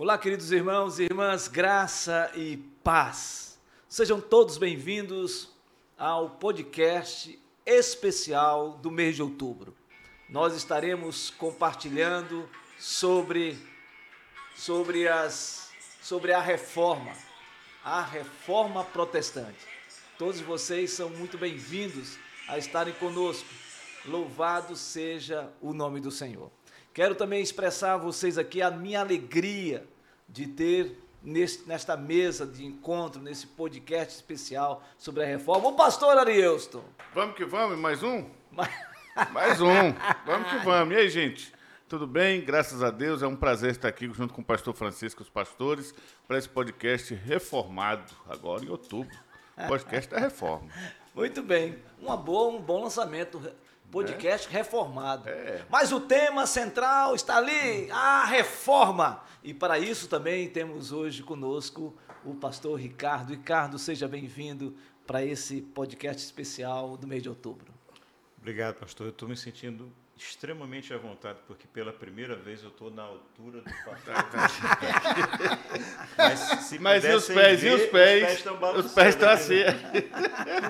Olá, 0.00 0.16
queridos 0.16 0.52
irmãos 0.52 1.00
e 1.00 1.06
irmãs, 1.06 1.48
graça 1.48 2.30
e 2.36 2.56
paz. 2.84 3.58
Sejam 3.88 4.20
todos 4.20 4.56
bem-vindos 4.56 5.52
ao 5.98 6.30
podcast 6.30 7.36
especial 7.66 8.78
do 8.78 8.92
mês 8.92 9.16
de 9.16 9.22
outubro. 9.24 9.74
Nós 10.30 10.54
estaremos 10.54 11.30
compartilhando 11.30 12.48
sobre 12.78 13.58
sobre 14.54 15.08
as 15.08 15.72
sobre 16.00 16.32
a 16.32 16.40
reforma, 16.40 17.12
a 17.84 18.00
reforma 18.00 18.84
protestante. 18.84 19.66
Todos 20.16 20.40
vocês 20.40 20.92
são 20.92 21.10
muito 21.10 21.36
bem-vindos 21.36 22.16
a 22.46 22.56
estarem 22.56 22.94
conosco. 22.94 23.48
Louvado 24.04 24.76
seja 24.76 25.52
o 25.60 25.74
nome 25.74 25.98
do 25.98 26.12
Senhor. 26.12 26.52
Quero 26.98 27.14
também 27.14 27.40
expressar 27.40 27.92
a 27.92 27.96
vocês 27.96 28.36
aqui 28.36 28.60
a 28.60 28.72
minha 28.72 28.98
alegria 28.98 29.86
de 30.28 30.48
ter 30.48 30.98
nesta 31.22 31.96
mesa 31.96 32.44
de 32.44 32.66
encontro, 32.66 33.22
nesse 33.22 33.46
podcast 33.46 34.16
especial 34.16 34.82
sobre 34.98 35.22
a 35.22 35.26
reforma, 35.26 35.68
o 35.68 35.76
pastor 35.76 36.18
Arielston. 36.18 36.82
Vamos 37.14 37.36
que 37.36 37.44
vamos, 37.44 37.78
mais 37.78 38.02
um? 38.02 38.28
mais 39.30 39.60
um. 39.60 39.94
Vamos 40.26 40.50
que 40.50 40.58
vamos. 40.66 40.92
E 40.92 40.98
aí, 40.98 41.08
gente? 41.08 41.52
Tudo 41.88 42.04
bem? 42.04 42.44
Graças 42.44 42.82
a 42.82 42.90
Deus. 42.90 43.22
É 43.22 43.28
um 43.28 43.36
prazer 43.36 43.70
estar 43.70 43.86
aqui 43.86 44.12
junto 44.12 44.34
com 44.34 44.40
o 44.40 44.44
pastor 44.44 44.74
Francisco 44.74 45.22
e 45.22 45.24
os 45.24 45.30
pastores 45.30 45.94
para 46.26 46.36
esse 46.36 46.48
podcast 46.48 47.14
reformado, 47.14 48.12
agora 48.28 48.64
em 48.64 48.68
outubro. 48.70 49.16
Podcast 49.68 50.10
da 50.10 50.18
reforma. 50.18 50.68
Muito 51.14 51.42
bem. 51.44 51.78
Uma 52.02 52.16
boa, 52.16 52.56
um 52.56 52.60
bom 52.60 52.82
lançamento 52.82 53.40
podcast 53.90 54.48
é. 54.48 54.50
reformado. 54.50 55.28
É. 55.28 55.64
Mas 55.68 55.92
o 55.92 56.00
tema 56.00 56.46
central 56.46 57.14
está 57.14 57.36
ali, 57.36 57.90
a 57.90 58.24
reforma. 58.24 59.22
E 59.42 59.54
para 59.54 59.78
isso 59.78 60.08
também 60.08 60.48
temos 60.48 60.92
hoje 60.92 61.22
conosco 61.22 61.96
o 62.24 62.34
pastor 62.34 62.78
Ricardo. 62.78 63.30
Ricardo, 63.30 63.78
seja 63.78 64.06
bem-vindo 64.06 64.76
para 65.06 65.24
esse 65.24 65.62
podcast 65.62 66.22
especial 66.22 66.96
do 66.96 67.06
mês 67.06 67.22
de 67.22 67.28
outubro. 67.28 67.72
Obrigado, 68.38 68.76
pastor. 68.76 69.06
Eu 69.06 69.10
estou 69.10 69.28
me 69.28 69.36
sentindo 69.36 69.90
extremamente 70.24 70.92
à 70.92 70.98
vontade, 70.98 71.38
porque 71.46 71.66
pela 71.68 71.92
primeira 71.92 72.34
vez 72.34 72.62
eu 72.62 72.70
estou 72.70 72.90
na 72.90 73.02
altura 73.04 73.60
do 73.60 73.70
patamar. 73.84 74.50
Mas, 76.18 76.38
se 76.64 76.78
Mas 76.78 77.04
e 77.04 77.12
os 77.12 77.26
pés? 77.26 77.60
Ver, 77.60 77.70
e 77.70 77.74
os 77.74 77.90
pés? 77.90 78.44
Os 78.76 78.92
pés 78.92 79.14
estão 79.14 79.30
assim. 79.30 79.62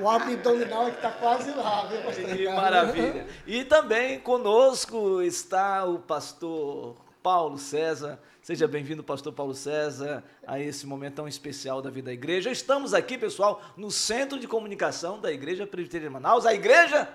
o 0.03 0.09
abdominal 0.09 0.89
é 0.89 0.91
que 0.91 0.97
está 0.97 1.11
quase 1.13 1.51
lá, 1.53 1.87
viu? 1.87 2.37
Que 2.37 2.49
maravilha. 2.49 3.27
E 3.47 3.65
também 3.65 4.21
conosco 4.21 5.23
está 5.23 5.85
o 5.85 5.99
pastor 5.99 6.97
Paulo 7.23 7.57
César. 7.59 8.21
Seja 8.43 8.69
bem-vindo, 8.69 9.03
pastor 9.03 9.33
Paulo 9.33 9.55
César, 9.55 10.23
a 10.47 10.61
esse 10.61 10.87
momento 10.87 11.17
tão 11.17 11.29
especial 11.29 11.81
da 11.83 11.91
vida 11.91 12.07
da 12.07 12.13
igreja. 12.13 12.51
Estamos 12.51 12.95
aqui, 12.95 13.17
pessoal, 13.19 13.63
no 13.77 13.91
Centro 13.91 14.39
de 14.39 14.47
Comunicação 14.47 15.21
da 15.21 15.33
Igreja 15.33 15.67
Presbiteriana 15.67 16.09
de 16.09 16.23
Manaus, 16.23 16.47
a 16.47 16.55
igreja 16.55 17.09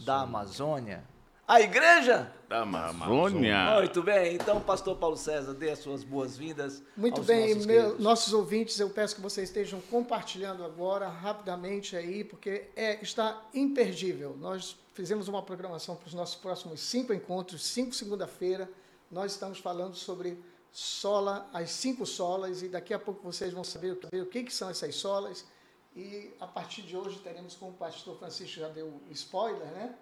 da 0.00 0.20
Amazônia. 0.20 1.04
A 1.48 1.62
igreja 1.62 2.30
da 2.46 2.60
Amazônia. 2.60 3.76
Muito 3.80 4.02
bem, 4.02 4.34
então, 4.34 4.60
pastor 4.60 4.96
Paulo 4.96 5.16
César, 5.16 5.54
dê 5.54 5.70
as 5.70 5.78
suas 5.78 6.04
boas-vindas. 6.04 6.82
Muito 6.94 7.22
bem, 7.22 7.54
nossos, 7.54 7.66
meu, 7.66 7.98
nossos, 7.98 8.32
ouvintes, 8.34 8.78
eu 8.78 8.90
peço 8.90 9.14
que 9.14 9.22
vocês 9.22 9.48
estejam 9.48 9.80
compartilhando 9.90 10.62
agora, 10.62 11.08
rapidamente 11.08 11.96
aí, 11.96 12.22
porque 12.22 12.68
é, 12.76 13.02
está 13.02 13.42
imperdível. 13.54 14.36
Nós 14.38 14.76
fizemos 14.92 15.26
uma 15.26 15.42
programação 15.42 15.96
para 15.96 16.08
os 16.08 16.14
nossos 16.14 16.36
próximos 16.36 16.80
cinco 16.80 17.14
encontros, 17.14 17.64
cinco 17.64 17.94
segunda-feira. 17.94 18.70
Nós 19.10 19.32
estamos 19.32 19.58
falando 19.58 19.94
sobre 19.94 20.38
sola, 20.70 21.48
as 21.52 21.70
cinco 21.70 22.04
solas, 22.04 22.62
e 22.62 22.68
daqui 22.68 22.92
a 22.92 22.98
pouco 22.98 23.22
vocês 23.22 23.54
vão 23.54 23.64
saber 23.64 23.92
o 23.92 24.26
que, 24.26 24.42
que 24.42 24.52
são 24.52 24.68
essas 24.68 24.94
solas 24.94 25.46
e 25.94 26.34
a 26.40 26.46
partir 26.46 26.82
de 26.82 26.96
hoje 26.96 27.18
teremos, 27.18 27.54
como 27.54 27.72
o 27.72 27.74
pastor 27.74 28.18
Francisco 28.18 28.60
já 28.60 28.68
deu 28.68 29.00
spoiler, 29.10 29.66
né? 29.68 29.94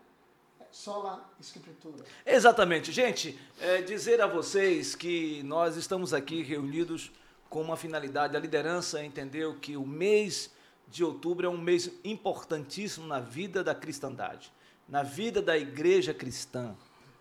Sola 0.70 1.30
Escritura. 1.40 2.04
Exatamente. 2.24 2.92
Gente, 2.92 3.38
é, 3.60 3.80
dizer 3.80 4.20
a 4.20 4.26
vocês 4.26 4.94
que 4.94 5.42
nós 5.44 5.76
estamos 5.76 6.12
aqui 6.12 6.42
reunidos 6.42 7.10
com 7.48 7.62
uma 7.62 7.76
finalidade. 7.76 8.36
A 8.36 8.40
liderança 8.40 9.02
entendeu 9.02 9.54
que 9.58 9.76
o 9.76 9.86
mês 9.86 10.50
de 10.88 11.02
outubro 11.02 11.46
é 11.46 11.48
um 11.48 11.58
mês 11.58 11.90
importantíssimo 12.04 13.06
na 13.06 13.20
vida 13.20 13.64
da 13.64 13.74
cristandade, 13.74 14.52
na 14.88 15.02
vida 15.02 15.40
da 15.40 15.56
igreja 15.56 16.12
cristã, 16.14 16.76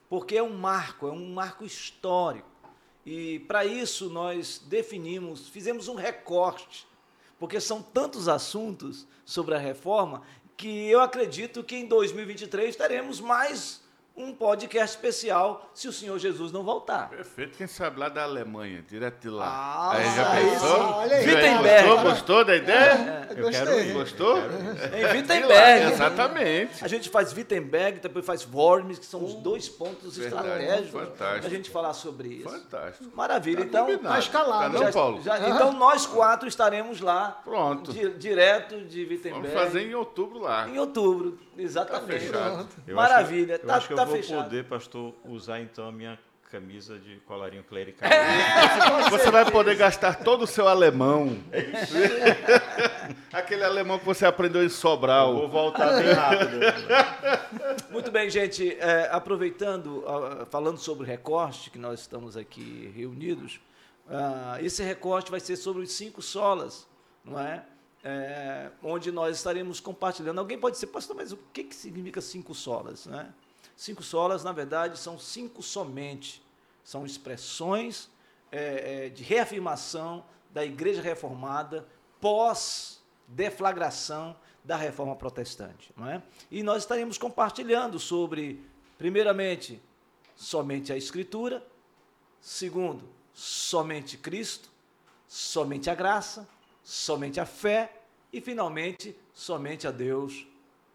porque 0.10 0.36
é 0.36 0.44
um 0.44 0.56
marco, 0.56 1.08
é 1.08 1.12
um 1.12 1.34
marco 1.34 1.66
histórico. 1.66 2.48
E 3.06 3.40
para 3.42 3.66
isso 3.66 4.10
nós 4.10 4.62
definimos, 4.68 5.48
fizemos 5.48 5.88
um 5.88 5.96
recorte 5.96 6.88
porque 7.46 7.62
são 7.62 7.80
tantos 7.80 8.28
assuntos 8.28 9.06
sobre 9.24 9.54
a 9.54 9.60
reforma 9.60 10.24
que 10.58 10.90
eu 10.90 11.00
acredito 11.00 11.64
que 11.64 11.76
em 11.76 11.86
2023 11.86 12.76
teremos 12.76 13.22
mais 13.22 13.84
um 14.18 14.34
podcast 14.34 14.96
especial 14.96 15.70
se 15.74 15.88
o 15.88 15.94
Senhor 15.94 16.18
Jesus 16.18 16.52
não 16.52 16.64
voltar. 16.64 17.10
Perfeito. 17.10 17.58
Quem 17.58 17.68
sabe 17.68 18.00
lá 18.00 18.08
da 18.08 18.24
Alemanha, 18.24 18.82
direto 18.82 19.22
de 19.22 19.30
lá. 19.30 19.46
Ah, 19.46 19.92
aí 19.94 20.16
já 20.16 20.26
pensou? 20.32 20.80
Olha 20.80 21.16
aí. 21.18 21.28
Wittenberg. 21.28 21.88
Gostou, 21.88 22.10
gostou 22.10 22.46
da 22.46 22.56
ideia? 22.56 23.28
É, 23.30 23.34
eu, 23.34 23.44
eu 23.44 23.52
quero 23.52 23.80
ir. 23.80 23.94
Gostou? 23.94 24.38
Em 24.38 25.18
Wittenberg. 25.18 25.92
Exatamente. 25.92 26.84
A 26.84 26.88
gente 26.88 27.10
faz 27.10 27.34
Wittenberg, 27.34 28.00
depois 28.00 28.26
faz 28.26 28.48
Worms, 28.52 29.00
que 29.00 29.06
são 29.06 29.24
os 29.24 29.34
dois 29.34 29.68
pontos 29.68 30.18
Verdade. 30.18 30.48
estratégicos 30.48 31.10
para 31.18 31.32
a 31.34 31.50
gente 31.50 31.70
falar 31.70 31.94
sobre 31.94 32.30
isso. 32.30 32.50
Fantástico. 32.50 33.12
Maravilha. 33.14 33.66
Tá 33.66 33.82
então, 33.82 33.98
tá 33.98 34.20
escalado. 34.20 34.78
Tá 34.78 34.86
não, 34.86 34.92
Paulo? 34.94 35.22
Já, 35.22 35.38
já, 35.38 35.50
então, 35.50 35.74
nós 35.74 36.06
quatro 36.06 36.48
estaremos 36.48 37.02
lá. 37.02 37.42
Pronto. 37.44 37.92
Di, 37.92 38.12
direto 38.12 38.80
de 38.86 39.02
Wittenberg. 39.02 39.48
Vamos 39.48 39.54
fazer 39.54 39.82
em 39.82 39.94
outubro 39.94 40.40
lá. 40.40 40.70
Em 40.70 40.80
outubro, 40.80 41.38
exatamente. 41.58 42.30
Tá 42.30 42.66
Maravilha. 42.88 43.54
Eu 43.54 43.68
tá, 43.68 43.76
acho 43.76 43.90
que 43.90 43.96
tá 43.96 44.05
eu 44.06 44.10
vou 44.10 44.18
fechado. 44.18 44.44
poder, 44.44 44.66
pastor, 44.66 45.14
usar 45.26 45.60
então 45.62 45.88
a 45.88 45.92
minha 45.92 46.18
camisa 46.56 46.98
de 46.98 47.18
colarinho 47.28 47.64
clerical. 47.64 48.10
Você 49.10 49.30
vai 49.30 49.50
poder 49.52 49.76
gastar 49.76 50.24
todo 50.24 50.44
o 50.44 50.48
seu 50.48 50.68
alemão. 50.68 51.38
Aquele 53.34 53.64
alemão 53.64 54.00
que 54.00 54.06
você 54.06 54.26
aprendeu 54.26 54.64
em 54.64 54.70
Sobral. 54.70 55.34
Eu 55.34 55.40
vou 55.40 55.50
voltar 55.50 56.02
bem 56.02 56.14
rápido. 56.14 56.60
Muito 57.92 58.10
bem, 58.10 58.30
gente. 58.30 58.74
É, 58.80 59.10
aproveitando, 59.12 60.06
falando 60.50 60.78
sobre 60.78 61.04
o 61.04 61.08
recorte, 61.08 61.70
que 61.70 61.78
nós 61.78 62.00
estamos 62.00 62.38
aqui 62.38 62.92
reunidos, 62.96 63.60
uh, 64.08 64.64
esse 64.64 64.82
recorte 64.82 65.30
vai 65.30 65.42
ser 65.42 65.58
sobre 65.58 65.84
os 65.84 65.92
cinco 65.92 66.22
solas, 66.22 66.88
não 67.24 67.38
é? 67.38 67.66
é? 68.04 68.70
onde 68.82 69.12
nós 69.12 69.36
estaremos 69.36 69.82
compartilhando. 69.82 70.40
Alguém 70.40 70.58
pode 70.58 70.76
dizer, 70.76 70.88
pastor, 70.88 71.18
mas 71.18 71.34
o 71.34 71.38
que, 71.52 71.66
que 71.66 71.76
significa 71.76 72.22
cinco 72.22 72.54
solas? 72.54 73.08
Né? 73.08 73.28
Cinco 73.76 74.04
solas, 74.04 74.44
na 74.44 74.52
verdade, 74.52 75.00
são 75.00 75.20
cinco 75.20 75.62
somente. 75.62 76.44
São 76.84 77.06
expressões 77.06 78.10
é, 78.52 79.06
é, 79.06 79.10
de 79.10 79.24
reafirmação 79.24 80.26
da 80.52 80.66
Igreja 80.66 81.02
Reformada 81.02 81.88
pós-deflagração 82.22 84.36
da 84.64 84.76
Reforma 84.76 85.16
Protestante. 85.16 85.92
Não 85.96 86.10
é? 86.10 86.22
E 86.50 86.64
nós 86.64 86.84
estaremos 86.84 87.18
compartilhando 87.18 88.00
sobre, 88.00 88.64
primeiramente, 88.98 89.82
somente 90.36 90.92
a 90.92 90.98
Escritura, 90.98 91.66
segundo, 92.40 93.08
somente 93.34 94.18
Cristo, 94.18 94.70
somente 95.28 95.90
a 95.90 95.96
graça, 95.96 96.48
somente 96.84 97.40
a 97.40 97.46
fé 97.46 98.02
e, 98.32 98.40
finalmente, 98.40 99.18
somente 99.34 99.88
a 99.88 99.92
Deus 99.92 100.48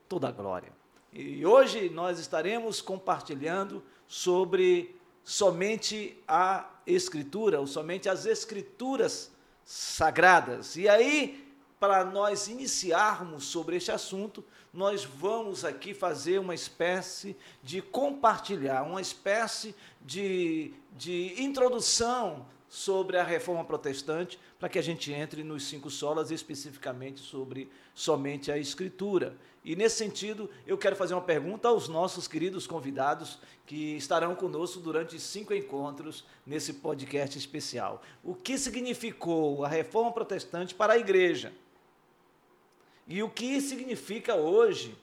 toda 0.09 0.29
a 0.29 0.33
glória. 0.33 0.80
E 1.13 1.45
hoje 1.45 1.91
nós 1.91 2.19
estaremos 2.19 2.81
compartilhando 2.81 3.83
sobre 4.07 4.95
somente 5.25 6.17
a 6.27 6.71
Escritura, 6.87 7.61
ou 7.61 7.67
somente 7.67 8.09
as 8.09 8.27
Escrituras 8.27 9.31
sagradas. 9.65 10.77
E 10.77 10.89
aí, 10.89 11.47
para 11.79 12.05
nós 12.05 12.49
iniciarmos 12.49 13.45
sobre 13.45 13.77
este 13.77 13.91
assunto, 13.91 14.45
nós 14.73 15.05
vamos 15.05 15.65
aqui 15.65 15.93
fazer 15.93 16.39
uma 16.39 16.55
espécie 16.55 17.37
de 17.63 17.83
compartilhar, 17.83 18.83
uma 18.83 19.01
espécie 19.01 19.75
de, 20.01 20.73
de 20.97 21.43
introdução 21.43 22.47
sobre 22.71 23.17
a 23.17 23.25
reforma 23.25 23.65
protestante, 23.65 24.39
para 24.57 24.69
que 24.69 24.79
a 24.79 24.83
gente 24.83 25.13
entre 25.13 25.43
nos 25.43 25.65
cinco 25.65 25.91
solas, 25.91 26.31
especificamente 26.31 27.19
sobre 27.19 27.69
somente 27.93 28.53
a 28.53 28.57
Escritura. 28.57 29.37
E 29.65 29.75
nesse 29.75 29.97
sentido, 29.97 30.49
eu 30.65 30.79
quero 30.79 30.95
fazer 30.95 31.15
uma 31.15 31.21
pergunta 31.21 31.67
aos 31.67 31.89
nossos 31.89 32.29
queridos 32.29 32.69
convidados 32.69 33.41
que 33.67 33.97
estarão 33.97 34.37
conosco 34.37 34.79
durante 34.79 35.19
cinco 35.19 35.53
encontros 35.53 36.25
nesse 36.47 36.75
podcast 36.75 37.37
especial. 37.37 38.03
O 38.23 38.37
que 38.37 38.57
significou 38.57 39.65
a 39.65 39.69
reforma 39.69 40.13
protestante 40.13 40.73
para 40.73 40.93
a 40.93 40.99
igreja? 40.99 41.53
E 43.05 43.21
o 43.21 43.29
que 43.29 43.61
significa 43.61 44.37
hoje 44.37 44.97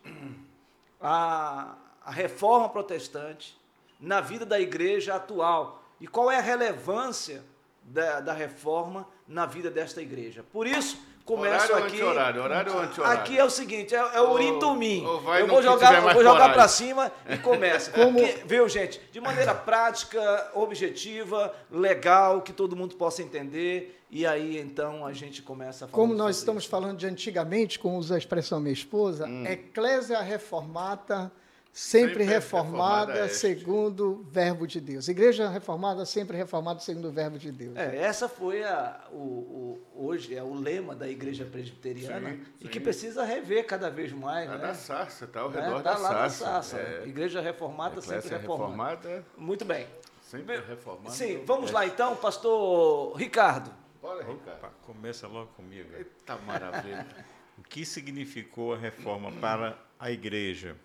a, 1.02 1.76
a 2.02 2.12
reforma 2.12 2.70
protestante 2.70 3.60
na 4.00 4.22
vida 4.22 4.46
da 4.46 4.58
igreja 4.58 5.16
atual? 5.16 5.84
E 6.00 6.08
qual 6.08 6.32
é 6.32 6.38
a 6.38 6.42
relevância 6.42 7.44
da, 7.88 8.20
da 8.20 8.34
reforma 8.34 9.08
na 9.28 9.46
vida 9.46 9.72
desta 9.72 10.02
igreja. 10.02 10.44
Por 10.52 10.68
isso, 10.68 10.98
começo 11.26 11.72
horário 11.72 11.76
aqui. 11.86 12.02
Ou 12.02 12.10
anti-horário, 12.10 12.44
horário 12.44 12.74
ou 12.74 12.80
anti-horário? 12.82 13.20
Aqui 13.22 13.38
é 13.38 13.44
o 13.44 13.50
seguinte, 13.50 13.96
é, 13.96 13.98
é 13.98 14.22
o 14.22 14.32
urim 14.32 14.60
tumim. 14.60 15.06
ou 15.06 15.22
vai 15.22 15.42
Eu 15.42 15.48
vou 15.48 15.62
jogar, 15.64 15.96
eu 15.96 16.14
vou 16.14 16.24
jogar 16.24 16.54
para 16.54 16.68
cima 16.68 17.12
e 17.30 17.38
começa. 17.38 17.92
Como- 17.98 18.20
viu, 18.46 18.68
gente? 18.68 19.00
De 19.12 19.22
maneira 19.22 19.56
prática, 19.56 20.52
objetiva, 20.54 21.54
legal, 21.72 22.42
que 22.42 22.52
todo 22.54 22.76
mundo 22.76 22.96
possa 22.96 23.22
entender. 23.24 23.94
E 24.10 24.26
aí, 24.26 24.58
então, 24.58 25.06
a 25.06 25.12
gente 25.12 25.42
começa 25.42 25.86
a 25.86 25.88
falar. 25.88 26.02
Como 26.02 26.14
nós 26.14 26.38
estamos 26.38 26.64
isso. 26.64 26.70
falando 26.72 26.98
de 26.98 27.06
antigamente, 27.08 27.78
como 27.80 27.98
usa 27.98 28.16
a 28.16 28.18
expressão 28.18 28.60
minha 28.60 28.72
esposa, 28.74 29.26
Hum. 29.28 29.46
Eclésia 29.46 30.22
reformata, 30.22 31.32
sempre, 31.80 32.10
Sempre 32.10 32.24
reformada, 32.24 33.14
reformada 33.14 33.26
est. 33.28 33.36
segundo 33.40 34.12
o 34.14 34.24
verbo 34.24 34.66
de 34.66 34.82
Deus. 34.82 35.08
Igreja 35.08 35.48
reformada, 35.48 36.06
sempre 36.06 36.36
reformada, 36.36 36.80
segundo 36.80 37.10
o 37.10 37.12
verbo 37.12 37.38
de 37.38 37.52
Deus. 37.52 37.76
É, 37.78 37.98
essa 37.98 38.28
foi 38.28 38.64
a, 38.64 39.00
o, 39.12 39.16
o- 39.16 39.88
hoje 40.08 40.36
é 40.36 40.42
o 40.42 40.56
lema 40.56 40.96
da 40.96 41.08
igreja 41.08 41.46
presbiteriana 41.46 42.32
Sim, 42.32 42.42
e 42.60 42.64
sim. 42.64 42.68
que 42.70 42.80
precisa 42.80 43.24
rever 43.24 43.68
cada 43.68 43.92
vez 43.92 44.12
mais. 44.12 44.50
É 44.50 44.54
né? 44.54 44.58
da 44.58 44.74
Sarça, 44.74 45.28
tá 45.28 45.42
ao 45.42 45.52
Né? 45.52 45.62
redor 45.62 45.84
Tá 45.84 45.94
da 45.94 45.98
lá 46.00 46.14
na 46.24 46.30
Sarça. 46.32 46.78
É. 46.80 47.04
Igreja 47.06 47.42
reformada, 47.42 48.02
sempre 48.02 48.18
Eclésia 48.18 48.38
reformada. 48.40 48.96
reformada, 49.10 49.26
Muito 49.38 49.64
bem. 49.64 49.86
sempre 50.24 50.58
reformada. 50.60 51.12
Sim, 51.12 51.44
vamos 51.46 51.70
lá 51.70 51.86
então, 51.86 52.16
pastor 52.16 53.16
Ricardo. 53.16 53.72
Bora, 54.02 54.24
Ricardo. 54.24 54.58
Opa, 54.58 54.72
começa 54.82 55.28
logo 55.28 55.52
comigo. 55.56 55.90
Eita 55.96 56.38
maravilha. 56.38 57.06
O 57.60 57.64
que 57.64 57.84
significou 57.84 58.76
a 58.76 58.78
reforma 58.78 59.32
para 59.42 59.76
a 60.00 60.12
igreja? 60.12 60.76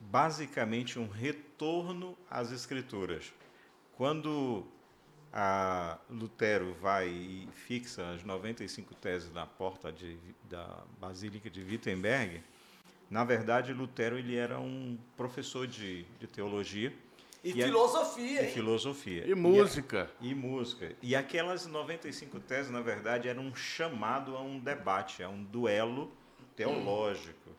Basicamente, 0.00 0.98
um 0.98 1.06
retorno 1.08 2.16
às 2.30 2.50
escrituras. 2.50 3.32
Quando 3.96 4.64
a 5.32 5.98
Lutero 6.10 6.74
vai 6.80 7.08
e 7.08 7.48
fixa 7.54 8.10
as 8.14 8.24
95 8.24 8.94
teses 8.94 9.30
na 9.32 9.46
porta 9.46 9.92
de- 9.92 10.16
da 10.48 10.82
Basílica 10.98 11.48
de 11.50 11.62
Wittenberg, 11.62 12.42
na 13.10 13.22
verdade, 13.24 13.72
Lutero 13.72 14.18
ele 14.18 14.34
era 14.36 14.58
um 14.58 14.98
professor 15.16 15.66
de, 15.66 16.04
de 16.18 16.26
teologia 16.26 16.92
E, 17.42 17.52
E 17.54 17.62
a- 17.62 17.66
filosofia, 17.66 18.42
e 18.42 18.46
hein? 18.46 18.52
filosofia. 18.52 19.26
E 19.26 19.34
música. 19.34 20.10
E 20.20 20.34
música. 20.34 20.94
E 21.00 21.16
aquelas 21.16 21.66
95 21.66 22.38
teses, 22.40 22.70
na 22.70 22.80
verdade, 22.82 23.28
eram 23.28 23.44
um 23.44 23.54
chamado 23.54 24.36
a 24.36 24.42
um 24.42 24.58
debate, 24.58 25.22
a 25.22 25.28
um 25.30 25.42
duelo 25.44 26.12
teológico. 26.54 27.50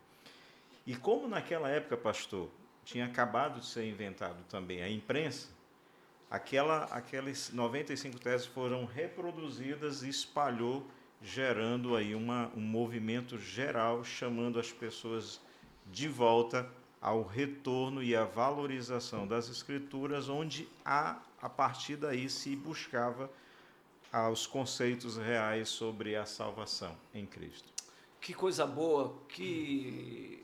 E 0.85 0.95
como 0.95 1.27
naquela 1.27 1.69
época, 1.69 1.95
pastor, 1.95 2.49
tinha 2.83 3.05
acabado 3.05 3.59
de 3.59 3.65
ser 3.65 3.87
inventado 3.87 4.43
também 4.49 4.81
a 4.81 4.89
imprensa, 4.89 5.49
aquela, 6.29 6.85
aquelas 6.85 7.51
95 7.51 8.19
teses 8.19 8.47
foram 8.47 8.85
reproduzidas 8.85 10.01
e 10.01 10.09
espalhou, 10.09 10.85
gerando 11.21 11.95
aí 11.95 12.15
uma, 12.15 12.51
um 12.55 12.61
movimento 12.61 13.37
geral, 13.37 14.03
chamando 14.03 14.59
as 14.59 14.71
pessoas 14.71 15.39
de 15.91 16.07
volta 16.07 16.67
ao 16.99 17.23
retorno 17.23 18.01
e 18.03 18.15
à 18.15 18.23
valorização 18.23 19.27
das 19.27 19.49
escrituras, 19.49 20.29
onde 20.29 20.67
a, 20.83 21.19
a 21.41 21.49
partir 21.49 21.95
daí 21.95 22.29
se 22.29 22.55
buscava 22.55 23.29
aos 24.11 24.45
conceitos 24.45 25.17
reais 25.17 25.69
sobre 25.69 26.15
a 26.15 26.25
salvação 26.25 26.95
em 27.13 27.25
Cristo. 27.25 27.71
Que 28.19 28.33
coisa 28.33 28.67
boa, 28.67 29.15
que 29.27 30.43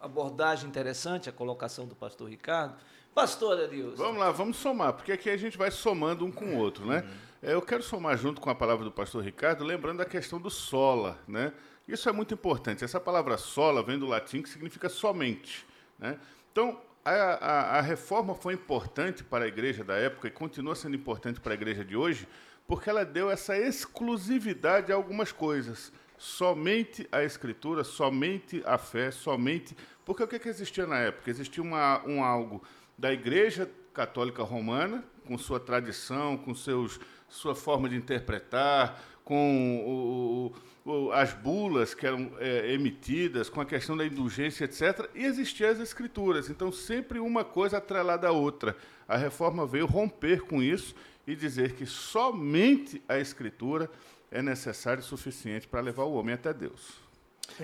abordagem 0.00 0.68
interessante 0.68 1.28
a 1.28 1.32
colocação 1.32 1.86
do 1.86 1.94
pastor 1.94 2.28
Ricardo. 2.28 2.74
Pastor 3.14 3.68
Deus. 3.68 3.98
Vamos 3.98 4.18
lá, 4.20 4.30
vamos 4.30 4.56
somar, 4.56 4.92
porque 4.92 5.12
aqui 5.12 5.28
a 5.28 5.36
gente 5.36 5.58
vai 5.58 5.70
somando 5.70 6.24
um 6.24 6.30
com 6.30 6.44
o 6.54 6.56
outro, 6.56 6.86
né? 6.86 7.04
É, 7.42 7.52
Eu 7.54 7.60
quero 7.62 7.82
somar 7.82 8.16
junto 8.16 8.40
com 8.40 8.48
a 8.50 8.54
palavra 8.54 8.84
do 8.84 8.92
pastor 8.92 9.22
Ricardo, 9.24 9.64
lembrando 9.64 9.98
da 9.98 10.04
questão 10.04 10.40
do 10.40 10.48
sola, 10.50 11.18
né? 11.26 11.52
Isso 11.88 12.08
é 12.08 12.12
muito 12.12 12.32
importante. 12.34 12.84
Essa 12.84 13.00
palavra 13.00 13.36
sola 13.36 13.82
vem 13.82 13.98
do 13.98 14.06
latim, 14.06 14.42
que 14.42 14.48
significa 14.48 14.88
somente, 14.88 15.66
né? 15.98 16.18
Então, 16.52 16.80
a, 17.04 17.10
a- 17.12 17.78
a 17.78 17.80
reforma 17.80 18.32
foi 18.34 18.54
importante 18.54 19.24
para 19.24 19.44
a 19.44 19.48
igreja 19.48 19.82
da 19.82 19.94
época 19.96 20.28
e 20.28 20.30
continua 20.30 20.76
sendo 20.76 20.94
importante 20.94 21.40
para 21.40 21.52
a 21.52 21.54
igreja 21.54 21.84
de 21.84 21.96
hoje, 21.96 22.28
porque 22.68 22.88
ela 22.88 23.04
deu 23.04 23.28
essa 23.28 23.56
exclusividade 23.58 24.92
a 24.92 24.94
algumas 24.94 25.32
coisas. 25.32 25.92
Somente 26.22 27.08
a 27.10 27.24
escritura, 27.24 27.82
somente 27.82 28.62
a 28.66 28.76
fé, 28.76 29.10
somente. 29.10 29.74
Porque 30.04 30.22
o 30.22 30.28
que, 30.28 30.38
que 30.38 30.50
existia 30.50 30.86
na 30.86 30.98
época? 30.98 31.30
Existia 31.30 31.62
uma, 31.62 32.06
um 32.06 32.22
algo 32.22 32.62
da 32.98 33.10
Igreja 33.10 33.70
Católica 33.94 34.42
Romana, 34.42 35.02
com 35.26 35.38
sua 35.38 35.58
tradição, 35.58 36.36
com 36.36 36.54
seus, 36.54 37.00
sua 37.26 37.54
forma 37.54 37.88
de 37.88 37.96
interpretar, 37.96 39.02
com 39.24 40.52
o- 40.84 40.90
o- 40.90 41.10
as 41.12 41.32
bulas 41.32 41.94
que 41.94 42.06
eram 42.06 42.30
é, 42.38 42.70
emitidas, 42.70 43.48
com 43.48 43.62
a 43.62 43.64
questão 43.64 43.96
da 43.96 44.04
indulgência, 44.04 44.64
etc. 44.66 45.08
E 45.14 45.24
existiam 45.24 45.70
as 45.70 45.80
escrituras. 45.80 46.50
Então, 46.50 46.70
sempre 46.70 47.18
uma 47.18 47.44
coisa 47.44 47.78
atrelada 47.78 48.28
à 48.28 48.30
outra. 48.30 48.76
A 49.08 49.16
reforma 49.16 49.66
veio 49.66 49.86
romper 49.86 50.42
com 50.42 50.62
isso 50.62 50.94
e 51.26 51.34
dizer 51.34 51.76
que 51.76 51.86
somente 51.86 53.02
a 53.08 53.18
escritura 53.18 53.88
é 54.30 54.40
necessária 54.40 55.00
e 55.00 55.04
suficiente 55.04 55.66
para 55.66 55.80
levar 55.80 56.04
o 56.04 56.14
homem 56.14 56.34
até 56.34 56.52
Deus. 56.52 56.98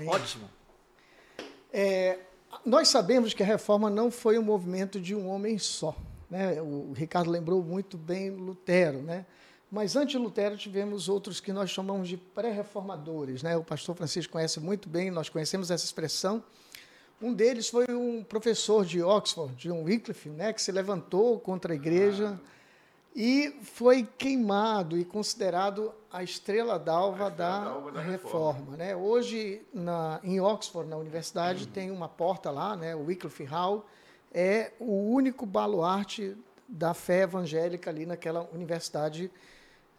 Ótimo. 0.06 0.48
É, 1.72 2.18
nós 2.64 2.88
sabemos 2.88 3.32
que 3.32 3.42
a 3.42 3.46
reforma 3.46 3.88
não 3.88 4.10
foi 4.10 4.38
um 4.38 4.42
movimento 4.42 5.00
de 5.00 5.14
um 5.14 5.28
homem 5.28 5.58
só. 5.58 5.96
Né? 6.28 6.60
O 6.60 6.92
Ricardo 6.92 7.30
lembrou 7.30 7.62
muito 7.62 7.96
bem 7.96 8.30
Lutero. 8.30 9.00
Né? 9.02 9.24
Mas 9.70 9.94
antes 9.94 10.12
de 10.12 10.18
Lutero 10.18 10.56
tivemos 10.56 11.08
outros 11.08 11.40
que 11.40 11.52
nós 11.52 11.70
chamamos 11.70 12.08
de 12.08 12.16
pré-reformadores. 12.16 13.42
Né? 13.42 13.56
O 13.56 13.62
pastor 13.62 13.94
Francisco 13.94 14.32
conhece 14.32 14.58
muito 14.58 14.88
bem, 14.88 15.10
nós 15.10 15.28
conhecemos 15.28 15.70
essa 15.70 15.84
expressão. 15.84 16.42
Um 17.22 17.32
deles 17.32 17.68
foi 17.68 17.86
um 17.90 18.22
professor 18.22 18.84
de 18.84 19.02
Oxford, 19.02 19.54
John 19.56 19.84
Wycliffe, 19.84 20.28
né? 20.28 20.52
que 20.52 20.60
se 20.60 20.72
levantou 20.72 21.38
contra 21.38 21.72
a 21.72 21.76
igreja 21.76 22.38
e 23.18 23.56
foi 23.62 24.06
queimado 24.18 24.98
e 24.98 25.02
considerado 25.02 25.90
a 26.12 26.22
estrela 26.22 26.78
d'alva 26.78 27.30
da, 27.30 27.64
d'alva 27.64 27.92
da 27.92 28.00
reforma. 28.02 28.76
né? 28.76 28.94
Hoje, 28.94 29.62
na, 29.72 30.20
em 30.22 30.38
Oxford, 30.38 30.90
na 30.90 30.98
universidade, 30.98 31.66
tem 31.66 31.90
uma 31.90 32.10
porta 32.10 32.50
lá, 32.50 32.76
né? 32.76 32.94
o 32.94 33.06
Wycliffe 33.06 33.44
Hall, 33.44 33.86
é 34.34 34.72
o 34.78 35.10
único 35.10 35.46
baluarte 35.46 36.36
da 36.68 36.92
fé 36.92 37.22
evangélica 37.22 37.88
ali 37.88 38.04
naquela 38.04 38.46
universidade 38.52 39.30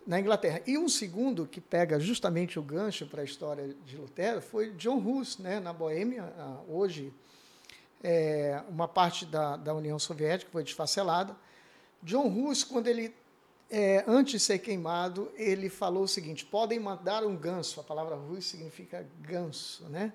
na 0.05 0.19
Inglaterra. 0.19 0.61
E 0.67 0.77
um 0.77 0.87
segundo, 0.87 1.47
que 1.47 1.59
pega 1.59 1.99
justamente 1.99 2.59
o 2.59 2.61
gancho 2.61 3.07
para 3.07 3.21
a 3.21 3.25
história 3.25 3.75
de 3.83 3.97
Lutero, 3.97 4.41
foi 4.41 4.73
John 4.73 4.99
Hus, 4.99 5.39
né? 5.39 5.59
na 5.59 5.73
Boêmia, 5.73 6.31
hoje 6.69 7.11
é, 8.03 8.61
uma 8.69 8.87
parte 8.87 9.25
da, 9.25 9.57
da 9.57 9.73
União 9.73 9.97
Soviética 9.97 10.51
foi 10.51 10.63
desfacelada. 10.63 11.35
John 12.01 12.27
Hus, 12.27 12.63
quando 12.63 12.87
ele, 12.87 13.13
é, 13.69 14.03
antes 14.07 14.33
de 14.33 14.39
ser 14.39 14.59
queimado, 14.59 15.31
ele 15.35 15.69
falou 15.69 16.03
o 16.03 16.07
seguinte: 16.07 16.45
podem 16.45 16.79
mandar 16.79 17.23
um 17.23 17.35
ganso, 17.35 17.79
a 17.79 17.83
palavra 17.83 18.15
Hus 18.15 18.45
significa 18.45 19.05
ganso, 19.21 19.83
né? 19.85 20.13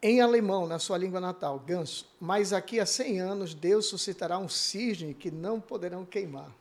Em 0.00 0.20
alemão, 0.20 0.66
na 0.66 0.78
sua 0.78 0.96
língua 0.96 1.20
natal, 1.20 1.58
ganso. 1.58 2.08
Mas 2.20 2.52
aqui 2.52 2.78
a 2.78 2.86
100 2.86 3.20
anos, 3.20 3.54
Deus 3.54 3.86
suscitará 3.86 4.38
um 4.38 4.48
cisne 4.48 5.12
que 5.12 5.30
não 5.30 5.60
poderão 5.60 6.04
queimar. 6.04 6.52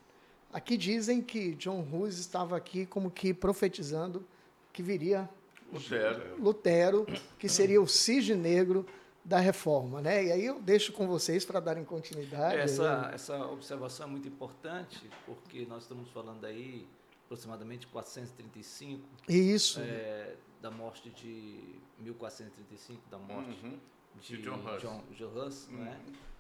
Aqui 0.52 0.76
dizem 0.76 1.22
que 1.22 1.54
John 1.54 1.86
Hus 1.92 2.18
estava 2.18 2.58
aqui 2.58 2.86
como 2.88 3.12
que 3.12 3.34
profetizando 3.34 4.26
que 4.74 4.82
viria 4.82 5.30
Lutero. 5.72 6.36
Lutero, 6.40 7.08
que 7.38 7.50
seria 7.50 7.82
o 7.82 7.88
cisne 7.88 8.36
negro 8.36 8.86
da 9.28 9.40
reforma, 9.40 10.02
né? 10.02 10.24
E 10.24 10.32
aí 10.32 10.46
eu 10.46 10.60
deixo 10.62 10.94
com 10.94 11.06
vocês 11.06 11.44
para 11.44 11.60
darem 11.60 11.84
continuidade. 11.84 12.56
Essa, 12.56 13.12
essa 13.14 13.46
observação 13.48 14.08
é 14.08 14.10
muito 14.10 14.28
importante, 14.28 15.10
porque 15.26 15.66
nós 15.66 15.84
estamos 15.84 16.10
falando 16.12 16.46
aí 16.46 16.88
aproximadamente 17.26 17.86
435 17.88 19.04
Isso. 19.28 19.82
é, 19.82 20.34
da 20.62 20.72
morte 20.72 21.10
de 21.10 21.60
1435, 22.00 23.02
da 23.10 23.18
morte 23.18 23.60
Uhum. 23.66 23.78
de 24.22 24.38
De 24.38 24.42
John 24.44 24.56
Hus. 24.64 24.82
John, 24.82 25.04
John 25.12 25.32
Hus, 25.46 25.68
né? 25.72 26.00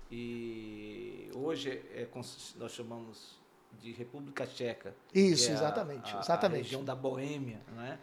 E 0.09 1.29
hoje 1.35 1.69
é, 1.93 2.07
nós 2.55 2.71
chamamos 2.71 3.37
de 3.81 3.91
República 3.91 4.47
Tcheca. 4.47 4.95
Isso, 5.13 5.49
é 5.49 5.51
a- 5.51 5.55
exatamente, 5.55 6.15
a, 6.15 6.19
exatamente. 6.21 6.59
A 6.61 6.63
região 6.63 6.85
da 6.85 6.95
Boêmia, 6.95 7.59
né? 7.75 7.99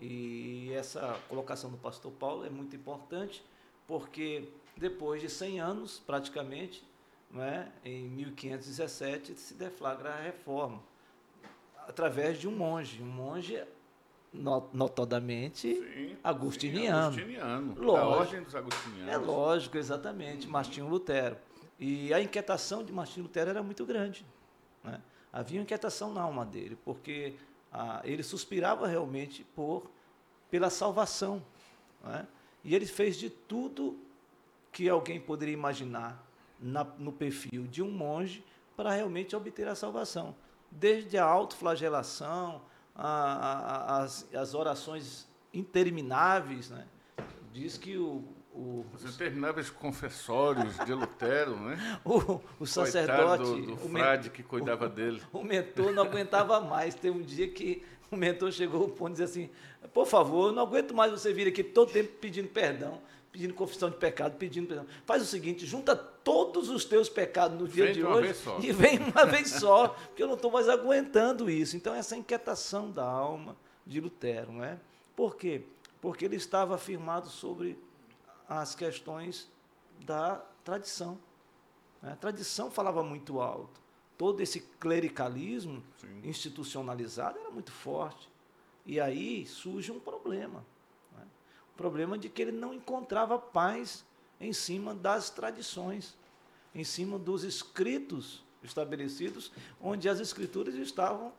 E 0.00 0.70
essa 0.74 1.18
colocação 1.30 1.70
do 1.70 1.78
pastor 1.78 2.12
Paulo 2.12 2.44
é 2.44 2.50
muito 2.50 2.76
importante, 2.76 3.42
porque 3.88 4.48
depois 4.76 5.20
de 5.20 5.28
100 5.28 5.58
anos, 5.60 5.98
praticamente, 5.98 6.86
né, 7.30 7.72
em 7.84 8.04
1517, 8.10 9.34
se 9.34 9.54
deflagra 9.54 10.10
a 10.10 10.20
reforma, 10.20 10.80
através 11.88 12.38
de 12.38 12.46
um 12.46 12.52
monge. 12.54 13.02
Um 13.02 13.06
monge 13.06 13.64
no- 14.32 14.68
notadamente 14.72 15.74
Sim, 15.74 16.16
agustiniano. 16.22 17.12
sim, 17.14 17.20
agustiniano. 17.20 17.74
Da 17.74 17.80
Lógico. 17.82 18.20
ordem 18.20 18.42
dos 18.42 18.54
agustinianos. 18.54 19.12
É 19.12 19.16
lógico, 19.16 19.78
exatamente, 19.78 20.46
Martinho 20.46 20.86
Lutero. 20.86 21.36
E 21.80 22.12
a 22.12 22.20
inquietação 22.20 22.84
de 22.84 22.92
Martinho 22.92 23.24
Lutero 23.24 23.50
era 23.50 23.62
muito 23.62 23.84
grande. 23.86 24.24
né? 24.84 25.00
Havia 25.32 25.60
inquietação 25.60 26.12
na 26.12 26.22
alma 26.22 26.44
dele, 26.44 26.76
porque 26.84 27.34
ah, 27.72 28.00
ele 28.04 28.22
suspirava 28.22 28.86
realmente 28.86 29.44
por 29.54 29.90
pela 30.50 30.70
salvação. 30.70 31.42
É? 32.06 32.24
E 32.64 32.74
ele 32.74 32.86
fez 32.86 33.16
de 33.16 33.30
tudo 33.30 33.98
que 34.72 34.88
alguém 34.88 35.20
poderia 35.20 35.54
imaginar 35.54 36.24
na, 36.60 36.84
no 36.98 37.12
perfil 37.12 37.66
de 37.66 37.82
um 37.82 37.90
monge 37.90 38.44
para 38.76 38.92
realmente 38.92 39.34
obter 39.34 39.66
a 39.66 39.74
salvação. 39.74 40.34
Desde 40.70 41.16
a 41.16 41.24
autoflagelação, 41.24 42.62
a, 42.94 43.08
a, 43.08 44.02
as, 44.02 44.34
as 44.34 44.54
orações 44.54 45.28
intermináveis. 45.52 46.70
Né? 46.70 46.86
Diz 47.52 47.78
que 47.78 47.96
o, 47.96 48.24
o, 48.52 48.84
Os 48.92 49.04
intermináveis 49.04 49.70
confessórios 49.70 50.76
de 50.84 50.92
Lutero, 50.92 51.56
né? 51.56 52.00
o, 52.04 52.40
o 52.60 52.66
sacerdote. 52.66 53.44
do, 53.44 53.66
do 53.66 53.74
o 53.74 53.88
frade 53.88 54.30
que 54.30 54.42
cuidava 54.42 54.86
o, 54.86 54.88
dele. 54.88 55.22
O 55.32 55.42
mentor 55.42 55.92
não 55.92 56.02
aguentava 56.02 56.60
mais. 56.60 56.94
Tem 56.94 57.10
um 57.10 57.22
dia 57.22 57.48
que 57.48 57.84
o 58.12 58.16
mentor 58.16 58.50
chegou 58.52 58.82
ao 58.82 58.88
ponto 58.88 59.14
de 59.14 59.22
dizer 59.22 59.24
assim: 59.24 59.50
por 59.92 60.06
favor, 60.06 60.52
não 60.52 60.62
aguento 60.62 60.94
mais 60.94 61.10
você 61.12 61.32
vir 61.32 61.48
aqui 61.48 61.62
todo 61.62 61.92
tempo 61.92 62.10
pedindo 62.20 62.48
perdão, 62.48 63.00
pedindo 63.30 63.54
confissão 63.54 63.90
de 63.90 63.96
pecado, 63.96 64.36
pedindo 64.36 64.66
perdão. 64.66 64.86
Faz 65.04 65.22
o 65.22 65.26
seguinte: 65.26 65.66
junta 65.66 65.94
todos 65.96 66.68
os 66.68 66.84
teus 66.84 67.08
pecados 67.08 67.58
no 67.58 67.66
dia 67.68 67.92
de 67.92 68.04
hoje 68.04 68.34
e 68.60 68.72
vem 68.72 68.98
uma 68.98 69.24
vez 69.26 69.50
só, 69.50 69.88
porque 69.88 70.22
eu 70.22 70.26
não 70.26 70.34
estou 70.34 70.50
mais 70.50 70.68
aguentando 70.68 71.50
isso. 71.50 71.76
Então, 71.76 71.94
essa 71.94 72.16
inquietação 72.16 72.90
da 72.90 73.04
alma 73.04 73.56
de 73.86 74.00
Lutero, 74.00 74.52
não 74.52 74.64
é? 74.64 74.78
Por 75.16 75.36
quê? 75.36 75.62
Porque 76.00 76.24
ele 76.24 76.36
estava 76.36 76.74
afirmado 76.74 77.28
sobre 77.28 77.78
as 78.48 78.74
questões 78.74 79.48
da 80.04 80.42
tradição. 80.64 81.18
né? 82.00 82.12
A 82.12 82.16
tradição 82.16 82.70
falava 82.70 83.02
muito 83.02 83.40
alto. 83.40 83.80
Todo 84.18 84.40
esse 84.42 84.60
clericalismo 84.80 85.82
Sim. 85.98 86.20
institucionalizado 86.24 87.38
era 87.38 87.50
muito 87.50 87.70
forte. 87.72 88.28
E 88.84 88.98
aí 89.00 89.46
surge 89.46 89.92
um 89.92 90.00
problema. 90.00 90.64
né? 91.16 91.24
O 91.72 91.76
problema 91.76 92.18
de 92.18 92.28
que 92.28 92.42
ele 92.42 92.52
não 92.52 92.74
encontrava 92.74 93.38
paz 93.38 94.04
em 94.40 94.52
cima 94.52 94.94
das 94.94 95.30
tradições, 95.30 96.16
em 96.74 96.82
cima 96.84 97.18
dos 97.18 97.44
escritos 97.44 98.44
estabelecidos, 98.62 99.52
onde 99.80 100.08
as 100.08 100.18
escrituras 100.20 100.74
estavam 100.74 101.32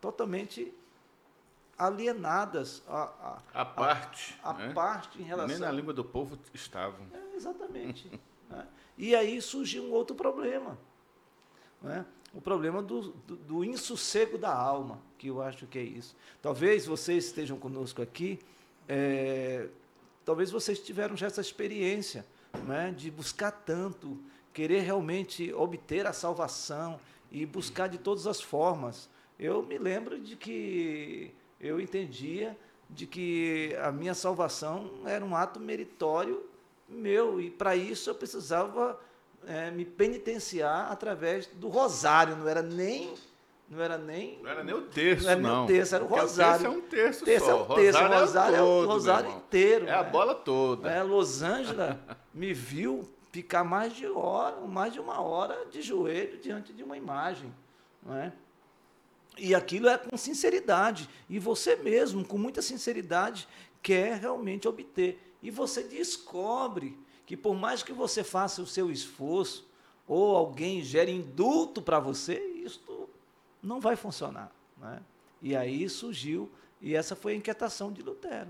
totalmente 0.00 0.72
alienadas 1.78 2.82
a, 2.88 3.40
A 3.54 3.64
parte. 3.64 4.38
a, 4.42 4.50
a 4.50 4.54
né? 4.54 4.72
parte 4.72 5.20
em 5.20 5.24
relação 5.24 5.48
Nem 5.48 5.58
na 5.58 5.70
língua 5.72 5.92
do 5.94 6.04
povo 6.04 6.38
estavam. 6.52 7.06
é, 7.12 7.36
exatamente. 7.36 8.10
né? 8.50 8.66
E 8.96 9.14
aí 9.14 9.40
surgiu 9.40 9.84
um 9.84 9.92
outro 9.92 10.14
problema. 10.16 10.76
né? 11.80 12.04
O 12.32 12.40
problema 12.40 12.82
do, 12.82 13.10
do, 13.26 13.36
do 13.36 13.64
insossego 13.64 14.36
da 14.36 14.54
alma, 14.54 15.00
que 15.16 15.28
eu 15.28 15.40
acho 15.40 15.66
que 15.66 15.78
é 15.78 15.82
isso. 15.82 16.14
Talvez 16.42 16.86
vocês 16.86 17.26
estejam 17.26 17.58
conosco 17.58 18.02
aqui, 18.02 18.38
é, 18.88 19.68
talvez 20.24 20.50
vocês 20.50 20.78
tiveram 20.78 21.16
já 21.16 21.26
essa 21.26 21.40
experiência 21.40 22.24
né, 22.66 22.94
de 22.96 23.10
buscar 23.10 23.50
tanto, 23.50 24.18
querer 24.52 24.80
realmente 24.80 25.52
obter 25.52 26.06
a 26.06 26.12
salvação 26.12 27.00
e 27.30 27.46
buscar 27.46 27.88
de 27.88 27.98
todas 27.98 28.26
as 28.26 28.40
formas. 28.40 29.08
Eu 29.38 29.62
me 29.62 29.78
lembro 29.78 30.18
de 30.18 30.36
que 30.36 31.32
eu 31.60 31.80
entendia 31.80 32.56
de 32.90 33.06
que 33.06 33.76
a 33.82 33.92
minha 33.92 34.14
salvação 34.14 34.90
era 35.04 35.24
um 35.24 35.36
ato 35.36 35.60
meritório 35.60 36.42
meu 36.88 37.40
e 37.40 37.50
para 37.50 37.76
isso 37.76 38.08
eu 38.08 38.14
precisava 38.14 38.98
eh, 39.48 39.70
me 39.70 39.84
penitenciar 39.84 40.92
através 40.92 41.46
do 41.46 41.68
rosário, 41.68 42.36
não 42.36 42.46
era 42.48 42.62
nem 42.62 43.14
não 43.70 43.82
era 43.82 43.98
nem 43.98 44.38
Não 44.42 44.48
era 44.50 44.64
nem 44.64 44.74
o 44.74 44.82
terço, 44.82 45.24
Não 45.24 45.30
era 45.30 45.40
nem 45.40 45.50
o 45.50 45.54
não. 45.54 45.66
terço, 45.66 45.94
era 45.94 46.04
o 46.04 46.08
Porque 46.08 46.20
rosário. 46.22 46.52
terço 46.62 46.66
é 46.66 46.70
um 46.78 46.80
terço, 46.88 47.24
Terço 47.26 47.44
só. 47.46 47.50
é 47.52 47.54
um 47.54 47.66
terço, 47.74 47.98
rosário, 47.98 48.16
o 48.16 48.20
rosário 48.20 48.56
é 48.56 48.62
o 48.62 48.64
todo, 48.64 48.80
meu 48.80 48.88
rosário 48.90 49.26
irmão. 49.28 49.38
inteiro, 49.46 49.86
É 49.86 49.92
a 49.94 50.02
né? 50.04 50.10
bola 50.10 50.34
toda. 50.34 50.90
É, 50.90 51.02
Los 51.02 51.42
Angeles 51.42 51.96
me 52.32 52.54
viu 52.54 53.06
ficar 53.30 53.64
mais 53.64 53.92
de 53.94 54.06
hora, 54.06 54.56
mais 54.62 54.92
de 54.94 55.00
uma 55.00 55.20
hora 55.20 55.66
de 55.70 55.82
joelho 55.82 56.38
diante 56.38 56.72
de 56.72 56.82
uma 56.82 56.96
imagem, 56.96 57.52
não 58.02 58.16
é? 58.16 58.32
E 59.36 59.54
aquilo 59.54 59.86
é 59.88 59.98
com 59.98 60.16
sinceridade. 60.16 61.08
E 61.28 61.38
você 61.38 61.76
mesmo, 61.76 62.24
com 62.24 62.38
muita 62.38 62.62
sinceridade, 62.62 63.46
quer 63.82 64.18
realmente 64.18 64.66
obter. 64.66 65.36
E 65.42 65.50
você 65.50 65.82
descobre 65.82 66.98
que 67.28 67.36
por 67.36 67.54
mais 67.54 67.82
que 67.82 67.92
você 67.92 68.24
faça 68.24 68.62
o 68.62 68.66
seu 68.66 68.90
esforço, 68.90 69.68
ou 70.06 70.34
alguém 70.34 70.82
gere 70.82 71.12
indulto 71.12 71.82
para 71.82 72.00
você, 72.00 72.38
isto 72.64 73.06
não 73.62 73.80
vai 73.80 73.96
funcionar. 73.96 74.50
Né? 74.78 75.02
E 75.42 75.54
aí 75.54 75.86
surgiu, 75.90 76.50
e 76.80 76.96
essa 76.96 77.14
foi 77.14 77.34
a 77.34 77.36
inquietação 77.36 77.92
de 77.92 78.00
Lutero. 78.00 78.48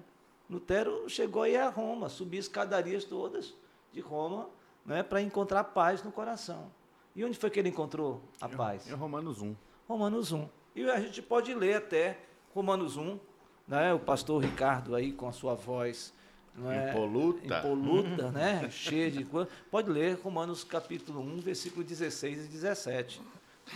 Lutero 0.48 1.08
chegou 1.08 1.42
aí 1.42 1.56
a 1.56 1.68
Roma, 1.68 2.08
subiu 2.08 2.38
escadarias 2.38 3.02
todas 3.02 3.52
de 3.92 3.98
Roma 3.98 4.48
né, 4.86 5.02
para 5.02 5.20
encontrar 5.20 5.64
paz 5.64 6.00
no 6.04 6.12
coração. 6.12 6.70
E 7.16 7.24
onde 7.24 7.36
foi 7.36 7.50
que 7.50 7.58
ele 7.58 7.70
encontrou 7.70 8.22
a 8.40 8.48
paz? 8.48 8.88
Em 8.88 8.94
Romanos 8.94 9.42
1. 9.42 9.56
Romanos 9.88 10.30
1. 10.30 10.48
E 10.76 10.88
a 10.88 11.00
gente 11.00 11.20
pode 11.20 11.52
ler 11.52 11.78
até 11.78 12.16
Romanos 12.54 12.96
1, 12.96 13.18
né? 13.66 13.92
o 13.92 13.98
pastor 13.98 14.40
Ricardo 14.40 14.94
aí 14.94 15.10
com 15.10 15.26
a 15.26 15.32
sua 15.32 15.56
voz 15.56 16.14
não 16.54 16.70
é? 16.70 16.90
Impoluta. 16.90 17.58
impoluta, 17.58 18.30
né? 18.30 18.70
cheia 18.70 19.10
de 19.10 19.24
coisa. 19.24 19.50
Pode 19.70 19.90
ler 19.90 20.14
Romanos 20.16 20.64
capítulo 20.64 21.20
1, 21.20 21.40
versículo 21.40 21.84
16 21.84 22.44
e 22.44 22.48
17. 22.48 23.20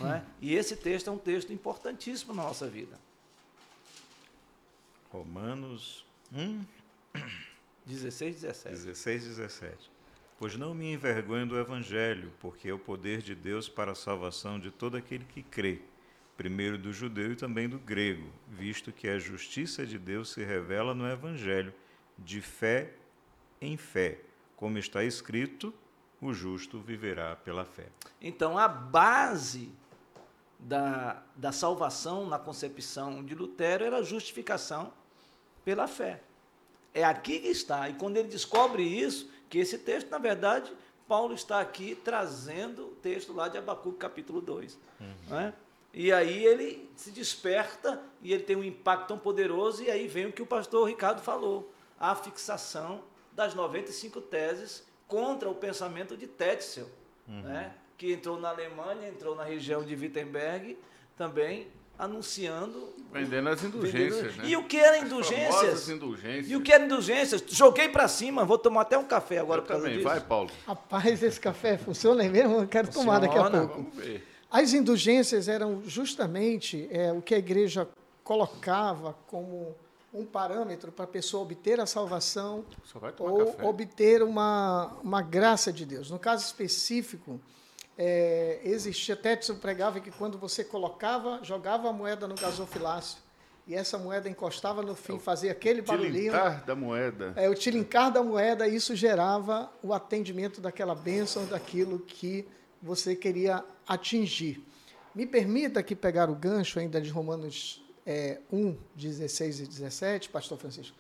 Não 0.01 0.13
é? 0.13 0.25
E 0.41 0.55
esse 0.55 0.77
texto 0.77 1.09
é 1.09 1.11
um 1.11 1.19
texto 1.19 1.53
importantíssimo 1.53 2.35
na 2.35 2.43
nossa 2.43 2.67
vida. 2.67 2.99
Romanos 5.11 6.05
1, 6.33 6.65
16 7.87 8.37
e 8.37 8.41
17. 8.41 8.75
16, 8.75 9.25
17. 9.27 9.91
Pois 10.39 10.57
não 10.57 10.75
me 10.75 10.93
envergonho 10.93 11.47
do 11.47 11.59
Evangelho, 11.59 12.33
porque 12.41 12.69
é 12.69 12.73
o 12.73 12.79
poder 12.79 13.23
de 13.23 13.35
Deus 13.35 13.69
para 13.69 13.93
a 13.93 13.95
salvação 13.95 14.59
de 14.59 14.71
todo 14.71 14.97
aquele 14.97 15.25
que 15.25 15.43
crê, 15.43 15.81
primeiro 16.37 16.79
do 16.79 16.93
judeu 16.93 17.33
e 17.33 17.37
também 17.37 17.69
do 17.69 17.79
grego, 17.79 18.29
visto 18.49 18.91
que 18.91 19.07
a 19.07 19.19
justiça 19.19 19.87
de 19.87 19.99
Deus 19.99 20.31
se 20.31 20.43
revela 20.43 20.95
no 20.95 21.07
Evangelho, 21.07 21.73
de 22.25 22.41
fé 22.41 22.93
em 23.61 23.77
fé, 23.77 24.21
como 24.57 24.79
está 24.79 25.05
escrito: 25.05 25.73
o 26.21 26.33
justo 26.33 26.81
viverá 26.81 27.37
pela 27.37 27.65
fé. 27.65 27.87
Então, 28.21 28.57
a 28.57 28.69
base 28.69 29.73
da, 30.59 31.23
da 31.35 31.53
salvação 31.53 32.27
na 32.27 32.39
concepção 32.39 33.25
de 33.25 33.35
Lutero 33.35 33.85
era 33.85 33.99
a 33.99 34.03
justificação 34.03 34.93
pela 35.65 35.89
fé. 35.89 36.23
É 36.95 37.05
aqui 37.05 37.41
que 37.41 37.49
está. 37.49 37.89
E 37.89 37.95
quando 37.95 38.17
ele 38.17 38.29
descobre 38.29 38.83
isso, 38.83 39.31
que 39.49 39.59
esse 39.59 39.79
texto, 39.79 40.11
na 40.11 40.19
verdade, 40.19 40.73
Paulo 41.09 41.35
está 41.35 41.61
aqui 41.61 41.95
trazendo 41.95 42.87
o 42.87 42.95
texto 42.97 43.33
lá 43.33 43.49
de 43.49 43.59
Abacuque, 43.59 43.99
capítulo 43.99 44.41
2. 44.41 44.79
não 45.29 45.41
é? 45.41 45.53
E 45.95 46.11
aí 46.11 46.45
ele 46.45 46.89
se 46.97 47.11
desperta 47.11 48.03
e 48.23 48.33
ele 48.33 48.43
tem 48.43 48.57
um 48.57 48.65
impacto 48.65 49.09
tão 49.09 49.19
poderoso, 49.19 49.83
e 49.83 49.91
aí 49.91 50.09
vem 50.09 50.27
o 50.27 50.33
que 50.33 50.41
o 50.41 50.47
pastor 50.47 50.89
Ricardo 50.89 51.21
falou: 51.21 51.71
a 52.03 52.17
fixação 52.17 53.01
das 53.33 53.55
95 53.55 54.21
teses 54.23 54.83
contra 55.07 55.49
o 55.49 55.55
pensamento 55.55 56.17
de 56.17 56.27
Tetzel, 56.27 56.89
né? 57.29 57.73
que 57.97 58.13
entrou 58.13 58.39
na 58.41 58.49
Alemanha, 58.49 59.09
entrou 59.09 59.37
na 59.37 59.45
região 59.45 59.85
de 59.85 59.95
Wittenberg, 59.95 60.77
também 61.17 61.69
anunciando. 61.97 62.93
Vendendo 63.13 63.49
as 63.51 63.63
indulgências, 63.63 64.17
vendendo- 64.35 64.43
né? 64.43 64.49
E 64.49 64.57
o 64.57 64.65
que 64.67 64.77
era 64.77 64.97
As 64.97 65.03
indulgências? 65.05 65.89
indulgências. 65.89 66.51
E 66.51 66.57
o 66.57 66.61
que 66.63 66.73
era 66.73 66.85
indulgências? 66.85 67.45
Joguei 67.47 67.89
para 67.89 68.09
cima, 68.09 68.45
vou 68.45 68.59
tomar 68.59 68.81
até 68.81 68.99
um 68.99 69.05
café 69.05 69.39
agora 69.39 69.61
Eu 69.61 69.63
por 69.63 69.69
causa 69.69 69.83
também. 69.85 69.99
disso. 69.99 70.09
Vai, 70.09 70.21
Paulo. 70.21 70.51
Rapaz, 70.67 71.23
esse 71.23 71.39
café 71.39 71.79
funciona 71.79 72.25
mesmo? 72.25 72.61
Eu 72.63 72.67
quero 72.67 72.91
tomar 72.91 73.21
daqui 73.21 73.39
a 73.39 73.45
Funciona, 73.45 73.67
pouco. 73.69 73.83
Vamos 73.91 73.97
ver. 74.05 74.27
As 74.51 74.73
indulgências 74.73 75.47
eram 75.47 75.83
justamente 75.85 76.89
é, 76.91 77.13
o 77.13 77.23
que 77.23 77.35
a 77.35 77.39
igreja 77.39 77.89
colocava 78.25 79.17
como 79.29 79.77
um 80.13 80.25
parâmetro 80.27 80.93
para 80.93 81.05
a 81.05 81.09
pessoa 81.09 81.43
obter 81.43 81.81
a 81.81 81.87
salvação 81.87 82.65
ou 83.19 83.47
café. 83.47 83.65
obter 83.65 84.23
uma, 84.23 84.97
uma 85.03 85.23
graça 85.23 85.73
de 85.73 85.87
Deus. 85.87 86.11
No 86.11 86.19
caso 86.19 86.45
específico, 86.45 87.41
é, 87.97 88.61
existia, 88.65 89.17
Tetson 89.17 89.57
pregava 89.57 90.01
que 90.01 90.11
quando 90.11 90.37
você 90.37 90.63
colocava, 90.63 91.41
jogava 91.43 91.89
a 91.89 91.93
moeda 91.93 92.29
no 92.29 92.35
gasofilácio 92.35 93.19
e 93.67 93.75
essa 93.75 93.97
moeda 93.97 94.29
encostava 94.29 94.83
no 94.83 94.95
fim, 94.95 95.19
fazia 95.19 95.53
aquele 95.53 95.81
barulhinho, 95.83 96.33
Tilintar 96.33 96.65
da 96.65 96.75
moeda. 96.75 97.33
é, 97.37 97.49
o 97.49 97.55
tilincar 97.55 98.13
da 98.13 98.23
moeda, 98.23 98.67
isso 98.67 98.95
gerava 98.97 99.71
o 99.83 99.95
atendimento 99.95 100.61
daquela 100.61 100.95
bênção, 100.95 101.47
daquilo 101.47 102.01
que 102.01 102.47
você 102.83 103.15
queria 103.15 103.65
atingir. 103.87 104.67
Me 105.15 105.27
permita 105.27 105.81
aqui 105.81 105.95
pegar 105.95 106.29
o 106.29 106.35
gancho 106.35 106.81
ainda 106.81 107.01
de 107.01 107.09
Romanos 107.09 107.83
é, 108.07 108.41
1, 108.53 108.77
16 108.95 109.61
e 109.61 109.67
17, 109.67 110.29
pastor 110.29 110.59
Francisco. 110.59 110.97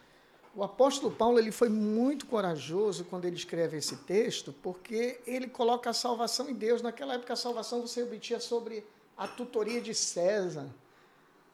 O 0.54 0.62
apóstolo 0.62 1.14
Paulo 1.14 1.38
ele 1.38 1.50
foi 1.50 1.70
muito 1.70 2.26
corajoso 2.26 3.04
quando 3.04 3.24
ele 3.24 3.36
escreve 3.36 3.78
esse 3.78 3.96
texto, 3.96 4.54
porque 4.62 5.18
ele 5.26 5.46
coloca 5.46 5.88
a 5.88 5.94
salvação 5.94 6.50
em 6.50 6.54
Deus. 6.54 6.82
Naquela 6.82 7.14
época, 7.14 7.32
a 7.32 7.36
salvação 7.36 7.80
você 7.80 8.02
obtinha 8.02 8.38
sobre 8.38 8.84
a 9.16 9.26
tutoria 9.26 9.80
de 9.80 9.94
César. 9.94 10.68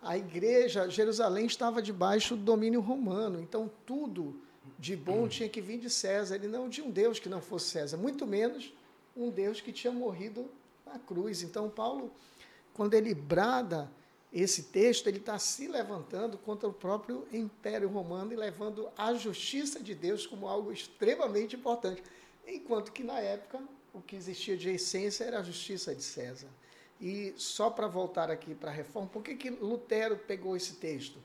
A 0.02 0.18
igreja, 0.18 0.88
Jerusalém 0.88 1.46
estava 1.46 1.80
debaixo 1.80 2.34
do 2.34 2.42
domínio 2.42 2.80
romano, 2.80 3.40
então 3.40 3.70
tudo 3.86 4.40
de 4.78 4.96
bom 4.96 5.28
tinha 5.28 5.48
que 5.48 5.60
vir 5.60 5.78
de 5.78 5.88
César, 5.88 6.36
e 6.36 6.48
não 6.48 6.68
de 6.68 6.82
um 6.82 6.90
Deus 6.90 7.18
que 7.18 7.28
não 7.28 7.40
fosse 7.40 7.66
César, 7.66 7.96
muito 7.96 8.26
menos 8.26 8.72
um 9.16 9.30
Deus 9.30 9.60
que 9.60 9.72
tinha 9.72 9.92
morrido 9.92 10.50
na 10.84 10.98
cruz. 10.98 11.42
Então, 11.42 11.68
Paulo, 11.68 12.12
quando 12.74 12.94
ele 12.94 13.14
brada 13.14 13.90
esse 14.32 14.64
texto, 14.64 15.06
ele 15.06 15.18
está 15.18 15.38
se 15.38 15.66
levantando 15.66 16.36
contra 16.36 16.68
o 16.68 16.72
próprio 16.72 17.26
Império 17.32 17.88
Romano 17.88 18.32
e 18.32 18.36
levando 18.36 18.88
a 18.96 19.14
justiça 19.14 19.80
de 19.80 19.94
Deus 19.94 20.26
como 20.26 20.46
algo 20.46 20.70
extremamente 20.70 21.56
importante. 21.56 22.02
Enquanto 22.46 22.92
que, 22.92 23.02
na 23.02 23.18
época, 23.18 23.62
o 23.92 24.00
que 24.00 24.16
existia 24.16 24.56
de 24.56 24.70
essência 24.70 25.24
era 25.24 25.38
a 25.38 25.42
justiça 25.42 25.94
de 25.94 26.02
César. 26.02 26.48
E 27.00 27.32
só 27.36 27.70
para 27.70 27.86
voltar 27.86 28.30
aqui 28.30 28.54
para 28.54 28.70
a 28.70 28.74
reforma, 28.74 29.08
por 29.08 29.22
que, 29.22 29.34
que 29.34 29.50
Lutero 29.50 30.16
pegou 30.16 30.56
esse 30.56 30.74
texto? 30.74 31.18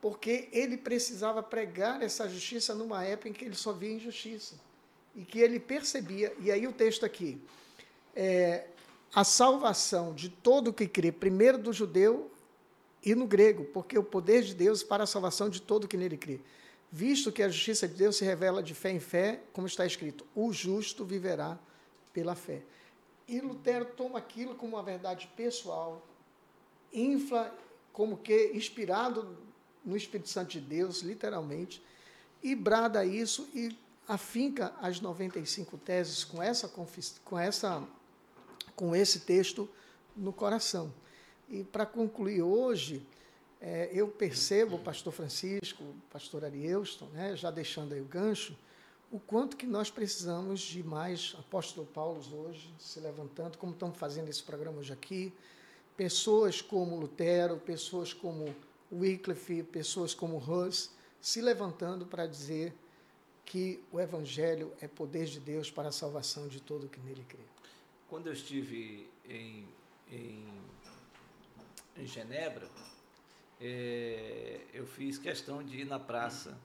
Porque 0.00 0.48
ele 0.52 0.76
precisava 0.76 1.42
pregar 1.42 2.02
essa 2.02 2.28
justiça 2.28 2.74
numa 2.74 3.04
época 3.04 3.28
em 3.28 3.32
que 3.32 3.44
ele 3.44 3.54
só 3.54 3.72
via 3.72 3.92
injustiça. 3.92 4.56
E 5.14 5.24
que 5.24 5.40
ele 5.40 5.58
percebia, 5.58 6.34
e 6.38 6.50
aí 6.50 6.66
o 6.66 6.72
texto 6.72 7.04
aqui, 7.04 7.40
é, 8.14 8.66
a 9.14 9.24
salvação 9.24 10.14
de 10.14 10.28
todo 10.28 10.72
que 10.72 10.86
crê, 10.86 11.10
primeiro 11.10 11.58
do 11.58 11.72
judeu 11.72 12.30
e 13.04 13.14
no 13.14 13.26
grego, 13.26 13.64
porque 13.66 13.98
o 13.98 14.02
poder 14.02 14.42
de 14.42 14.54
Deus 14.54 14.82
para 14.82 15.04
a 15.04 15.06
salvação 15.06 15.48
de 15.48 15.60
todo 15.60 15.88
que 15.88 15.96
nele 15.96 16.16
crê. 16.16 16.40
Visto 16.92 17.32
que 17.32 17.42
a 17.42 17.48
justiça 17.48 17.86
de 17.86 17.94
Deus 17.94 18.16
se 18.16 18.24
revela 18.24 18.62
de 18.62 18.74
fé 18.74 18.90
em 18.90 19.00
fé, 19.00 19.40
como 19.52 19.66
está 19.66 19.86
escrito, 19.86 20.26
o 20.34 20.52
justo 20.52 21.04
viverá 21.04 21.58
pela 22.12 22.34
fé. 22.34 22.62
E 23.26 23.40
Lutero 23.40 23.84
toma 23.84 24.18
aquilo 24.18 24.54
como 24.54 24.76
uma 24.76 24.82
verdade 24.82 25.30
pessoal, 25.36 26.04
infla 26.92 27.56
como 27.92 28.16
que 28.16 28.52
inspirado 28.54 29.36
no 29.84 29.96
Espírito 29.96 30.28
Santo 30.28 30.50
de 30.50 30.60
Deus, 30.60 31.02
literalmente, 31.02 31.82
e 32.42 32.54
brada 32.54 33.04
isso 33.04 33.48
e 33.54 33.76
afinca 34.08 34.74
as 34.80 35.00
95 35.00 35.78
teses 35.78 36.24
com 36.24 36.42
essa 36.42 36.68
com 37.24 37.38
essa 37.38 37.86
com 38.80 38.96
esse 38.96 39.20
texto 39.20 39.68
no 40.16 40.32
coração. 40.32 40.90
E 41.50 41.62
para 41.62 41.84
concluir 41.84 42.40
hoje, 42.40 43.06
é, 43.60 43.90
eu 43.92 44.08
percebo, 44.08 44.78
pastor 44.78 45.12
Francisco, 45.12 45.84
pastor 46.10 46.46
Arielston, 46.46 47.04
né, 47.12 47.36
já 47.36 47.50
deixando 47.50 47.92
aí 47.92 48.00
o 48.00 48.06
gancho, 48.06 48.56
o 49.12 49.20
quanto 49.20 49.54
que 49.54 49.66
nós 49.66 49.90
precisamos 49.90 50.60
de 50.60 50.82
mais 50.82 51.36
apóstolo 51.38 51.86
Paulo 51.88 52.22
hoje, 52.32 52.72
se 52.78 52.98
levantando, 53.00 53.58
como 53.58 53.74
estamos 53.74 53.98
fazendo 53.98 54.30
esse 54.30 54.42
programa 54.42 54.78
hoje 54.78 54.94
aqui, 54.94 55.30
pessoas 55.94 56.62
como 56.62 56.96
Lutero, 56.96 57.58
pessoas 57.58 58.14
como 58.14 58.56
Wycliffe, 58.90 59.62
pessoas 59.62 60.14
como 60.14 60.38
Hus, 60.38 60.90
se 61.20 61.42
levantando 61.42 62.06
para 62.06 62.26
dizer 62.26 62.72
que 63.44 63.84
o 63.92 64.00
Evangelho 64.00 64.72
é 64.80 64.88
poder 64.88 65.26
de 65.26 65.38
Deus 65.38 65.70
para 65.70 65.90
a 65.90 65.92
salvação 65.92 66.48
de 66.48 66.62
todo 66.62 66.88
que 66.88 67.00
nele 67.00 67.26
crê. 67.28 67.59
Quando 68.10 68.26
eu 68.26 68.32
estive 68.32 69.08
em, 69.24 69.68
em, 70.10 70.44
em 71.96 72.06
Genebra, 72.06 72.68
é, 73.60 74.62
eu 74.74 74.84
fiz 74.84 75.16
questão 75.16 75.62
de 75.62 75.82
ir 75.82 75.84
na 75.84 76.00
praça 76.00 76.58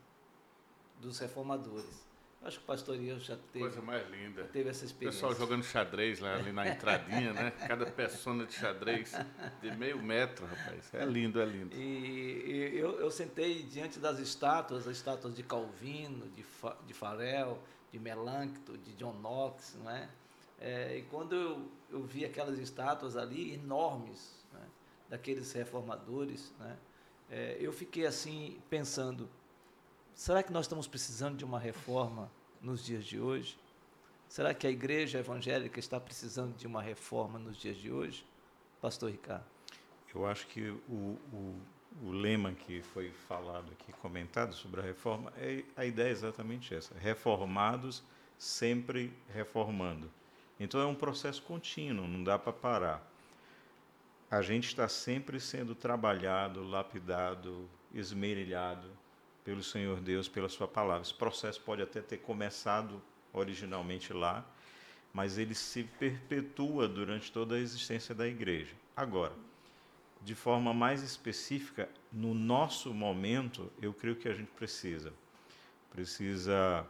dos 0.99 1.19
reformadores. 1.19 2.03
Acho 2.41 2.57
que 2.57 2.63
o 2.63 2.67
pastor 2.67 2.95
Ian 2.95 3.19
já 3.19 3.37
teve. 3.53 3.59
Coisa 3.59 3.81
mais 3.81 4.09
linda. 4.09 4.45
Teve 4.45 4.69
essa 4.69 4.85
experiência. 4.85 5.19
O 5.19 5.29
pessoal 5.29 5.47
jogando 5.47 5.63
xadrez 5.63 6.19
lá 6.19 6.35
ali 6.35 6.51
na 6.51 6.65
entradinha, 6.69 7.31
né? 7.31 7.51
Cada 7.51 7.85
persona 7.85 8.45
de 8.45 8.53
xadrez 8.53 9.13
de 9.61 9.75
meio 9.77 10.01
metro, 10.01 10.47
rapaz. 10.47 10.91
É 10.93 11.05
lindo, 11.05 11.39
é 11.39 11.45
lindo. 11.45 11.75
E, 11.75 11.81
e 11.81 12.77
eu, 12.77 12.99
eu, 12.99 13.11
sentei 13.11 13.61
diante 13.63 13.99
das 13.99 14.17
estátuas, 14.17 14.87
as 14.87 14.97
estátuas 14.97 15.35
de 15.35 15.43
Calvino, 15.43 16.27
de, 16.29 16.43
Fa, 16.43 16.75
de 16.87 16.93
Farel, 16.93 17.59
de 17.91 17.99
Melancton, 17.99 18.77
de 18.77 18.93
John 18.93 19.13
Knox, 19.13 19.75
não 19.79 19.89
é? 19.91 20.09
É 20.59 20.97
e 20.97 21.01
quando 21.03 21.35
eu, 21.35 21.71
eu 21.89 22.03
vi 22.03 22.25
aquelas 22.25 22.57
estátuas 22.59 23.17
ali, 23.17 23.53
enormes, 23.53 24.43
né? 24.53 24.65
daqueles 25.09 25.51
reformadores, 25.51 26.53
né? 26.59 26.77
É, 27.29 27.57
eu 27.59 27.73
fiquei 27.73 28.05
assim, 28.05 28.59
pensando 28.69 29.27
Será 30.15 30.41
que 30.41 30.51
nós 30.51 30.63
estamos 30.63 30.87
precisando 30.87 31.35
de 31.35 31.43
uma 31.43 31.59
reforma 31.59 32.31
nos 32.61 32.83
dias 32.83 33.03
de 33.03 33.19
hoje? 33.19 33.59
Será 34.29 34.53
que 34.53 34.65
a 34.65 34.69
igreja 34.69 35.19
evangélica 35.19 35.77
está 35.77 35.99
precisando 35.99 36.55
de 36.55 36.65
uma 36.65 36.81
reforma 36.81 37.37
nos 37.37 37.57
dias 37.57 37.75
de 37.75 37.91
hoje? 37.91 38.25
Pastor 38.81 39.11
Ricardo. 39.11 39.43
Eu 40.13 40.25
acho 40.25 40.47
que 40.47 40.69
o, 40.69 41.19
o, 41.33 41.61
o 42.01 42.11
lema 42.11 42.53
que 42.53 42.81
foi 42.81 43.11
falado 43.11 43.69
aqui, 43.73 43.91
comentado 44.01 44.53
sobre 44.53 44.79
a 44.79 44.83
reforma, 44.85 45.33
é, 45.35 45.65
a 45.75 45.83
ideia 45.85 46.07
é 46.07 46.11
exatamente 46.11 46.73
essa: 46.73 46.95
reformados, 46.97 48.01
sempre 48.37 49.11
reformando. 49.33 50.09
Então 50.59 50.79
é 50.79 50.85
um 50.85 50.95
processo 50.95 51.41
contínuo, 51.41 52.07
não 52.07 52.23
dá 52.23 52.39
para 52.39 52.53
parar. 52.53 53.11
A 54.29 54.41
gente 54.41 54.67
está 54.67 54.87
sempre 54.87 55.39
sendo 55.39 55.75
trabalhado, 55.75 56.63
lapidado, 56.67 57.69
esmerilhado 57.93 58.87
pelo 59.43 59.63
Senhor 59.63 59.99
Deus, 59.99 60.27
pela 60.27 60.49
Sua 60.49 60.67
palavra. 60.67 61.03
Esse 61.03 61.13
processo 61.13 61.61
pode 61.61 61.81
até 61.81 62.01
ter 62.01 62.17
começado 62.17 63.01
originalmente 63.31 64.11
lá, 64.13 64.45
mas 65.13 65.37
ele 65.37 65.53
se 65.53 65.83
perpetua 65.83 66.87
durante 66.87 67.31
toda 67.31 67.55
a 67.55 67.59
existência 67.59 68.15
da 68.15 68.27
igreja. 68.27 68.73
Agora, 68.95 69.33
de 70.21 70.33
forma 70.33 70.73
mais 70.73 71.03
específica, 71.03 71.87
no 72.11 72.33
nosso 72.33 72.93
momento, 72.93 73.71
eu 73.81 73.93
creio 73.93 74.15
que 74.15 74.27
a 74.27 74.33
gente 74.33 74.51
precisa. 74.51 75.13
Precisa 75.91 76.85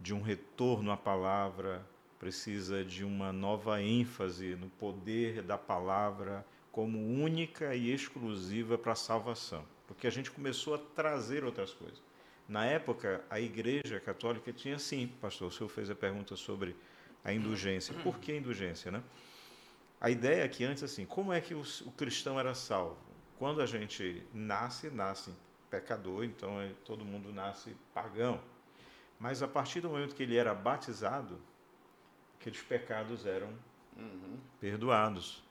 de 0.00 0.12
um 0.12 0.20
retorno 0.20 0.90
à 0.90 0.96
palavra, 0.96 1.86
precisa 2.22 2.84
de 2.84 3.04
uma 3.04 3.32
nova 3.32 3.82
ênfase 3.82 4.54
no 4.54 4.70
poder 4.70 5.42
da 5.42 5.58
palavra 5.58 6.46
como 6.70 6.98
única 6.98 7.74
e 7.74 7.92
exclusiva 7.92 8.78
para 8.78 8.92
a 8.92 8.96
salvação 8.96 9.62
porque 9.92 10.06
a 10.06 10.10
gente 10.10 10.30
começou 10.30 10.74
a 10.74 10.78
trazer 10.78 11.44
outras 11.44 11.72
coisas. 11.72 12.02
Na 12.48 12.64
época, 12.64 13.22
a 13.30 13.38
Igreja 13.38 14.00
Católica 14.00 14.52
tinha 14.52 14.78
sim, 14.78 15.06
pastor, 15.20 15.48
o 15.48 15.50
senhor 15.50 15.68
fez 15.68 15.90
a 15.90 15.94
pergunta 15.94 16.34
sobre 16.34 16.74
a 17.22 17.32
indulgência. 17.32 17.94
Por 18.02 18.18
que 18.18 18.34
indulgência, 18.34 18.90
né? 18.90 19.02
A 20.00 20.10
ideia 20.10 20.42
é 20.42 20.48
que 20.48 20.64
antes, 20.64 20.82
assim, 20.82 21.04
como 21.04 21.32
é 21.32 21.40
que 21.40 21.54
o, 21.54 21.62
cristão 21.96 22.40
era 22.40 22.54
salvo? 22.54 22.96
Quando 23.38 23.60
a 23.60 23.66
gente 23.66 24.22
nasce, 24.32 24.90
nasce 24.90 25.32
pecador, 25.70 26.24
então 26.24 26.60
é, 26.60 26.70
todo 26.84 27.04
mundo 27.04 27.32
nasce 27.32 27.76
pagão. 27.94 28.40
Mas 29.20 29.42
a 29.42 29.48
partir 29.48 29.80
do 29.80 29.88
momento 29.88 30.14
que 30.14 30.22
ele 30.22 30.36
era 30.36 30.54
batizado, 30.54 31.38
aqueles 32.42 32.60
pecados 32.60 33.24
eram 33.24 33.48
uhum. 33.96 34.36
perdoados. 34.60 35.42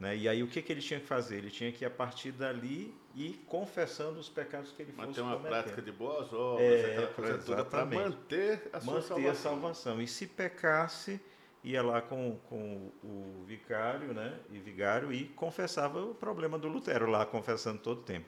Né? 0.00 0.16
E 0.16 0.28
aí 0.28 0.42
o 0.42 0.48
que, 0.48 0.62
que 0.62 0.72
ele 0.72 0.80
tinha 0.80 0.98
que 0.98 1.06
fazer? 1.06 1.36
Ele 1.36 1.50
tinha 1.50 1.70
que 1.70 1.84
ir 1.84 1.86
a 1.86 1.90
partir 1.90 2.32
dali 2.32 2.92
e 3.14 3.34
confessando 3.46 4.18
os 4.18 4.28
pecados 4.28 4.72
que 4.72 4.82
ele 4.82 4.92
fosse 4.92 5.06
Manter 5.08 5.20
uma 5.20 5.36
cometendo. 5.36 5.52
prática 5.52 5.82
de 5.82 5.92
boas 5.92 6.32
obras, 6.32 6.66
é, 6.66 6.86
aquela 6.86 7.06
coisa 7.08 7.38
toda, 7.38 7.64
para 7.64 7.84
manter 7.84 8.70
a 8.72 8.80
sua 8.80 8.94
manter 8.94 9.06
salvação. 9.06 9.30
a 9.30 9.34
salvação. 9.34 10.02
E 10.02 10.08
se 10.08 10.26
pecasse, 10.26 11.20
ia 11.62 11.82
lá 11.82 12.00
com, 12.00 12.38
com 12.48 12.90
o 13.04 13.44
vicário, 13.46 14.14
né, 14.14 14.40
e 14.50 14.58
vigário, 14.58 15.12
e 15.12 15.28
confessava 15.28 16.02
o 16.02 16.14
problema 16.14 16.58
do 16.58 16.66
Lutero, 16.66 17.08
lá 17.08 17.26
confessando 17.26 17.78
todo 17.80 18.00
o 18.00 18.02
tempo. 18.02 18.26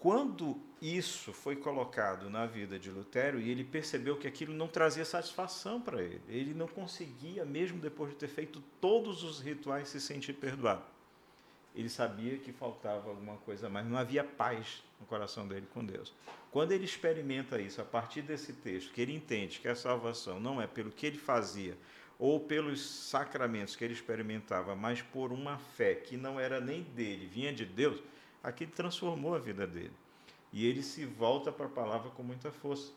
Quando 0.00 0.56
isso 0.80 1.32
foi 1.32 1.56
colocado 1.56 2.30
na 2.30 2.46
vida 2.46 2.78
de 2.78 2.88
Lutero 2.88 3.40
e 3.40 3.50
ele 3.50 3.64
percebeu 3.64 4.16
que 4.16 4.28
aquilo 4.28 4.54
não 4.54 4.68
trazia 4.68 5.04
satisfação 5.04 5.80
para 5.80 6.00
ele, 6.00 6.22
ele 6.28 6.54
não 6.54 6.68
conseguia, 6.68 7.44
mesmo 7.44 7.80
depois 7.80 8.10
de 8.10 8.16
ter 8.16 8.28
feito 8.28 8.62
todos 8.80 9.24
os 9.24 9.40
rituais, 9.40 9.88
se 9.88 10.00
sentir 10.00 10.34
perdoado. 10.34 10.84
Ele 11.74 11.88
sabia 11.88 12.38
que 12.38 12.52
faltava 12.52 13.10
alguma 13.10 13.36
coisa 13.38 13.68
mais, 13.68 13.86
não 13.86 13.98
havia 13.98 14.22
paz 14.22 14.84
no 15.00 15.06
coração 15.06 15.46
dele 15.46 15.66
com 15.72 15.84
Deus. 15.84 16.14
Quando 16.50 16.72
ele 16.72 16.84
experimenta 16.84 17.60
isso 17.60 17.80
a 17.80 17.84
partir 17.84 18.22
desse 18.22 18.52
texto, 18.52 18.92
que 18.92 19.00
ele 19.00 19.14
entende 19.14 19.58
que 19.58 19.68
a 19.68 19.74
salvação 19.74 20.38
não 20.38 20.62
é 20.62 20.66
pelo 20.66 20.90
que 20.90 21.06
ele 21.06 21.18
fazia 21.18 21.76
ou 22.18 22.40
pelos 22.40 22.84
sacramentos 22.84 23.76
que 23.76 23.84
ele 23.84 23.94
experimentava, 23.94 24.74
mas 24.74 25.02
por 25.02 25.32
uma 25.32 25.58
fé 25.58 25.94
que 25.94 26.16
não 26.16 26.38
era 26.38 26.60
nem 26.60 26.82
dele, 26.82 27.26
vinha 27.26 27.52
de 27.52 27.64
Deus 27.64 28.00
aquilo 28.42 28.72
transformou 28.72 29.34
a 29.34 29.38
vida 29.38 29.66
dele. 29.66 29.92
E 30.52 30.66
ele 30.66 30.82
se 30.82 31.04
volta 31.04 31.52
para 31.52 31.66
a 31.66 31.70
palavra 31.70 32.10
com 32.10 32.22
muita 32.22 32.50
força. 32.50 32.92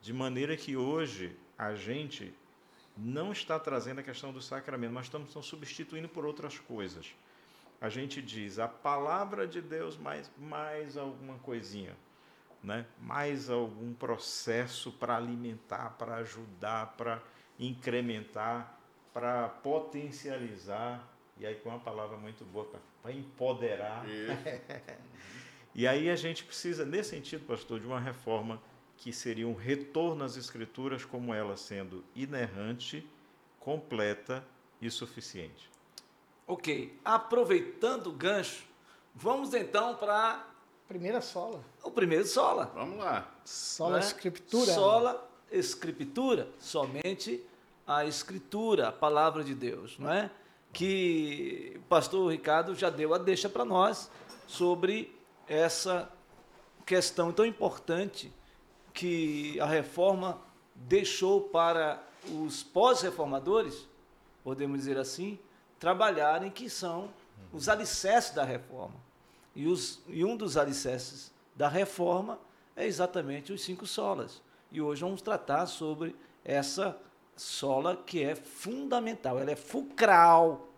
De 0.00 0.12
maneira 0.12 0.56
que 0.56 0.76
hoje 0.76 1.36
a 1.56 1.74
gente 1.74 2.34
não 2.96 3.32
está 3.32 3.58
trazendo 3.58 4.00
a 4.00 4.02
questão 4.02 4.32
do 4.32 4.40
sacramento, 4.40 4.92
mas 4.92 5.06
estamos, 5.06 5.28
estamos 5.28 5.46
substituindo 5.46 6.08
por 6.08 6.24
outras 6.24 6.58
coisas. 6.58 7.14
A 7.80 7.88
gente 7.88 8.22
diz 8.22 8.58
a 8.58 8.66
palavra 8.66 9.46
de 9.46 9.60
Deus 9.60 9.98
mais, 9.98 10.30
mais 10.38 10.96
alguma 10.96 11.38
coisinha, 11.38 11.94
né? 12.62 12.86
mais 13.00 13.50
algum 13.50 13.92
processo 13.92 14.90
para 14.92 15.16
alimentar, 15.16 15.90
para 15.98 16.16
ajudar, 16.16 16.94
para 16.96 17.22
incrementar, 17.58 18.78
para 19.12 19.48
potencializar 19.48 21.06
E 21.38 21.46
aí 21.46 21.54
com 21.56 21.68
uma 21.68 21.78
palavra 21.78 22.16
muito 22.16 22.44
boa 22.44 22.68
para 23.02 23.12
empoderar. 23.12 24.04
e 25.74 25.86
aí 25.86 26.08
a 26.08 26.16
gente 26.16 26.44
precisa, 26.44 26.84
nesse 26.84 27.10
sentido, 27.10 27.46
pastor, 27.46 27.80
de 27.80 27.86
uma 27.86 28.00
reforma 28.00 28.60
que 28.96 29.12
seria 29.12 29.46
um 29.46 29.54
retorno 29.54 30.24
às 30.24 30.36
escrituras 30.36 31.04
como 31.04 31.34
ela 31.34 31.56
sendo 31.56 32.02
inerrante, 32.14 33.06
completa 33.60 34.42
e 34.80 34.90
suficiente. 34.90 35.70
Ok. 36.46 36.98
Aproveitando 37.04 38.06
o 38.06 38.12
gancho, 38.12 38.64
vamos 39.14 39.52
então 39.52 39.94
para 39.96 40.46
Primeira 40.88 41.20
sola. 41.20 41.64
O 41.82 41.90
primeiro 41.90 42.24
sola. 42.24 42.70
Vamos 42.72 42.98
lá. 42.98 43.28
Sola 43.44 43.94
né? 43.94 44.04
escritura. 44.04 44.72
Sola 44.72 45.28
escritura, 45.50 46.48
somente 46.60 47.44
a 47.86 48.04
escritura, 48.04 48.88
a 48.88 48.92
palavra 48.92 49.42
de 49.42 49.54
Deus, 49.54 49.98
não 49.98 50.12
é? 50.12 50.30
Que 50.76 51.72
o 51.74 51.80
pastor 51.88 52.30
Ricardo 52.30 52.74
já 52.74 52.90
deu 52.90 53.14
a 53.14 53.18
deixa 53.18 53.48
para 53.48 53.64
nós 53.64 54.10
sobre 54.46 55.18
essa 55.48 56.12
questão 56.84 57.32
tão 57.32 57.46
importante 57.46 58.30
que 58.92 59.58
a 59.58 59.64
reforma 59.64 60.38
deixou 60.74 61.40
para 61.40 62.02
os 62.30 62.62
pós-reformadores, 62.62 63.88
podemos 64.44 64.80
dizer 64.80 64.98
assim, 64.98 65.38
trabalharem, 65.80 66.50
que 66.50 66.68
são 66.68 67.08
os 67.54 67.70
alicerces 67.70 68.34
da 68.34 68.44
reforma. 68.44 68.96
E, 69.54 69.66
os, 69.66 70.02
e 70.06 70.26
um 70.26 70.36
dos 70.36 70.58
alicerces 70.58 71.32
da 71.54 71.70
reforma 71.70 72.38
é 72.76 72.86
exatamente 72.86 73.50
os 73.50 73.62
cinco 73.62 73.86
solas. 73.86 74.42
E 74.70 74.82
hoje 74.82 75.00
vamos 75.00 75.22
tratar 75.22 75.64
sobre 75.64 76.14
essa 76.44 77.00
sola 77.36 77.96
que 77.96 78.22
é 78.22 78.34
fundamental, 78.34 79.38
ela 79.38 79.50
é 79.50 79.56
fulcral 79.56 80.68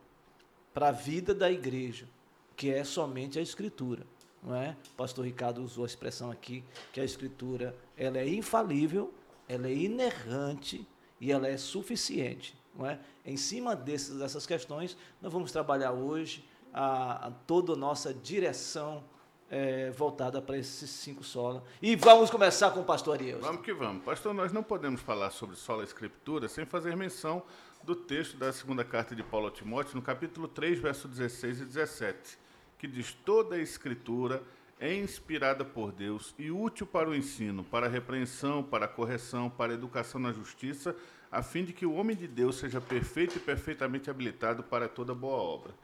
para 0.74 0.88
a 0.88 0.92
vida 0.92 1.34
da 1.34 1.50
igreja, 1.50 2.08
que 2.56 2.70
é 2.70 2.82
somente 2.84 3.38
a 3.38 3.42
escritura, 3.42 4.04
não 4.42 4.54
é? 4.54 4.76
O 4.92 4.96
pastor 4.96 5.24
Ricardo 5.24 5.62
usou 5.62 5.84
a 5.84 5.86
expressão 5.86 6.30
aqui 6.30 6.64
que 6.92 7.00
a 7.00 7.04
escritura, 7.04 7.74
ela 7.96 8.18
é 8.18 8.28
infalível, 8.28 9.12
ela 9.48 9.68
é 9.68 9.74
inerrante 9.74 10.86
e 11.20 11.32
ela 11.32 11.48
é 11.48 11.56
suficiente, 11.56 12.56
não 12.74 12.86
é? 12.86 12.98
Em 13.24 13.36
cima 13.36 13.74
desses, 13.74 14.18
dessas 14.18 14.46
questões, 14.46 14.96
nós 15.22 15.32
vamos 15.32 15.52
trabalhar 15.52 15.92
hoje 15.92 16.44
a, 16.72 17.28
a 17.28 17.30
toda 17.30 17.72
a 17.72 17.76
nossa 17.76 18.12
direção 18.12 19.02
é, 19.50 19.90
voltada 19.90 20.40
para 20.40 20.58
esses 20.58 20.90
cinco 20.90 21.24
solas. 21.24 21.62
E 21.80 21.96
vamos 21.96 22.30
começar 22.30 22.70
com 22.70 22.80
o 22.80 22.84
pastor 22.84 23.14
Ariel. 23.14 23.40
Vamos 23.40 23.62
que 23.62 23.72
vamos. 23.72 24.04
Pastor, 24.04 24.34
nós 24.34 24.52
não 24.52 24.62
podemos 24.62 25.00
falar 25.00 25.30
sobre 25.30 25.56
sola 25.56 25.84
escritura 25.84 26.48
sem 26.48 26.64
fazer 26.64 26.96
menção 26.96 27.42
do 27.82 27.94
texto 27.94 28.36
da 28.36 28.52
segunda 28.52 28.84
carta 28.84 29.14
de 29.14 29.22
Paulo 29.22 29.48
a 29.48 29.50
Timóteo, 29.50 29.96
no 29.96 30.02
capítulo 30.02 30.48
3, 30.48 30.78
verso 30.78 31.08
16 31.08 31.62
e 31.62 31.64
17, 31.64 32.38
que 32.78 32.86
diz: 32.86 33.12
Toda 33.24 33.56
a 33.56 33.60
escritura 33.60 34.42
é 34.80 34.94
inspirada 34.94 35.64
por 35.64 35.90
Deus 35.92 36.34
e 36.38 36.50
útil 36.50 36.86
para 36.86 37.08
o 37.08 37.14
ensino, 37.14 37.64
para 37.64 37.86
a 37.86 37.88
repreensão, 37.88 38.62
para 38.62 38.84
a 38.84 38.88
correção, 38.88 39.50
para 39.50 39.72
a 39.72 39.74
educação 39.74 40.20
na 40.20 40.32
justiça, 40.32 40.94
a 41.30 41.42
fim 41.42 41.64
de 41.64 41.72
que 41.72 41.84
o 41.84 41.94
homem 41.94 42.16
de 42.16 42.28
Deus 42.28 42.56
seja 42.56 42.80
perfeito 42.80 43.36
e 43.36 43.40
perfeitamente 43.40 44.08
habilitado 44.08 44.62
para 44.62 44.88
toda 44.88 45.14
boa 45.14 45.36
obra. 45.36 45.74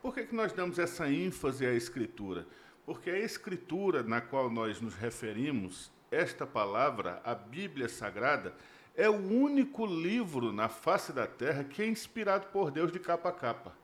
Por 0.00 0.14
que, 0.14 0.24
que 0.24 0.34
nós 0.34 0.52
damos 0.52 0.78
essa 0.78 1.10
ênfase 1.10 1.66
à 1.66 1.74
Escritura? 1.74 2.46
Porque 2.88 3.10
a 3.10 3.18
Escritura 3.18 4.02
na 4.02 4.18
qual 4.18 4.48
nós 4.48 4.80
nos 4.80 4.94
referimos, 4.94 5.90
esta 6.10 6.46
palavra, 6.46 7.20
a 7.22 7.34
Bíblia 7.34 7.86
Sagrada, 7.86 8.54
é 8.96 9.10
o 9.10 9.14
único 9.14 9.84
livro 9.84 10.54
na 10.54 10.70
face 10.70 11.12
da 11.12 11.26
terra 11.26 11.64
que 11.64 11.82
é 11.82 11.86
inspirado 11.86 12.46
por 12.46 12.70
Deus 12.70 12.90
de 12.90 12.98
capa 12.98 13.28
a 13.28 13.32
capa. 13.32 13.74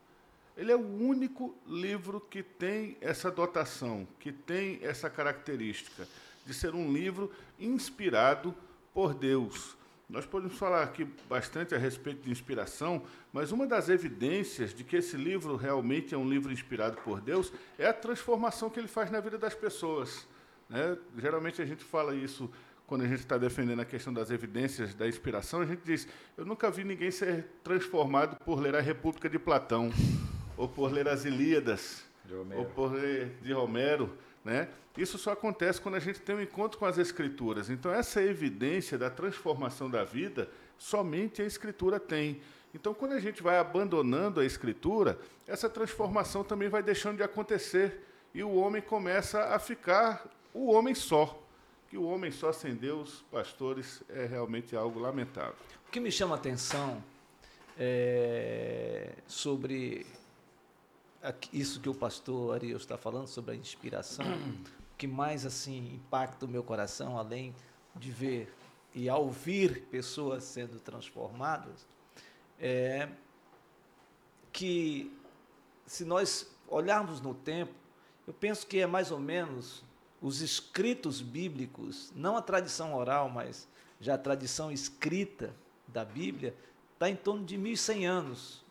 Ele 0.56 0.72
é 0.72 0.74
o 0.74 0.80
único 0.80 1.54
livro 1.66 2.18
que 2.18 2.42
tem 2.42 2.96
essa 2.98 3.30
dotação, 3.30 4.08
que 4.18 4.32
tem 4.32 4.78
essa 4.80 5.10
característica 5.10 6.08
de 6.46 6.54
ser 6.54 6.74
um 6.74 6.90
livro 6.90 7.30
inspirado 7.60 8.54
por 8.94 9.12
Deus. 9.12 9.76
Nós 10.08 10.26
podemos 10.26 10.56
falar 10.58 10.82
aqui 10.82 11.06
bastante 11.28 11.74
a 11.74 11.78
respeito 11.78 12.22
de 12.22 12.30
inspiração, 12.30 13.02
mas 13.32 13.52
uma 13.52 13.66
das 13.66 13.88
evidências 13.88 14.74
de 14.74 14.84
que 14.84 14.96
esse 14.96 15.16
livro 15.16 15.56
realmente 15.56 16.14
é 16.14 16.18
um 16.18 16.28
livro 16.28 16.52
inspirado 16.52 16.98
por 16.98 17.20
Deus 17.20 17.52
é 17.78 17.86
a 17.86 17.92
transformação 17.92 18.68
que 18.68 18.78
ele 18.78 18.88
faz 18.88 19.10
na 19.10 19.20
vida 19.20 19.38
das 19.38 19.54
pessoas. 19.54 20.28
Né? 20.68 20.98
Geralmente 21.16 21.62
a 21.62 21.64
gente 21.64 21.82
fala 21.82 22.14
isso 22.14 22.50
quando 22.86 23.02
a 23.02 23.06
gente 23.06 23.20
está 23.20 23.38
defendendo 23.38 23.80
a 23.80 23.84
questão 23.84 24.12
das 24.12 24.30
evidências 24.30 24.94
da 24.94 25.08
inspiração, 25.08 25.62
a 25.62 25.66
gente 25.66 25.80
diz: 25.84 26.06
eu 26.36 26.44
nunca 26.44 26.70
vi 26.70 26.84
ninguém 26.84 27.10
ser 27.10 27.46
transformado 27.62 28.36
por 28.44 28.60
ler 28.60 28.74
a 28.74 28.80
República 28.80 29.28
de 29.28 29.38
Platão, 29.38 29.90
ou 30.56 30.68
por 30.68 30.92
ler 30.92 31.08
as 31.08 31.24
Ilíadas, 31.24 32.04
ou 32.54 32.66
por 32.66 32.92
ler 32.92 33.38
de 33.42 33.52
Romero. 33.52 34.16
Né? 34.44 34.68
Isso 34.96 35.18
só 35.18 35.32
acontece 35.32 35.80
quando 35.80 35.94
a 35.94 36.00
gente 36.00 36.20
tem 36.20 36.36
um 36.36 36.40
encontro 36.42 36.78
com 36.78 36.84
as 36.84 36.98
Escrituras. 36.98 37.70
Então, 37.70 37.92
essa 37.92 38.22
evidência 38.22 38.98
da 38.98 39.08
transformação 39.08 39.90
da 39.90 40.04
vida, 40.04 40.48
somente 40.78 41.42
a 41.42 41.44
Escritura 41.44 41.98
tem. 41.98 42.40
Então, 42.74 42.92
quando 42.92 43.12
a 43.12 43.20
gente 43.20 43.42
vai 43.42 43.58
abandonando 43.58 44.40
a 44.40 44.44
Escritura, 44.44 45.18
essa 45.46 45.68
transformação 45.68 46.44
também 46.44 46.68
vai 46.68 46.82
deixando 46.82 47.16
de 47.16 47.22
acontecer 47.22 48.02
e 48.34 48.42
o 48.42 48.54
homem 48.54 48.82
começa 48.82 49.54
a 49.54 49.58
ficar 49.58 50.28
o 50.52 50.72
homem 50.72 50.94
só. 50.94 51.40
Que 51.88 51.96
o 51.96 52.04
homem 52.04 52.30
só 52.30 52.52
sem 52.52 52.74
Deus, 52.74 53.24
pastores, 53.30 54.02
é 54.08 54.26
realmente 54.26 54.74
algo 54.76 54.98
lamentável. 54.98 55.54
O 55.88 55.90
que 55.90 56.00
me 56.00 56.10
chama 56.10 56.34
a 56.34 56.38
atenção 56.38 57.02
é 57.78 59.12
sobre 59.26 60.06
isso 61.52 61.80
que 61.80 61.88
o 61.88 61.94
pastor 61.94 62.54
Ariel 62.54 62.76
está 62.76 62.98
falando 62.98 63.28
sobre 63.28 63.52
a 63.52 63.54
inspiração, 63.54 64.26
o 64.26 64.64
que 64.98 65.06
mais 65.06 65.46
assim 65.46 65.94
impacta 65.94 66.44
o 66.44 66.48
meu 66.48 66.62
coração, 66.62 67.18
além 67.18 67.54
de 67.94 68.10
ver 68.10 68.52
e 68.94 69.08
ouvir 69.10 69.82
pessoas 69.86 70.44
sendo 70.44 70.78
transformadas, 70.78 71.86
é 72.58 73.08
que 74.52 75.12
se 75.86 76.04
nós 76.04 76.50
olharmos 76.68 77.20
no 77.20 77.34
tempo, 77.34 77.74
eu 78.26 78.32
penso 78.32 78.66
que 78.66 78.78
é 78.78 78.86
mais 78.86 79.10
ou 79.10 79.18
menos 79.18 79.82
os 80.22 80.40
escritos 80.40 81.20
bíblicos, 81.20 82.12
não 82.14 82.36
a 82.36 82.42
tradição 82.42 82.94
oral, 82.94 83.28
mas 83.28 83.68
já 84.00 84.14
a 84.14 84.18
tradição 84.18 84.70
escrita 84.70 85.54
da 85.88 86.04
Bíblia, 86.04 86.56
está 86.94 87.10
em 87.10 87.16
torno 87.16 87.44
de 87.44 87.58
1.100 87.58 88.06
anos 88.06 88.63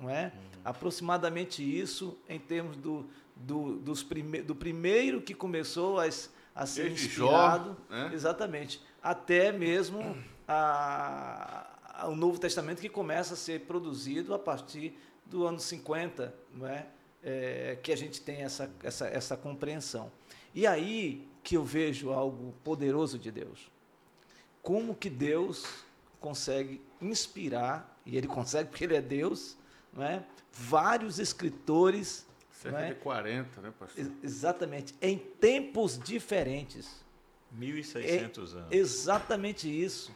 não 0.00 0.10
é? 0.10 0.24
Uhum. 0.24 0.60
Aproximadamente 0.64 1.62
isso 1.62 2.18
em 2.28 2.38
termos 2.38 2.76
do, 2.76 3.06
do, 3.36 3.76
dos 3.76 4.02
prime, 4.02 4.42
do 4.42 4.54
primeiro 4.54 5.20
que 5.20 5.34
começou 5.34 6.00
a, 6.00 6.08
a 6.54 6.66
ser 6.66 6.88
Desde 6.88 7.06
inspirado, 7.06 7.76
Jó, 7.88 7.94
né? 7.94 8.10
exatamente, 8.12 8.82
até 9.02 9.52
mesmo 9.52 10.16
a, 10.46 11.66
a, 11.84 12.08
o 12.08 12.16
Novo 12.16 12.38
Testamento 12.38 12.80
que 12.80 12.88
começa 12.88 13.34
a 13.34 13.36
ser 13.36 13.60
produzido 13.60 14.34
a 14.34 14.38
partir 14.38 14.96
do 15.26 15.46
ano 15.46 15.60
50, 15.60 16.34
não 16.54 16.66
é? 16.66 16.86
é 17.22 17.78
que 17.82 17.92
a 17.92 17.96
gente 17.96 18.20
tem 18.20 18.42
essa, 18.42 18.70
essa, 18.82 19.06
essa 19.06 19.36
compreensão. 19.36 20.10
E 20.54 20.66
aí 20.66 21.28
que 21.42 21.56
eu 21.56 21.64
vejo 21.64 22.10
algo 22.10 22.54
poderoso 22.64 23.18
de 23.18 23.30
Deus. 23.30 23.70
Como 24.62 24.94
que 24.94 25.08
Deus 25.08 25.64
consegue 26.20 26.82
inspirar, 27.00 27.98
e 28.04 28.16
ele 28.16 28.26
consegue 28.26 28.68
porque 28.68 28.84
ele 28.84 28.96
é 28.96 29.00
Deus, 29.00 29.56
não 29.92 30.02
é? 30.02 30.24
vários 30.52 31.18
escritores. 31.18 32.26
Cerca 32.52 32.80
é? 32.80 32.88
de 32.88 32.94
40, 32.96 33.60
né, 33.62 33.72
pastor? 33.78 34.12
exatamente, 34.22 34.94
em 35.00 35.16
tempos 35.16 35.98
diferentes. 35.98 37.00
1.600 37.58 38.04
é, 38.04 38.18
anos. 38.20 38.56
Exatamente 38.70 39.68
isso. 39.68 40.14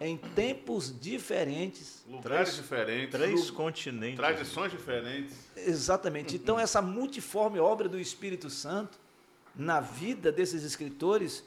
Em 0.00 0.16
tempos 0.16 0.94
diferentes. 1.00 2.04
Lugares 2.08 2.50
três, 2.50 2.56
diferentes. 2.56 3.10
Três 3.10 3.50
continentes. 3.50 4.16
Tradições 4.16 4.70
diferentes. 4.70 5.36
Exatamente. 5.56 6.36
Então, 6.36 6.58
essa 6.60 6.80
multiforme 6.80 7.58
obra 7.58 7.88
do 7.88 7.98
Espírito 7.98 8.48
Santo 8.48 9.00
na 9.54 9.80
vida 9.80 10.30
desses 10.30 10.62
escritores, 10.62 11.42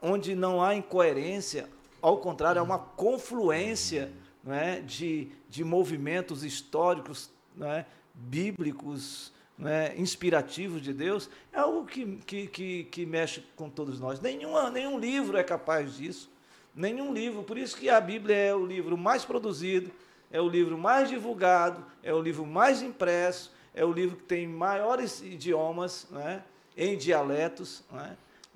onde 0.00 0.36
não 0.36 0.62
há 0.62 0.74
incoerência, 0.74 1.68
ao 2.00 2.18
contrário, 2.18 2.60
há 2.60 2.64
uma 2.64 2.78
confluência 2.78 4.12
é, 4.52 4.80
de, 4.80 5.28
de 5.48 5.64
movimentos 5.64 6.44
históricos 6.44 7.30
é, 7.60 7.84
bíblicos, 8.14 9.32
é, 9.64 9.94
inspirativos 9.96 10.80
de 10.82 10.92
Deus, 10.92 11.28
é 11.52 11.58
algo 11.58 11.84
que, 11.84 12.16
que, 12.26 12.46
que, 12.46 12.84
que 12.84 13.06
mexe 13.06 13.42
com 13.56 13.68
todos 13.68 13.98
nós. 13.98 14.20
Nenhuma, 14.20 14.70
nenhum 14.70 14.98
livro 14.98 15.36
é 15.36 15.42
capaz 15.42 15.96
disso. 15.96 16.30
Nenhum 16.74 17.12
livro. 17.12 17.42
Por 17.42 17.58
isso 17.58 17.76
que 17.76 17.90
a 17.90 18.00
Bíblia 18.00 18.36
é 18.36 18.54
o 18.54 18.64
livro 18.64 18.96
mais 18.96 19.24
produzido, 19.24 19.90
é 20.30 20.40
o 20.40 20.48
livro 20.48 20.78
mais 20.78 21.08
divulgado, 21.08 21.84
é 22.02 22.14
o 22.14 22.20
livro 22.20 22.46
mais 22.46 22.82
impresso, 22.82 23.52
é 23.74 23.84
o 23.84 23.92
livro 23.92 24.16
que 24.16 24.24
tem 24.24 24.46
maiores 24.46 25.20
idiomas, 25.20 26.06
é, 26.16 26.40
em 26.76 26.96
dialetos. 26.96 27.82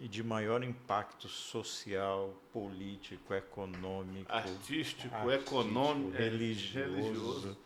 E 0.02 0.08
de 0.08 0.20
maior 0.20 0.64
impacto 0.64 1.28
social, 1.28 2.34
político, 2.52 3.32
econômico, 3.32 4.32
artístico, 4.32 5.14
artístico 5.14 5.30
econômico, 5.30 6.10
religioso. 6.10 6.90
religioso. 6.90 7.58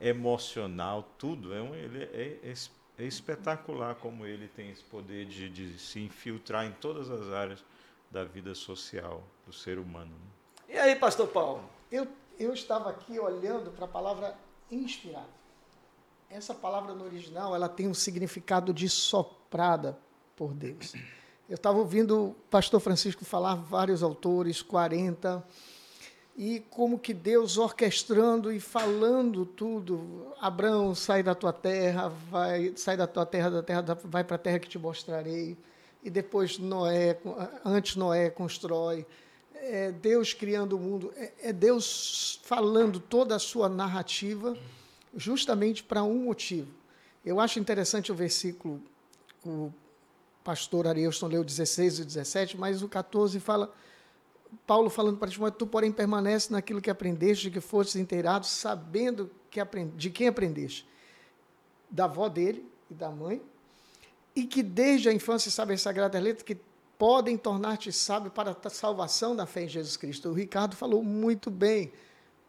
emocional, 0.00 1.08
tudo. 1.16 1.54
É 1.54 1.62
um, 1.62 1.72
ele 1.72 2.02
é, 2.02 2.40
é, 2.42 2.54
é, 2.98 3.04
espetacular 3.04 3.94
como 3.94 4.26
ele 4.26 4.48
tem 4.48 4.70
esse 4.70 4.82
poder 4.82 5.24
de, 5.24 5.48
de, 5.48 5.78
se 5.78 6.00
infiltrar 6.00 6.66
em 6.66 6.72
todas 6.72 7.08
as 7.08 7.28
áreas 7.28 7.64
da 8.10 8.24
vida 8.24 8.56
social 8.56 9.22
do 9.46 9.52
ser 9.52 9.78
humano. 9.78 10.10
Né? 10.10 10.74
E 10.74 10.78
aí, 10.80 10.96
pastor 10.96 11.28
Paulo? 11.28 11.62
Eu, 11.92 12.08
eu 12.40 12.52
estava 12.52 12.90
aqui 12.90 13.20
olhando 13.20 13.70
para 13.70 13.84
a 13.84 13.88
palavra 13.88 14.36
inspirado. 14.68 15.30
Essa 16.28 16.54
palavra 16.54 16.92
no 16.92 17.04
original 17.04 17.54
ela 17.54 17.68
tem 17.68 17.86
um 17.86 17.94
significado 17.94 18.74
de 18.74 18.88
soprada 18.88 19.96
por 20.34 20.52
Deus. 20.54 20.92
Eu 21.48 21.56
estava 21.56 21.78
ouvindo 21.78 22.28
o 22.28 22.34
pastor 22.48 22.80
Francisco 22.80 23.24
falar 23.24 23.56
vários 23.56 24.02
autores, 24.02 24.62
40, 24.62 25.44
e 26.36 26.60
como 26.70 26.98
que 26.98 27.12
Deus 27.12 27.58
orquestrando 27.58 28.52
e 28.52 28.58
falando 28.58 29.44
tudo. 29.44 30.32
Abraão, 30.40 30.94
sai 30.94 31.22
da 31.22 31.34
tua 31.34 31.52
terra, 31.52 32.08
vai, 32.08 32.72
sai 32.76 32.96
da 32.96 33.06
tua 33.06 33.26
terra, 33.26 33.50
da 33.50 33.62
terra, 33.62 33.82
vai 34.04 34.24
para 34.24 34.36
a 34.36 34.38
terra 34.38 34.58
que 34.58 34.68
te 34.68 34.78
mostrarei. 34.78 35.56
E 36.02 36.08
depois 36.08 36.58
Noé, 36.58 37.18
antes 37.64 37.96
Noé 37.96 38.30
constrói. 38.30 39.04
É 39.54 39.92
Deus 39.92 40.32
criando 40.32 40.76
o 40.76 40.80
mundo, 40.80 41.12
é, 41.16 41.32
é 41.42 41.52
Deus 41.52 42.40
falando 42.42 42.98
toda 42.98 43.36
a 43.36 43.38
sua 43.38 43.68
narrativa 43.68 44.56
justamente 45.14 45.84
para 45.84 46.02
um 46.02 46.24
motivo. 46.24 46.68
Eu 47.24 47.38
acho 47.38 47.60
interessante 47.60 48.10
o 48.10 48.14
versículo, 48.14 48.82
o 49.44 49.72
pastor 50.44 50.86
Arielson 50.86 51.26
leu 51.28 51.44
16 51.44 52.00
e 52.00 52.04
17, 52.04 52.56
mas 52.56 52.82
o 52.82 52.88
14 52.88 53.38
fala, 53.40 53.72
Paulo 54.66 54.90
falando 54.90 55.18
para 55.18 55.30
Timóteo, 55.30 55.58
tu 55.58 55.66
porém 55.66 55.92
permanece 55.92 56.52
naquilo 56.52 56.80
que 56.80 56.90
aprendeste, 56.90 57.44
de 57.44 57.50
que 57.50 57.60
fostes 57.60 57.96
inteirado, 57.96 58.46
sabendo 58.46 59.30
que 59.50 59.60
aprendi, 59.60 59.96
de 59.96 60.10
quem 60.10 60.28
aprendeste, 60.28 60.86
da 61.90 62.04
avó 62.04 62.28
dele 62.28 62.66
e 62.90 62.94
da 62.94 63.10
mãe, 63.10 63.42
e 64.34 64.44
que 64.44 64.62
desde 64.62 65.08
a 65.08 65.12
infância 65.12 65.50
sabe 65.50 65.74
as 65.74 65.82
sagradas 65.82 66.22
letras 66.22 66.42
que 66.42 66.56
podem 66.98 67.36
tornar-te 67.36 67.92
sábio 67.92 68.30
para 68.30 68.56
a 68.64 68.70
salvação 68.70 69.34
da 69.34 69.44
fé 69.44 69.64
em 69.64 69.68
Jesus 69.68 69.96
Cristo. 69.96 70.28
O 70.28 70.32
Ricardo 70.32 70.76
falou 70.76 71.02
muito 71.02 71.50
bem, 71.50 71.92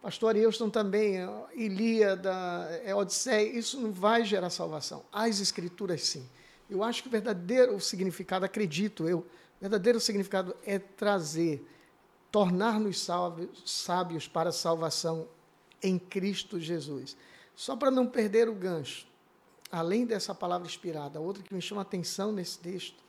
pastor 0.00 0.30
Arielson 0.30 0.70
também, 0.70 1.16
Ilíada, 1.54 2.32
é 2.84 2.94
Odisseia, 2.94 3.58
isso 3.58 3.80
não 3.80 3.90
vai 3.90 4.24
gerar 4.24 4.50
salvação. 4.50 5.02
As 5.12 5.40
escrituras 5.40 6.02
sim. 6.02 6.26
Eu 6.68 6.82
acho 6.82 7.02
que 7.02 7.08
o 7.08 7.10
verdadeiro 7.10 7.78
significado, 7.80 8.44
acredito 8.44 9.08
eu, 9.08 9.18
o 9.18 9.26
verdadeiro 9.60 10.00
significado 10.00 10.56
é 10.64 10.78
trazer, 10.78 11.66
tornar-nos 12.30 13.06
sábios 13.64 14.26
para 14.26 14.50
a 14.50 14.52
salvação 14.52 15.28
em 15.82 15.98
Cristo 15.98 16.58
Jesus. 16.58 17.16
Só 17.54 17.76
para 17.76 17.90
não 17.90 18.06
perder 18.06 18.48
o 18.48 18.54
gancho, 18.54 19.06
além 19.70 20.06
dessa 20.06 20.34
palavra 20.34 20.66
inspirada, 20.66 21.20
outra 21.20 21.42
que 21.42 21.54
me 21.54 21.60
chama 21.60 21.82
atenção 21.82 22.32
nesse 22.32 22.58
texto 22.58 23.02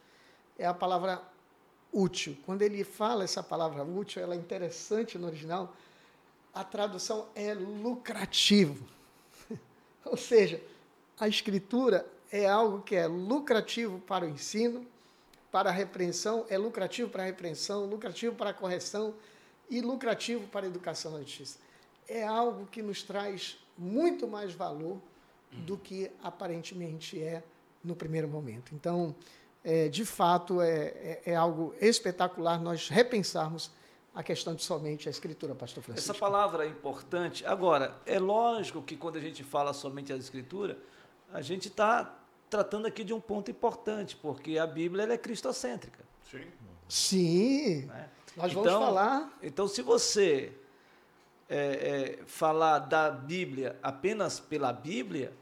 é 0.57 0.65
a 0.65 0.73
palavra 0.73 1.21
útil. 1.91 2.37
Quando 2.45 2.61
ele 2.61 2.83
fala 2.83 3.23
essa 3.23 3.41
palavra 3.41 3.83
útil, 3.83 4.21
ela 4.21 4.35
é 4.35 4.37
interessante 4.37 5.17
no 5.17 5.27
original, 5.27 5.73
a 6.53 6.63
tradução 6.63 7.27
é 7.33 7.53
lucrativo. 7.53 8.85
Ou 10.05 10.17
seja, 10.17 10.61
a 11.19 11.27
escritura 11.27 12.05
é 12.31 12.47
algo 12.47 12.81
que 12.81 12.95
é 12.95 13.07
lucrativo 13.07 13.99
para 13.99 14.25
o 14.25 14.29
ensino, 14.29 14.85
para 15.51 15.69
a 15.69 15.73
repreensão, 15.73 16.45
é 16.49 16.57
lucrativo 16.57 17.09
para 17.09 17.23
a 17.23 17.25
repreensão, 17.25 17.85
lucrativo 17.85 18.35
para 18.35 18.49
a 18.49 18.53
correção 18.53 19.13
e 19.69 19.81
lucrativo 19.81 20.47
para 20.47 20.65
a 20.65 20.69
educação 20.69 21.13
na 21.13 21.19
justiça. 21.19 21.59
É 22.07 22.25
algo 22.25 22.65
que 22.67 22.81
nos 22.81 23.01
traz 23.03 23.57
muito 23.77 24.27
mais 24.27 24.53
valor 24.53 24.99
do 25.51 25.77
que 25.77 26.11
aparentemente 26.21 27.21
é 27.21 27.41
no 27.83 27.95
primeiro 27.95 28.27
momento. 28.27 28.73
Então, 28.75 29.15
é, 29.63 29.87
de 29.87 30.05
fato, 30.05 30.61
é, 30.61 30.69
é, 30.77 31.21
é, 31.27 31.35
algo 31.35 31.73
espetacular 31.79 32.61
nós 32.61 32.89
repensarmos 32.89 33.71
a 34.13 34.23
questão 34.23 34.55
de 34.55 34.63
somente 34.63 35.07
a 35.07 35.11
escritura, 35.11 35.55
pastor 35.55 35.83
Francisco. 35.83 36.11
Essa 36.11 36.19
palavra 36.19 36.65
é 36.65 36.69
importante. 36.69 37.45
Agora, 37.45 37.95
é 38.05 38.19
lógico 38.19 38.81
que 38.81 38.95
quando 38.95 39.17
a 39.17 39.21
gente 39.21 39.43
fala 39.43 39.73
somente 39.73 40.13
a 40.13 40.15
escritura, 40.15 40.77
a 41.33 41.41
gente 41.41 41.67
está 41.67 42.17
tratando 42.49 42.87
aqui 42.87 43.03
de 43.03 43.13
um 43.13 43.19
ponto 43.19 43.51
importante, 43.51 44.15
porque 44.15 44.57
a 44.57 44.67
Bíblia 44.67 45.03
é 45.11 45.17
cristocêntrica. 45.17 46.03
Sim. 46.29 46.45
Sim. 46.87 47.85
Né? 47.85 48.09
Nós 48.35 48.53
vamos 48.53 48.69
então, 48.69 48.81
falar. 48.81 49.37
Então, 49.41 49.67
se 49.67 49.81
você 49.81 50.51
é, 51.49 52.17
é, 52.19 52.23
falar 52.25 52.79
da 52.79 53.09
Bíblia 53.09 53.77
apenas 53.81 54.39
pela 54.39 54.71
Bíblia, 54.71 55.33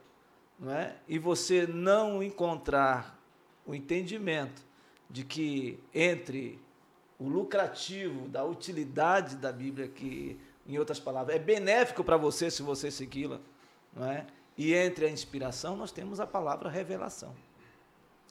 não 0.60 0.72
é? 0.72 0.96
e 1.08 1.18
você 1.18 1.68
não 1.68 2.22
encontrar 2.24 3.20
o 3.66 3.74
entendimento 3.74 4.62
de 5.10 5.24
que 5.24 5.80
entre 5.94 6.60
o 7.20 7.28
lucrativo 7.28 8.28
da 8.28 8.44
utilidade 8.44 9.36
da 9.38 9.52
Bíblia, 9.52 9.88
que, 9.88 10.38
em 10.68 10.78
outras 10.78 11.00
palavras, 11.00 11.36
é 11.36 11.40
benéfico 11.40 12.04
para 12.04 12.18
você 12.18 12.50
se 12.52 12.62
você 12.62 12.92
segui-la, 12.92 13.40
não 13.94 14.10
é? 14.10 14.26
E 14.58 14.74
entre 14.74 15.06
a 15.06 15.10
inspiração, 15.10 15.76
nós 15.76 15.92
temos 15.92 16.20
a 16.20 16.28
palavra 16.28 16.70
revelação. 16.70 17.36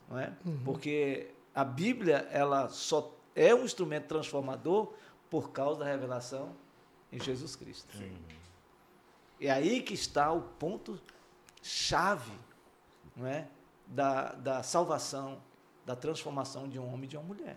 Não 0.09 0.19
é? 0.19 0.33
Uhum. 0.45 0.63
Porque 0.65 1.31
a 1.55 1.65
Bíblia 1.65 2.29
ela 2.31 2.69
só 2.69 3.15
é 3.35 3.55
um 3.55 3.65
instrumento 3.65 4.07
transformador 4.07 4.93
por 5.31 5.51
causa 5.51 5.81
da 5.81 5.87
revelação 5.87 6.55
em 7.11 7.21
Jesus 7.21 7.57
Cristo. 7.57 7.97
Sim. 7.97 8.17
É 9.41 9.51
aí 9.51 9.83
que 9.83 9.95
está 9.95 10.31
o 10.31 10.43
ponto 10.43 11.01
chave 11.63 12.33
não 13.17 13.27
é? 13.27 13.49
da, 13.87 14.33
da 14.33 14.63
salvação, 14.63 15.43
da 15.85 15.97
transformação 15.97 16.69
de 16.69 16.79
um 16.79 16.87
homem 16.87 17.05
e 17.05 17.09
de 17.09 17.17
uma 17.17 17.25
mulher. 17.25 17.57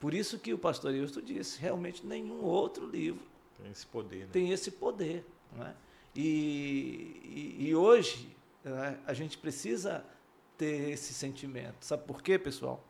Por 0.00 0.14
isso 0.14 0.38
que 0.38 0.52
o 0.52 0.58
pastor 0.58 0.94
Eusto 0.94 1.20
disse, 1.20 1.60
realmente 1.60 2.04
nenhum 2.04 2.42
outro 2.42 2.86
livro 2.86 3.32
tem 3.62 3.70
esse 3.70 3.86
poder. 3.86 4.20
Né? 4.20 4.28
Tem 4.32 4.50
esse 4.50 4.70
poder. 4.70 5.24
Não 5.52 5.66
é? 5.66 5.74
E, 6.14 7.56
e, 7.58 7.68
e 7.68 7.74
hoje 7.74 8.36
né, 8.64 8.98
a 9.06 9.14
gente 9.14 9.38
precisa 9.38 10.04
ter 10.56 10.90
esse 10.90 11.14
sentimento. 11.14 11.84
Sabe 11.84 12.04
por 12.04 12.22
quê, 12.22 12.38
pessoal? 12.38 12.84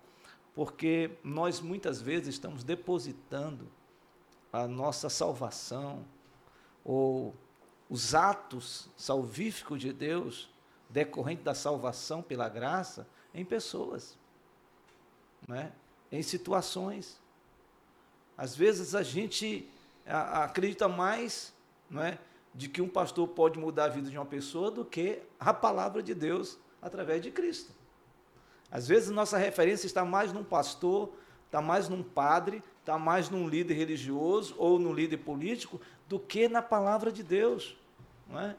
Porque 0.55 1.11
nós 1.23 1.61
muitas 1.61 2.01
vezes 2.01 2.29
estamos 2.29 2.63
depositando 2.65 3.71
a 4.53 4.67
nossa 4.67 5.09
salvação 5.09 6.05
ou 6.85 7.35
os 7.89 8.15
atos 8.15 8.89
salvíficos 8.97 9.81
de 9.81 9.93
Deus 9.93 10.51
decorrente 10.91 11.43
da 11.43 11.55
salvação 11.55 12.23
pela 12.23 12.49
graça 12.49 13.09
em 13.33 13.45
pessoas, 13.45 14.19
né? 15.49 15.73
em 16.11 16.23
situações. 16.23 17.19
Às 18.37 18.55
vezes 18.55 18.95
a 18.95 19.03
gente 19.03 19.71
acredita 20.05 20.89
mais 20.89 21.55
não 21.89 22.03
é, 22.03 22.19
de 22.55 22.69
que 22.69 22.83
um 22.83 22.89
pastor 22.89 23.29
pode 23.29 23.59
mudar 23.59 23.87
a 23.87 23.89
vida 23.89 24.11
de 24.11 24.17
uma 24.17 24.27
pessoa 24.27 24.71
do 24.71 24.85
que 24.85 25.23
a 25.39 25.55
palavra 25.55 26.03
de 26.03 26.15
Deus 26.15 26.59
através 26.81 27.23
de 27.23 27.31
Cristo. 27.31 27.73
Às 28.71 28.89
vezes 28.89 29.11
nossa 29.11 29.39
referência 29.39 29.87
está 29.87 30.05
mais 30.05 30.33
num 30.33 30.45
pastor, 30.45 31.13
está 31.47 31.61
mais 31.61 31.89
num 31.89 32.03
padre, 32.03 32.63
está 32.81 32.99
mais 32.99 33.31
num 33.31 33.49
líder 33.49 33.75
religioso 33.75 34.55
ou 34.59 34.79
num 34.79 34.93
líder 34.93 35.19
político 35.19 35.81
do 36.09 36.19
que 36.19 36.49
na 36.49 36.63
palavra 36.63 37.13
de 37.13 37.23
Deus. 37.23 37.77
Não 38.29 38.41
é? 38.41 38.57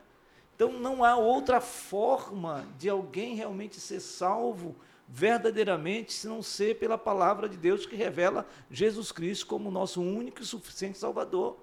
Então 0.56 0.72
não 0.72 1.04
há 1.04 1.16
outra 1.18 1.60
forma 1.60 2.66
de 2.78 2.88
alguém 2.88 3.36
realmente 3.36 3.80
ser 3.80 4.00
salvo 4.00 4.76
verdadeiramente 5.08 6.14
se 6.14 6.28
não 6.28 6.42
ser 6.42 6.80
pela 6.80 6.98
palavra 6.98 7.50
de 7.50 7.58
Deus 7.58 7.86
que 7.86 7.96
revela 7.96 8.48
Jesus 8.70 9.12
Cristo 9.12 9.48
como 9.48 9.70
nosso 9.70 10.02
único 10.02 10.42
e 10.42 10.46
suficiente 10.46 10.98
Salvador. 10.98 11.58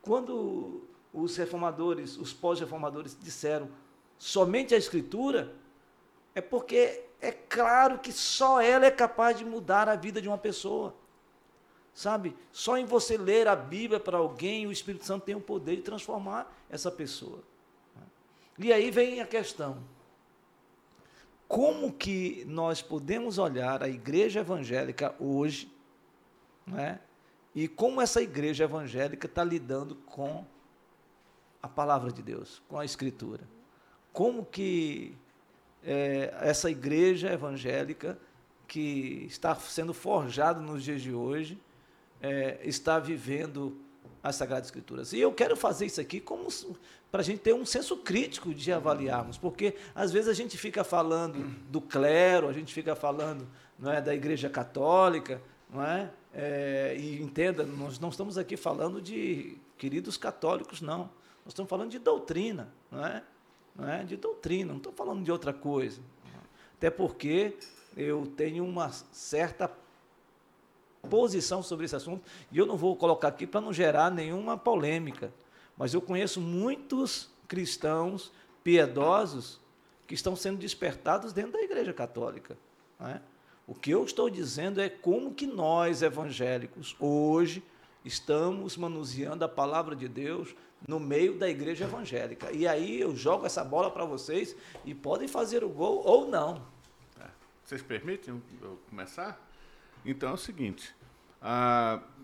Quando 0.00 0.82
os 1.14 1.36
reformadores, 1.36 2.18
os 2.18 2.32
pós-reformadores 2.32 3.16
disseram 3.18 3.68
somente 4.18 4.74
a 4.74 4.78
Escritura, 4.78 5.54
é 6.34 6.40
porque 6.40 7.04
é 7.20 7.30
claro 7.30 8.00
que 8.00 8.12
só 8.12 8.60
ela 8.60 8.84
é 8.84 8.90
capaz 8.90 9.38
de 9.38 9.44
mudar 9.44 9.88
a 9.88 9.94
vida 9.94 10.20
de 10.20 10.28
uma 10.28 10.36
pessoa. 10.36 10.94
Sabe? 11.94 12.36
Só 12.50 12.76
em 12.76 12.84
você 12.84 13.16
ler 13.16 13.46
a 13.46 13.54
Bíblia 13.54 14.00
para 14.00 14.18
alguém, 14.18 14.66
o 14.66 14.72
Espírito 14.72 15.04
Santo 15.04 15.24
tem 15.24 15.36
o 15.36 15.40
poder 15.40 15.76
de 15.76 15.82
transformar 15.82 16.52
essa 16.68 16.90
pessoa. 16.90 17.38
E 18.58 18.72
aí 18.72 18.90
vem 18.90 19.20
a 19.20 19.26
questão: 19.26 19.78
como 21.46 21.92
que 21.92 22.44
nós 22.48 22.82
podemos 22.82 23.38
olhar 23.38 23.80
a 23.82 23.88
igreja 23.88 24.40
evangélica 24.40 25.14
hoje, 25.20 25.70
né? 26.66 26.98
e 27.54 27.68
como 27.68 28.00
essa 28.00 28.20
igreja 28.20 28.64
evangélica 28.64 29.26
está 29.26 29.44
lidando 29.44 29.94
com 29.94 30.44
a 31.64 31.68
palavra 31.68 32.12
de 32.12 32.20
Deus, 32.20 32.60
com 32.68 32.78
a 32.78 32.84
Escritura. 32.84 33.42
Como 34.12 34.44
que 34.44 35.16
é, 35.82 36.34
essa 36.42 36.70
igreja 36.70 37.32
evangélica 37.32 38.18
que 38.68 39.24
está 39.30 39.54
sendo 39.54 39.94
forjada 39.94 40.60
nos 40.60 40.84
dias 40.84 41.00
de 41.00 41.14
hoje 41.14 41.58
é, 42.20 42.58
está 42.64 42.98
vivendo 42.98 43.78
as 44.22 44.36
Sagradas 44.36 44.66
Escrituras. 44.66 45.14
E 45.14 45.20
eu 45.20 45.32
quero 45.32 45.56
fazer 45.56 45.86
isso 45.86 46.02
aqui 46.02 46.20
como 46.20 46.48
para 47.10 47.22
a 47.22 47.24
gente 47.24 47.38
ter 47.38 47.54
um 47.54 47.64
senso 47.64 47.96
crítico 47.96 48.52
de 48.52 48.70
avaliarmos, 48.70 49.38
porque 49.38 49.74
às 49.94 50.12
vezes 50.12 50.28
a 50.28 50.34
gente 50.34 50.58
fica 50.58 50.84
falando 50.84 51.48
do 51.70 51.80
clero, 51.80 52.46
a 52.46 52.52
gente 52.52 52.74
fica 52.74 52.94
falando 52.94 53.48
não 53.78 53.90
é, 53.90 54.02
da 54.02 54.14
Igreja 54.14 54.50
Católica, 54.50 55.40
não 55.72 55.82
é? 55.82 56.10
é 56.34 56.94
e 56.98 57.22
entenda, 57.22 57.64
nós 57.64 57.98
não 57.98 58.10
estamos 58.10 58.36
aqui 58.36 58.54
falando 58.54 59.00
de 59.00 59.56
queridos 59.78 60.18
católicos, 60.18 60.82
não. 60.82 61.08
Nós 61.44 61.52
estamos 61.52 61.68
falando 61.68 61.90
de 61.90 61.98
doutrina, 61.98 62.72
não 62.90 63.04
é? 63.04 63.22
Não 63.76 63.88
é? 63.88 64.04
De 64.04 64.16
doutrina, 64.16 64.72
não 64.72 64.78
estamos 64.78 64.96
falando 64.96 65.22
de 65.22 65.30
outra 65.30 65.52
coisa. 65.52 66.00
Até 66.76 66.90
porque 66.90 67.56
eu 67.96 68.26
tenho 68.36 68.64
uma 68.64 68.90
certa 68.90 69.70
posição 71.08 71.62
sobre 71.62 71.84
esse 71.84 71.94
assunto 71.94 72.24
e 72.50 72.58
eu 72.58 72.66
não 72.66 72.76
vou 72.76 72.96
colocar 72.96 73.28
aqui 73.28 73.46
para 73.46 73.60
não 73.60 73.72
gerar 73.72 74.10
nenhuma 74.10 74.56
polêmica, 74.56 75.32
mas 75.76 75.92
eu 75.92 76.00
conheço 76.00 76.40
muitos 76.40 77.30
cristãos 77.46 78.32
piedosos 78.62 79.60
que 80.06 80.14
estão 80.14 80.34
sendo 80.34 80.58
despertados 80.58 81.32
dentro 81.32 81.52
da 81.52 81.62
Igreja 81.62 81.92
Católica. 81.92 82.56
É? 83.00 83.20
O 83.66 83.74
que 83.74 83.90
eu 83.90 84.04
estou 84.04 84.28
dizendo 84.28 84.80
é 84.80 84.88
como 84.88 85.34
que 85.34 85.46
nós, 85.46 86.02
evangélicos, 86.02 86.94
hoje 86.98 87.62
estamos 88.04 88.76
manuseando 88.76 89.44
a 89.44 89.48
palavra 89.48 89.96
de 89.96 90.08
Deus 90.08 90.54
no 90.86 91.00
meio 91.00 91.38
da 91.38 91.48
igreja 91.48 91.84
evangélica. 91.84 92.52
E 92.52 92.66
aí 92.66 93.00
eu 93.00 93.16
jogo 93.16 93.46
essa 93.46 93.64
bola 93.64 93.90
para 93.90 94.04
vocês 94.04 94.54
e 94.84 94.94
podem 94.94 95.26
fazer 95.26 95.64
o 95.64 95.68
gol 95.68 96.02
ou 96.04 96.28
não. 96.28 96.66
É. 97.20 97.26
Vocês 97.64 97.82
permitem 97.82 98.42
eu 98.60 98.78
começar? 98.90 99.40
Então 100.04 100.30
é 100.30 100.32
o 100.32 100.36
seguinte, 100.36 100.94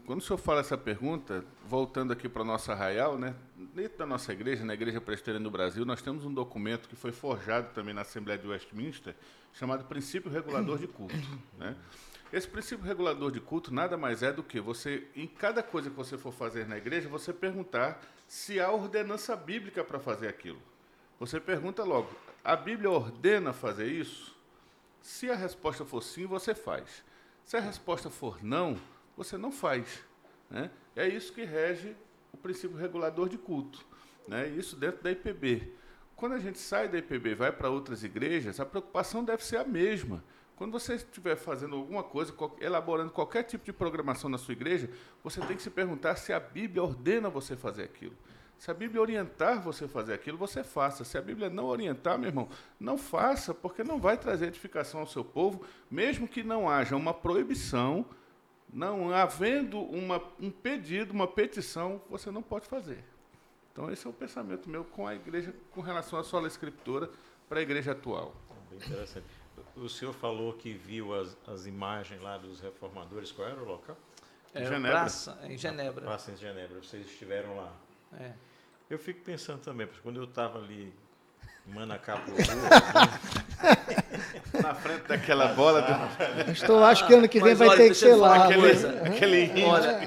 quando 0.05 0.19
o 0.19 0.23
senhor 0.23 0.39
fala 0.39 0.61
essa 0.61 0.77
pergunta, 0.77 1.45
voltando 1.67 2.13
aqui 2.13 2.29
para 2.29 2.43
a 2.43 2.45
nossa 2.45 2.73
arraial, 2.73 3.17
né, 3.17 3.35
dentro 3.75 3.99
da 3.99 4.07
nossa 4.07 4.33
igreja, 4.33 4.65
na 4.65 4.75
Igreja 4.75 5.01
Presbiteriana 5.01 5.45
do 5.45 5.51
Brasil, 5.51 5.85
nós 5.85 6.03
temos 6.03 6.25
um 6.25 6.33
documento 6.33 6.89
que 6.89 6.97
foi 6.97 7.13
forjado 7.13 7.73
também 7.73 7.95
na 7.95 8.03
Assembleia 8.03 8.39
de 8.39 8.47
Westminster, 8.47 9.15
chamado 9.53 9.85
Princípio 9.85 10.31
Regulador 10.31 10.79
de 10.79 10.87
Culto. 10.87 11.15
Né? 11.59 11.77
Esse 12.33 12.47
princípio 12.47 12.85
regulador 12.85 13.33
de 13.33 13.41
culto 13.41 13.75
nada 13.75 13.97
mais 13.97 14.23
é 14.23 14.33
do 14.33 14.43
que 14.43 14.61
você, 14.61 15.07
em 15.17 15.27
cada 15.27 15.63
coisa 15.63 15.91
que 15.91 15.97
você 15.97 16.17
for 16.17 16.33
fazer 16.33 16.67
na 16.67 16.77
igreja, 16.77 17.09
você 17.09 17.33
perguntar 17.33 18.01
se 18.29 18.61
há 18.61 18.71
ordenança 18.71 19.35
bíblica 19.35 19.83
para 19.83 19.99
fazer 19.99 20.29
aquilo. 20.29 20.63
Você 21.19 21.41
pergunta 21.41 21.83
logo: 21.83 22.09
a 22.45 22.55
Bíblia 22.55 22.91
ordena 22.91 23.53
fazer 23.53 23.87
isso? 23.87 24.37
Se 25.03 25.29
a 25.29 25.35
resposta 25.35 25.85
for 25.85 26.03
sim, 26.03 26.25
você 26.27 26.55
faz. 26.55 27.03
Se 27.45 27.57
a 27.57 27.61
resposta 27.61 28.09
for 28.09 28.43
não, 28.45 28.79
você 29.17 29.37
não 29.37 29.51
faz. 29.51 30.05
Né? 30.49 30.71
É 30.95 31.09
isso 31.09 31.33
que 31.33 31.43
rege 31.45 31.97
o 32.33 32.37
princípio 32.37 32.77
regulador 32.77 33.29
de 33.29 33.37
culto. 33.37 33.85
Né? 34.29 34.47
Isso 34.49 34.77
dentro 34.77 35.03
da 35.03 35.11
IPB. 35.11 35.73
Quando 36.15 36.35
a 36.35 36.39
gente 36.39 36.59
sai 36.59 36.87
da 36.87 36.99
IPB 36.99 37.31
e 37.31 37.35
vai 37.35 37.51
para 37.51 37.71
outras 37.71 38.05
igrejas, 38.05 38.61
a 38.61 38.67
preocupação 38.67 39.25
deve 39.25 39.45
ser 39.45 39.57
a 39.57 39.65
mesma. 39.65 40.23
Quando 40.61 40.73
você 40.73 40.97
estiver 40.97 41.37
fazendo 41.37 41.75
alguma 41.75 42.03
coisa, 42.03 42.35
elaborando 42.61 43.11
qualquer 43.11 43.45
tipo 43.45 43.65
de 43.65 43.73
programação 43.73 44.29
na 44.29 44.37
sua 44.37 44.53
igreja, 44.53 44.91
você 45.25 45.41
tem 45.41 45.57
que 45.57 45.63
se 45.63 45.71
perguntar 45.71 46.17
se 46.17 46.35
a 46.35 46.39
Bíblia 46.39 46.83
ordena 46.83 47.31
você 47.31 47.57
fazer 47.57 47.85
aquilo. 47.85 48.15
Se 48.59 48.71
a 48.71 48.75
Bíblia 48.75 49.01
orientar 49.01 49.63
você 49.63 49.89
fazer 49.89 50.13
aquilo, 50.13 50.37
você 50.37 50.63
faça. 50.63 51.03
Se 51.03 51.17
a 51.17 51.23
Bíblia 51.23 51.49
não 51.49 51.65
orientar, 51.65 52.19
meu 52.19 52.29
irmão, 52.29 52.47
não 52.79 52.99
faça, 52.99 53.55
porque 53.55 53.83
não 53.83 53.99
vai 53.99 54.19
trazer 54.19 54.49
edificação 54.49 55.01
ao 55.01 55.07
seu 55.07 55.25
povo, 55.25 55.65
mesmo 55.91 56.29
que 56.29 56.43
não 56.43 56.69
haja 56.69 56.95
uma 56.95 57.15
proibição, 57.15 58.05
não 58.71 59.15
havendo 59.15 59.81
uma, 59.81 60.23
um 60.39 60.51
pedido, 60.51 61.15
uma 61.15 61.27
petição, 61.27 62.03
você 62.11 62.31
não 62.31 62.43
pode 62.43 62.67
fazer. 62.67 63.03
Então, 63.73 63.91
esse 63.91 64.07
é 64.07 64.11
o 64.11 64.13
pensamento 64.13 64.69
meu 64.69 64.85
com 64.85 65.07
a 65.07 65.15
igreja, 65.15 65.55
com 65.71 65.81
relação 65.81 66.19
à 66.19 66.23
sola 66.23 66.47
escritura 66.47 67.09
para 67.49 67.61
a 67.61 67.63
igreja 67.63 67.93
atual. 67.93 68.35
Bem 68.69 68.79
interessante. 68.79 69.40
O 69.77 69.89
senhor 69.89 70.13
falou 70.13 70.53
que 70.55 70.73
viu 70.73 71.15
as, 71.15 71.37
as 71.47 71.67
imagens 71.67 72.21
lá 72.21 72.37
dos 72.37 72.61
reformadores. 72.61 73.33
Qual 73.33 73.49
era 73.49 73.61
o 73.61 73.65
local? 73.65 73.97
É, 74.55 74.65
Genebra. 74.65 74.91
Praça, 74.91 75.39
em 75.45 75.57
Genebra. 75.57 76.05
Praça 76.05 76.33
em 76.33 76.37
Genebra. 76.37 76.83
Vocês 76.83 77.07
estiveram 77.07 77.57
lá. 77.57 77.73
É. 78.19 78.33
Eu 78.89 78.99
fico 78.99 79.23
pensando 79.23 79.61
também, 79.61 79.87
porque 79.87 80.03
quando 80.03 80.17
eu 80.17 80.25
estava 80.25 80.59
ali 80.59 80.93
em 81.67 81.73
Manacapuru... 81.73 82.37
na 84.63 84.75
frente 84.75 85.07
daquela 85.07 85.49
bola. 85.49 85.83
Do... 85.83 86.51
Estou 86.51 86.83
acho 86.85 87.07
que 87.07 87.15
ano 87.15 87.29
que 87.29 87.39
vem 87.39 87.51
Mas, 87.51 87.59
vai 87.59 87.69
olha, 87.69 87.79
ter 87.79 87.89
que 87.89 87.95
ser 87.95 88.15
lá. 88.15 88.47
Aquele, 88.47 88.87
aquele 89.07 89.65
olha, 89.65 89.99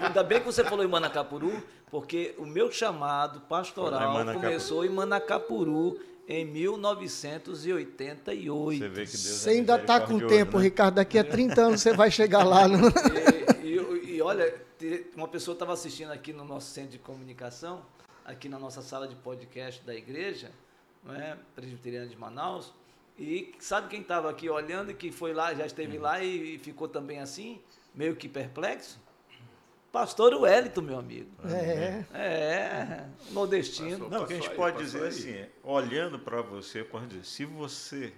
ainda 0.00 0.22
bem 0.22 0.40
que 0.40 0.46
você 0.46 0.64
falou 0.64 0.84
em 0.84 0.88
Manacapuru, 0.88 1.62
porque 1.90 2.34
o 2.38 2.46
meu 2.46 2.70
chamado 2.70 3.40
pastoral 3.40 4.24
começou 4.34 4.84
em 4.84 4.88
Manacapuru 4.88 5.98
em 6.32 6.44
1988. 6.46 8.78
Você 8.78 8.88
vê 8.88 9.04
que 9.04 9.10
Deus 9.10 9.22
Você 9.22 9.50
é 9.50 9.52
ainda 9.52 9.76
está 9.76 10.00
com 10.00 10.18
tempo, 10.26 10.56
né? 10.56 10.64
Ricardo. 10.64 10.94
Daqui 10.94 11.18
a 11.18 11.24
30 11.24 11.60
anos 11.60 11.82
você 11.82 11.92
vai 11.92 12.10
chegar 12.10 12.42
lá. 12.42 12.66
No... 12.66 12.88
E, 13.62 13.68
e, 13.68 14.14
e 14.14 14.22
olha, 14.22 14.54
uma 15.14 15.28
pessoa 15.28 15.54
estava 15.54 15.74
assistindo 15.74 16.10
aqui 16.10 16.32
no 16.32 16.44
nosso 16.44 16.70
centro 16.70 16.92
de 16.92 16.98
comunicação, 16.98 17.82
aqui 18.24 18.48
na 18.48 18.58
nossa 18.58 18.80
sala 18.80 19.06
de 19.06 19.14
podcast 19.16 19.84
da 19.84 19.94
igreja, 19.94 20.50
não 21.04 21.14
é? 21.14 21.36
presbiteriana 21.54 22.06
de 22.06 22.16
Manaus, 22.16 22.72
e 23.18 23.52
sabe 23.58 23.88
quem 23.88 24.00
estava 24.00 24.30
aqui 24.30 24.48
olhando 24.48 24.90
e 24.90 24.94
que 24.94 25.12
foi 25.12 25.34
lá, 25.34 25.52
já 25.52 25.66
esteve 25.66 25.98
lá 25.98 26.22
e, 26.22 26.54
e 26.54 26.58
ficou 26.58 26.88
também 26.88 27.20
assim, 27.20 27.60
meio 27.94 28.16
que 28.16 28.26
perplexo? 28.26 28.98
Pastor 29.92 30.32
Wellington, 30.34 30.80
meu 30.80 30.98
amigo. 30.98 31.30
É. 31.46 32.04
É, 32.18 33.06
nordestino. 33.30 34.08
Não, 34.08 34.22
o 34.22 34.26
que 34.26 34.32
a 34.32 34.36
gente 34.36 34.48
aí, 34.48 34.56
pode 34.56 34.78
dizer 34.78 35.02
aí. 35.02 35.08
assim, 35.08 35.46
olhando 35.62 36.18
para 36.18 36.40
você, 36.40 36.82
pode 36.82 37.08
dizer, 37.08 37.24
se 37.26 37.44
você 37.44 38.10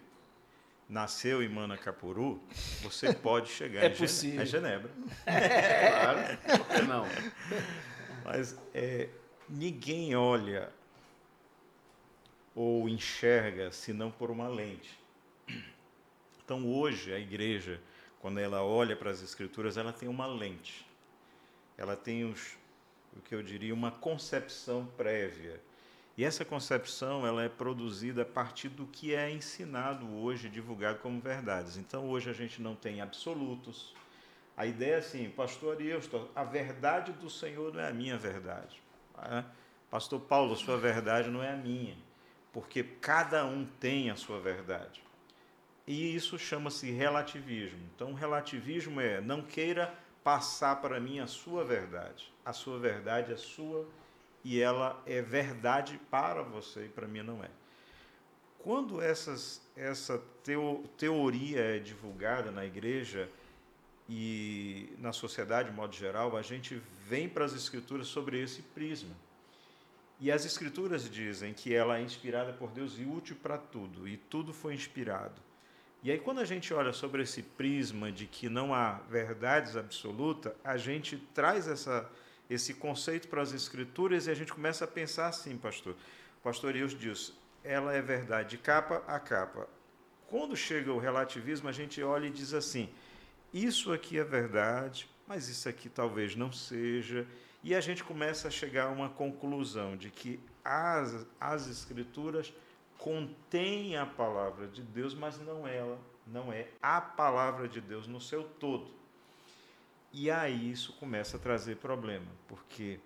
nasceu 0.89 1.43
em 1.43 1.49
Manacapuru, 1.49 2.41
você 2.81 3.13
pode 3.13 3.49
chegar 3.49 3.83
é 3.83 3.89
em 3.89 3.97
possível. 3.97 4.47
Genebra. 4.47 4.89
É. 5.27 6.37
Claro, 6.45 6.59
por 6.59 6.69
que 6.69 6.83
não? 6.83 7.07
Mas 8.25 8.57
é, 8.73 9.09
ninguém 9.49 10.15
olha 10.15 10.73
ou 12.55 12.89
enxerga 12.89 13.73
senão 13.73 14.13
por 14.13 14.31
uma 14.31 14.47
lente. 14.47 14.97
Então 16.45 16.73
hoje 16.73 17.13
a 17.13 17.19
igreja, 17.19 17.81
quando 18.21 18.39
ela 18.39 18.63
olha 18.63 18.95
para 18.95 19.11
as 19.11 19.23
escrituras, 19.23 19.77
ela 19.77 19.93
tem 19.93 20.09
uma 20.09 20.27
lente. 20.27 20.84
Ela 21.77 21.97
tem 21.97 22.25
os, 22.25 22.57
o 23.17 23.21
que 23.21 23.35
eu 23.35 23.43
diria 23.43 23.75
uma 23.75 23.91
concepção 23.91 24.87
prévia. 24.97 25.61
E 26.17 26.25
essa 26.25 26.45
concepção 26.45 27.27
ela 27.27 27.43
é 27.43 27.49
produzida 27.49 28.23
a 28.23 28.25
partir 28.25 28.69
do 28.69 28.87
que 28.87 29.15
é 29.15 29.31
ensinado 29.31 30.07
hoje, 30.17 30.49
divulgado 30.49 31.01
como 31.01 31.21
verdades. 31.21 31.77
Então 31.77 32.09
hoje 32.09 32.31
a 32.31 32.33
gente 32.33 32.63
não 32.63 32.75
tem 32.75 33.01
absolutos. 33.01 33.95
A 34.57 34.65
ideia 34.65 34.95
é 34.95 34.99
assim, 34.99 35.29
pastor 35.31 35.75
Aristo, 35.75 36.29
a 36.35 36.45
verdade 36.45 37.13
do 37.13 37.29
Senhor 37.29 37.75
não 37.75 37.81
é 37.81 37.89
a 37.89 37.93
minha 37.93 38.17
verdade. 38.17 38.81
Né? 39.19 39.45
Pastor 39.91 40.21
Paulo, 40.21 40.55
sua 40.57 40.77
verdade 40.77 41.29
não 41.29 41.43
é 41.43 41.53
a 41.53 41.57
minha 41.57 41.97
porque 42.55 42.85
cada 42.85 43.45
um 43.45 43.67
tem 43.81 44.11
a 44.11 44.17
sua 44.17 44.39
verdade. 44.39 45.03
E 45.85 46.15
isso 46.15 46.39
chama-se 46.39 46.89
relativismo. 46.93 47.81
Então, 47.95 48.15
relativismo 48.15 49.01
é 49.01 49.21
não 49.21 49.43
queira 49.43 49.93
passar 50.25 50.81
para 50.81 50.99
mim 50.99 51.21
a 51.21 51.27
sua 51.27 51.63
verdade. 51.65 52.33
A 52.45 52.53
sua 52.53 52.79
verdade 52.79 53.33
é 53.33 53.37
sua 53.37 53.87
e 54.43 54.61
ela 54.61 55.01
é 55.07 55.23
verdade 55.23 56.01
para 56.11 56.43
você 56.43 56.87
e 56.87 56.89
para 56.89 57.07
mim 57.07 57.23
não 57.23 57.45
é. 57.45 57.51
Quando 58.59 59.01
essas, 59.03 59.61
essa 59.77 60.19
teo, 60.43 60.83
teoria 60.97 61.61
é 61.61 61.79
divulgada 61.79 62.51
na 62.51 62.65
igreja 62.65 63.29
e 64.09 64.93
na 64.99 65.13
sociedade 65.13 65.71
de 65.71 65.77
modo 65.77 65.95
geral, 65.95 66.37
a 66.37 66.43
gente 66.43 66.83
vem 67.07 67.29
para 67.29 67.45
as 67.45 67.53
escrituras 67.53 68.07
sobre 68.07 68.41
esse 68.43 68.63
prisma. 68.63 69.15
E 70.21 70.31
as 70.31 70.45
Escrituras 70.45 71.11
dizem 71.11 71.53
que 71.53 71.75
ela 71.75 71.99
é 71.99 72.03
inspirada 72.03 72.53
por 72.53 72.71
Deus 72.71 72.99
e 72.99 73.05
útil 73.05 73.37
para 73.43 73.59
tudo, 73.59 74.09
e 74.09 74.17
tudo 74.17 74.53
foi 74.53 74.73
inspirado. 74.73 75.43
E 76.05 76.11
aí, 76.11 76.19
quando 76.19 76.41
a 76.41 76.45
gente 76.45 76.75
olha 76.75 76.93
sobre 76.93 77.23
esse 77.23 77.43
prisma 77.43 78.13
de 78.13 78.27
que 78.27 78.47
não 78.47 78.75
há 78.75 79.01
verdades 79.09 79.75
absolutas, 79.75 80.53
a 80.63 80.77
gente 80.77 81.17
traz 81.33 81.67
essa, 81.67 82.07
esse 82.51 82.75
conceito 82.75 83.27
para 83.27 83.41
as 83.41 83.55
Escrituras 83.55 84.27
e 84.27 84.31
a 84.31 84.35
gente 84.35 84.53
começa 84.53 84.85
a 84.85 84.87
pensar 84.87 85.29
assim, 85.29 85.57
pastor. 85.57 85.95
O 85.95 86.43
pastor 86.43 86.77
Ius 86.77 86.93
diz, 86.93 87.33
ela 87.65 87.95
é 87.95 88.03
verdade 88.03 88.51
de 88.51 88.59
capa 88.59 89.03
a 89.07 89.19
capa. 89.19 89.67
Quando 90.29 90.55
chega 90.55 90.93
o 90.93 90.99
relativismo, 90.99 91.71
a 91.71 91.73
gente 91.73 92.03
olha 92.03 92.27
e 92.27 92.31
diz 92.31 92.53
assim: 92.53 92.91
isso 93.51 93.91
aqui 93.91 94.19
é 94.19 94.25
verdade, 94.25 95.09
mas 95.27 95.49
isso 95.49 95.71
aqui 95.71 95.89
talvez 95.89 96.37
não 96.37 96.53
seja. 96.53 97.27
E 97.63 97.75
a 97.75 97.81
gente 97.81 98.05
começa 98.05 98.49
a 98.49 98.51
chegar 98.51 98.89
a 98.89 98.91
uma 98.91 99.09
conclusão 99.09 99.97
de 99.97 100.11
que 100.11 100.39
as, 100.63 101.27
as 101.41 101.67
escrituras 101.67 102.53
contêm 102.99 103.97
a 103.97 104.07
palavra 104.07 104.67
de 104.67 104.83
Deus, 104.83 105.15
mas 105.15 105.39
não 105.41 105.67
ela, 105.67 105.99
não 106.27 106.53
é 106.53 106.69
a 106.81 107.01
palavra 107.01 107.69
de 107.69 107.81
Deus 107.81 108.07
no 108.07 108.21
seu 108.21 108.45
todo. 108.45 108.91
E 110.13 110.31
aí 110.31 110.71
isso 110.71 110.93
começa 110.95 111.37
a 111.37 111.41
trazer 111.41 111.77
problema, 111.77 112.27
porque 112.47 113.01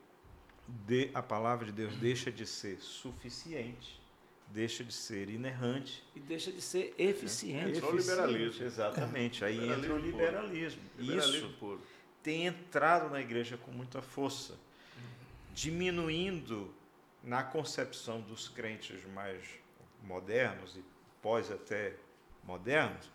de, 0.86 1.10
a 1.14 1.22
palavra 1.22 1.66
de 1.66 1.72
Deus 1.72 1.96
deixa 1.96 2.30
de 2.30 2.46
ser 2.46 2.78
suficiente, 2.80 3.98
deixa 4.48 4.84
de 4.84 4.92
ser 4.92 5.30
inerrante. 5.30 6.04
E 6.14 6.20
deixa 6.20 6.52
de 6.52 6.60
ser 6.60 6.94
eficiente. 6.98 7.80
É, 7.80 7.84
o 7.84 7.96
liberalismo. 7.96 8.64
Exatamente. 8.64 9.44
Aí 9.44 9.58
liberalismo 9.58 9.84
entra 9.84 9.94
o 9.94 9.98
liberalismo. 9.98 10.82
liberalismo 10.98 11.46
isso 11.48 11.58
puro. 11.58 11.80
tem 12.22 12.46
entrado 12.46 13.10
na 13.10 13.20
igreja 13.20 13.56
com 13.56 13.70
muita 13.70 14.02
força, 14.02 14.54
diminuindo 15.54 16.72
na 17.22 17.42
concepção 17.42 18.20
dos 18.20 18.48
crentes 18.48 19.04
mais 19.14 19.42
modernos 20.02 20.76
e 20.76 20.84
pós 21.22 21.50
até 21.50 21.94
modernos, 22.44 23.10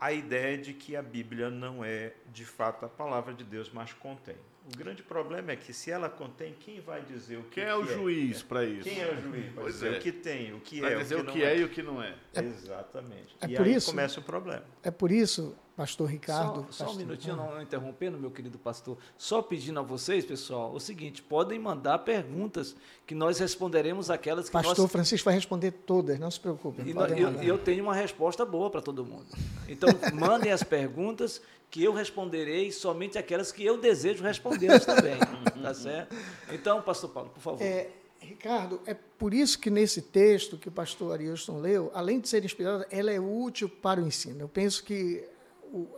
a 0.00 0.12
ideia 0.12 0.58
de 0.58 0.72
que 0.72 0.96
a 0.96 1.02
Bíblia 1.02 1.48
não 1.50 1.84
é 1.84 2.12
de 2.32 2.44
fato 2.44 2.84
a 2.84 2.88
palavra 2.88 3.32
de 3.32 3.44
Deus, 3.44 3.70
mas 3.72 3.92
contém. 3.92 4.36
O 4.72 4.76
grande 4.76 5.02
problema 5.02 5.50
é 5.52 5.56
que 5.56 5.72
se 5.72 5.90
ela 5.90 6.08
contém, 6.08 6.54
quem 6.54 6.80
vai 6.80 7.02
dizer 7.02 7.36
o 7.36 7.42
que 7.44 7.50
Quem 7.60 7.64
é 7.64 7.74
o 7.74 7.84
que 7.84 7.94
juiz 7.94 8.42
para 8.42 8.64
isso? 8.64 8.88
Quem 8.88 9.00
é 9.00 9.12
o 9.12 9.20
juiz? 9.20 9.44
Vai 9.46 9.54
Pois 9.64 9.74
dizer 9.74 9.94
é. 9.94 9.98
o 9.98 10.00
que 10.00 10.12
tem, 10.12 10.54
o 10.54 10.60
que 10.60 10.80
Vai 10.80 10.94
é, 10.94 10.96
dizer 10.98 11.16
o 11.16 11.24
que, 11.24 11.30
o 11.30 11.32
que 11.32 11.38
não 11.40 11.46
é 11.46 11.56
e 11.58 11.64
o 11.64 11.68
que 11.68 11.82
não 11.82 12.02
é. 12.02 12.14
Exatamente. 12.34 13.36
É 13.40 13.46
e 13.46 13.56
por 13.56 13.66
aí 13.66 13.74
isso- 13.74 13.90
começa 13.90 14.20
o 14.20 14.22
problema. 14.22 14.64
É 14.82 14.90
por 14.90 15.10
isso, 15.10 15.56
pastor 15.76 16.08
Ricardo. 16.08 16.66
Só, 16.70 16.86
só 16.86 16.92
um 16.92 16.96
minutinho, 16.96 17.36
não, 17.36 17.54
não 17.54 17.62
interrompendo, 17.62 18.18
meu 18.18 18.30
querido 18.30 18.58
pastor. 18.58 18.96
Só 19.16 19.42
pedindo 19.42 19.80
a 19.80 19.82
vocês, 19.82 20.24
pessoal, 20.24 20.72
o 20.72 20.80
seguinte: 20.80 21.22
podem 21.22 21.58
mandar 21.58 21.98
perguntas 22.00 22.76
que 23.06 23.14
nós 23.14 23.38
responderemos 23.38 24.10
aquelas 24.10 24.46
que 24.46 24.52
Pastor 24.52 24.78
nós. 24.78 24.92
Francisco 24.92 25.24
vai 25.24 25.34
responder 25.34 25.70
todas, 25.70 26.18
não 26.18 26.30
se 26.30 26.40
preocupe. 26.40 26.82
E 26.82 27.20
eu, 27.20 27.42
eu 27.42 27.58
tenho 27.58 27.84
uma 27.84 27.94
resposta 27.94 28.44
boa 28.44 28.70
para 28.70 28.80
todo 28.80 29.04
mundo. 29.04 29.26
Então, 29.68 29.88
mandem 30.14 30.52
as 30.52 30.62
perguntas 30.62 31.40
que 31.70 31.82
eu 31.82 31.92
responderei 31.92 32.70
somente 32.70 33.16
aquelas 33.16 33.50
que 33.50 33.64
eu 33.64 33.78
desejo 33.78 34.22
respondê-las 34.22 34.84
também. 34.84 35.18
tá 35.62 35.72
certo? 35.74 36.14
Então, 36.52 36.82
pastor 36.82 37.10
Paulo, 37.10 37.30
por 37.30 37.40
favor. 37.40 37.62
É, 37.62 37.88
Ricardo, 38.20 38.80
é 38.86 38.94
por 38.94 39.34
isso 39.34 39.58
que 39.58 39.70
nesse 39.70 40.02
texto 40.02 40.56
que 40.56 40.68
o 40.68 40.72
pastor 40.72 41.12
Ariuston 41.12 41.58
leu, 41.58 41.90
além 41.94 42.20
de 42.20 42.28
ser 42.28 42.44
inspirada, 42.44 42.86
ela 42.90 43.10
é 43.10 43.18
útil 43.18 43.68
para 43.68 44.00
o 44.00 44.06
ensino. 44.06 44.40
Eu 44.40 44.48
penso 44.48 44.84
que 44.84 45.24
o, 45.72 45.88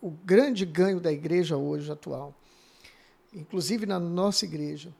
o 0.00 0.10
grande 0.10 0.64
ganho 0.64 1.00
da 1.00 1.12
igreja 1.12 1.56
hoje 1.56 1.90
atual, 1.90 2.34
inclusive 3.34 3.84
na 3.84 3.98
nossa 3.98 4.44
igreja, 4.44 4.94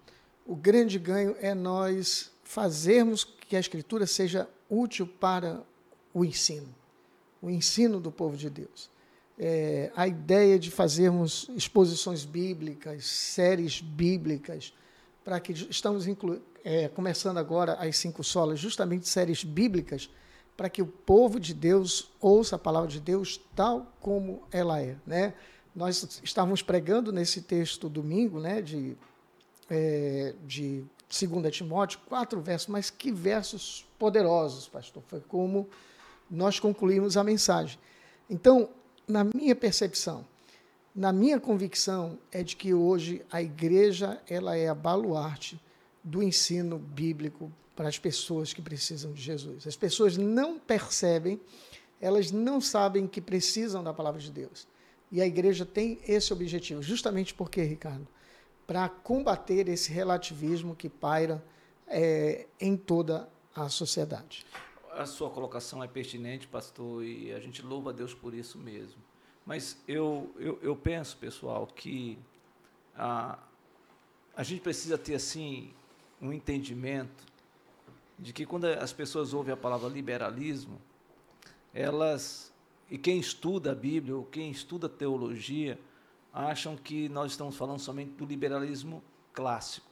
o 0.45 0.55
grande 0.55 0.99
ganho 0.99 1.37
é 1.41 1.55
nós 1.55 2.31
fazermos 2.43 3.25
que 3.25 3.57
a 3.57 3.61
escritura 3.61 4.07
seja 4.07 4.49
útil 4.69 5.07
para 5.07 5.63
o 6.13 6.25
ensino, 6.25 6.75
o 7.41 7.49
ensino 7.49 8.01
do 8.01 8.11
povo 8.11 8.37
de 8.37 8.51
Deus. 8.51 8.91
É, 9.39 9.93
a 9.95 10.09
ideia 10.09 10.59
de 10.59 10.71
fazermos 10.71 11.51
exposições 11.55 12.25
bíblicas, 12.25 13.05
séries 13.05 13.81
bíblicas, 13.81 14.73
para 15.23 15.39
que 15.41 15.53
estamos 15.53 16.07
é, 16.65 16.89
começando 16.89 17.37
agora 17.37 17.75
as 17.75 17.99
cinco 17.99 18.25
solas, 18.25 18.59
justamente 18.59 19.09
séries 19.09 19.45
bíblicas, 19.45 20.09
para 20.57 20.71
que 20.71 20.81
o 20.81 20.87
povo 20.87 21.39
de 21.39 21.53
Deus 21.53 22.11
ouça 22.21 22.57
a 22.57 22.59
palavra 22.59 22.89
de 22.89 23.01
Deus 23.01 23.41
tal 23.55 23.93
como 24.01 24.43
ela 24.51 24.81
é. 24.81 24.97
Né? 25.07 25.35
Nós 25.75 26.21
estávamos 26.23 26.63
pregando 26.63 27.13
nesse 27.13 27.43
texto 27.43 27.89
domingo, 27.89 28.41
né, 28.41 28.63
de, 28.63 28.97
é, 29.69 30.35
de 30.47 30.83
2 31.09 31.55
Timóteo, 31.55 32.01
quatro 32.07 32.41
versos, 32.41 32.69
mas 32.69 32.89
que 32.89 33.13
versos 33.13 33.87
poderosos, 33.99 34.69
pastor. 34.69 35.03
Foi 35.07 35.21
como 35.21 35.69
nós 36.31 36.59
concluímos 36.59 37.17
a 37.17 37.23
mensagem. 37.23 37.79
Então, 38.29 38.71
na 39.07 39.23
minha 39.23 39.55
percepção, 39.55 40.25
na 40.95 41.13
minha 41.13 41.39
convicção 41.39 42.19
é 42.33 42.43
de 42.43 42.57
que 42.57 42.73
hoje 42.73 43.23
a 43.31 43.43
igreja 43.43 44.21
ela 44.27 44.57
é 44.57 44.69
a 44.69 44.75
baluarte 44.75 45.61
do 46.07 46.23
ensino 46.23 46.79
bíblico 46.79 47.53
para 47.75 47.89
as 47.89 47.99
pessoas 47.99 48.55
que 48.55 48.63
precisam 48.63 49.13
de 49.13 49.21
Jesus. 49.21 49.67
As 49.67 49.75
pessoas 49.75 50.17
não 50.17 50.57
percebem, 50.57 51.41
elas 52.01 52.31
não 52.31 52.61
sabem 52.61 53.09
que 53.09 53.21
precisam 53.21 53.83
da 53.83 53.93
palavra 53.93 54.21
de 54.21 54.31
Deus. 54.31 54.69
E 55.11 55.21
a 55.21 55.27
igreja 55.27 55.67
tem 55.67 55.99
esse 56.07 56.33
objetivo, 56.33 56.81
justamente 56.81 57.35
porque, 57.35 57.61
Ricardo, 57.61 58.07
para 58.69 58.89
combater 58.89 59.69
esse 59.69 59.93
relativismo 59.93 60.77
que 60.77 60.89
paira 60.89 61.45
é, 61.89 62.47
em 62.61 62.77
toda 62.77 63.29
a 63.55 63.69
sociedade. 63.69 64.47
A 64.93 65.07
sua 65.07 65.29
colocação 65.29 65.83
é 65.83 65.89
pertinente, 65.89 66.47
pastor, 66.47 67.05
e 67.05 67.33
a 67.33 67.41
gente 67.41 67.63
louva 67.63 67.91
a 67.91 67.93
Deus 67.93 68.15
por 68.15 68.33
isso 68.33 68.59
mesmo. 68.59 69.03
Mas 69.45 69.77
eu, 69.89 70.33
eu, 70.39 70.59
eu 70.63 70.77
penso, 70.77 71.17
pessoal, 71.17 71.67
que 71.67 72.17
a, 72.97 73.39
a 74.37 74.43
gente 74.45 74.61
precisa 74.61 74.97
ter, 74.97 75.15
assim, 75.15 75.73
um 76.21 76.33
entendimento 76.33 77.25
de 78.19 78.33
que 78.33 78.47
quando 78.47 78.65
as 78.67 78.93
pessoas 78.93 79.35
ouvem 79.35 79.53
a 79.53 79.57
palavra 79.57 79.89
liberalismo, 79.89 80.81
elas, 81.75 82.53
e 82.91 82.97
quem 82.97 83.19
estuda 83.19 83.73
a 83.73 83.75
Bíblia, 83.75 84.17
ou 84.17 84.25
quem 84.25 84.51
estuda 84.51 84.89
teologia, 84.89 85.79
acham 86.33 86.77
que 86.77 87.09
nós 87.09 87.33
estamos 87.33 87.57
falando 87.57 87.79
somente 87.79 88.13
do 88.13 88.25
liberalismo 88.25 89.03
clássico, 89.33 89.91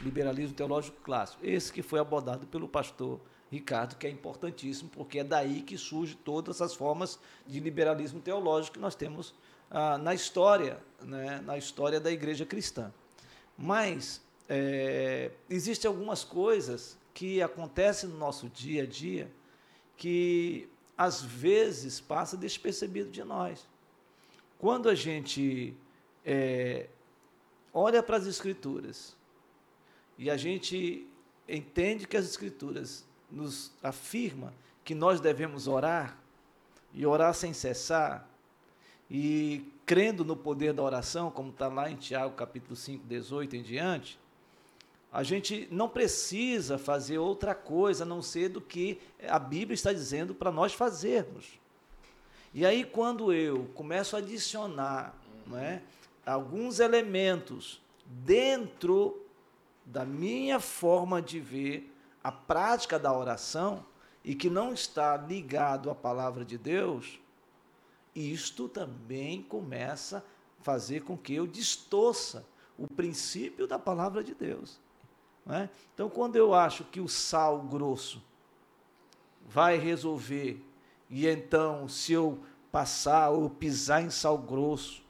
liberalismo 0.00 0.54
teológico 0.54 1.00
clássico, 1.02 1.44
esse 1.44 1.72
que 1.72 1.82
foi 1.82 2.00
abordado 2.00 2.46
pelo 2.46 2.68
pastor 2.68 3.20
Ricardo, 3.50 3.96
que 3.96 4.06
é 4.06 4.10
importantíssimo, 4.10 4.88
porque 4.90 5.18
é 5.18 5.24
daí 5.24 5.60
que 5.60 5.76
surge 5.76 6.14
todas 6.14 6.62
as 6.62 6.74
formas 6.74 7.18
de 7.46 7.60
liberalismo 7.60 8.20
teológico 8.20 8.74
que 8.74 8.80
nós 8.80 8.94
temos 8.94 9.34
ah, 9.70 9.98
na 9.98 10.14
história, 10.14 10.78
né, 11.02 11.40
na 11.44 11.58
história 11.58 12.00
da 12.00 12.10
igreja 12.10 12.46
cristã. 12.46 12.92
Mas 13.56 14.22
é, 14.48 15.30
existem 15.48 15.88
algumas 15.88 16.24
coisas 16.24 16.98
que 17.14 17.42
acontecem 17.42 18.08
no 18.08 18.18
nosso 18.18 18.48
dia 18.48 18.82
a 18.82 18.86
dia 18.86 19.30
que 19.96 20.68
às 20.96 21.22
vezes 21.22 22.00
passa 22.00 22.36
despercebido 22.36 23.10
de 23.10 23.22
nós. 23.24 23.66
Quando 24.58 24.88
a 24.88 24.94
gente 24.94 25.76
é, 26.24 26.88
olha 27.72 28.02
para 28.02 28.16
as 28.16 28.26
escrituras 28.26 29.16
e 30.18 30.30
a 30.30 30.36
gente 30.36 31.06
entende 31.48 32.06
que 32.06 32.16
as 32.16 32.24
escrituras 32.24 33.04
nos 33.30 33.72
afirma 33.82 34.52
que 34.84 34.94
nós 34.94 35.20
devemos 35.20 35.66
orar 35.66 36.18
e 36.92 37.06
orar 37.06 37.34
sem 37.34 37.52
cessar 37.52 38.28
e 39.10 39.72
crendo 39.86 40.24
no 40.24 40.36
poder 40.36 40.72
da 40.72 40.82
oração, 40.82 41.30
como 41.30 41.50
está 41.50 41.68
lá 41.68 41.90
em 41.90 41.96
Tiago 41.96 42.34
capítulo 42.34 42.76
5, 42.76 43.06
18 43.06 43.56
em 43.56 43.62
diante, 43.62 44.18
a 45.12 45.22
gente 45.22 45.68
não 45.70 45.90
precisa 45.90 46.78
fazer 46.78 47.18
outra 47.18 47.54
coisa 47.54 48.02
a 48.02 48.06
não 48.06 48.22
ser 48.22 48.48
do 48.48 48.62
que 48.62 48.98
a 49.28 49.38
Bíblia 49.38 49.74
está 49.74 49.92
dizendo 49.92 50.34
para 50.34 50.50
nós 50.50 50.72
fazermos. 50.72 51.60
E 52.54 52.64
aí, 52.64 52.82
quando 52.82 53.30
eu 53.30 53.66
começo 53.74 54.16
a 54.16 54.20
adicionar 54.20 55.14
é, 55.54 55.80
alguns 56.24 56.80
elementos 56.80 57.78
dentro 58.06 59.22
da 59.84 60.04
minha 60.04 60.58
forma 60.58 61.20
de 61.20 61.40
ver 61.40 61.92
a 62.24 62.32
prática 62.32 62.98
da 62.98 63.12
oração 63.14 63.84
e 64.24 64.34
que 64.34 64.48
não 64.48 64.72
está 64.72 65.16
ligado 65.16 65.90
à 65.90 65.94
palavra 65.94 66.42
de 66.42 66.56
Deus, 66.56 67.20
isto 68.14 68.66
também 68.66 69.42
começa 69.42 70.24
a 70.58 70.62
fazer 70.62 71.02
com 71.02 71.18
que 71.18 71.34
eu 71.34 71.46
distorça 71.46 72.46
o 72.78 72.86
princípio 72.86 73.66
da 73.66 73.78
palavra 73.78 74.24
de 74.24 74.34
Deus. 74.34 74.80
Não 75.44 75.54
é? 75.56 75.68
Então, 75.94 76.08
quando 76.08 76.36
eu 76.36 76.54
acho 76.54 76.84
que 76.84 77.00
o 77.00 77.08
sal 77.08 77.60
grosso 77.60 78.22
vai 79.46 79.76
resolver, 79.78 80.62
e 81.10 81.26
então, 81.26 81.88
se 81.88 82.12
eu 82.12 82.38
passar 82.70 83.30
ou 83.30 83.50
pisar 83.50 84.02
em 84.02 84.10
sal 84.10 84.38
grosso, 84.38 85.02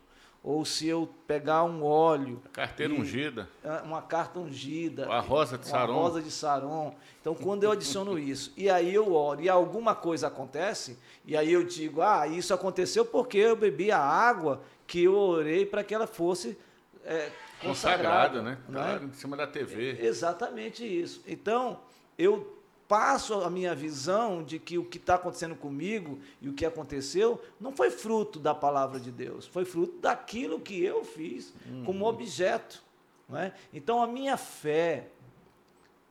ou 0.43 0.65
se 0.65 0.89
eu 0.89 1.09
pegar 1.29 1.63
um 1.63 1.85
óleo, 1.85 2.43
Carteira 2.53 2.93
E- 2.93 2.99
ungida. 3.01 3.49
ah, 3.65 3.83
uma 3.85 4.03
carta 4.03 4.41
ungida, 4.41 5.07
A 5.09 5.21
rosa 5.21 5.57
de 5.57 5.65
uma 5.67 5.71
Saron. 5.71 5.95
rosa 5.95 6.21
de 6.21 6.31
Saron. 6.33 6.95
Então, 7.21 7.33
quando 7.33 7.63
eu 7.63 7.71
adiciono 7.71 8.19
isso, 8.19 8.53
e 8.57 8.69
aí 8.69 8.93
eu 8.93 9.15
oro, 9.15 9.41
e 9.41 9.49
alguma 9.49 9.95
coisa 9.95 10.27
acontece, 10.27 10.99
e 11.25 11.37
aí 11.37 11.53
eu 11.53 11.63
digo, 11.63 12.03
ah, 12.03 12.27
isso 12.27 12.53
aconteceu 12.53 13.05
porque 13.05 13.39
eu 13.39 13.55
bebi 13.55 13.93
a 13.93 14.01
água 14.01 14.61
que 14.85 15.05
eu 15.05 15.15
orei 15.15 15.65
para 15.65 15.85
que 15.85 15.95
ela 15.95 16.09
fosse 16.09 16.59
é, 17.05 17.31
consagrada, 17.63 18.41
Consagrado, 18.41 18.43
né? 18.43 18.59
não 18.69 18.81
Tá 18.81 19.01
é? 19.01 19.05
em 19.05 19.13
cima 19.13 19.37
da 19.37 19.47
TV. 19.47 19.99
Exatamente 20.05 20.85
isso. 20.85 21.23
Então, 21.27 21.81
eu 22.19 22.59
passo 22.89 23.35
a 23.43 23.49
minha 23.49 23.75
visão 23.75 24.43
de 24.45 24.59
que 24.59 24.77
o 24.77 24.85
que 24.85 24.99
está 24.99 25.15
acontecendo 25.15 25.55
comigo 25.57 26.19
e 26.43 26.49
o 26.49 26.53
que 26.53 26.67
aconteceu 26.67 27.41
não 27.59 27.73
foi 27.73 27.91
fruto 27.91 28.39
da 28.39 28.55
palavra 28.55 29.01
de 29.01 29.11
Deus, 29.11 29.47
foi 29.47 29.65
fruto 29.65 29.99
daquilo 29.99 30.61
que 30.61 30.83
eu 30.85 31.03
fiz 31.05 31.55
como 31.87 32.05
objeto. 32.07 32.83
Não 33.29 33.39
é? 33.39 33.55
Então, 33.73 34.03
a 34.03 34.07
minha 34.07 34.37
fé 34.37 35.09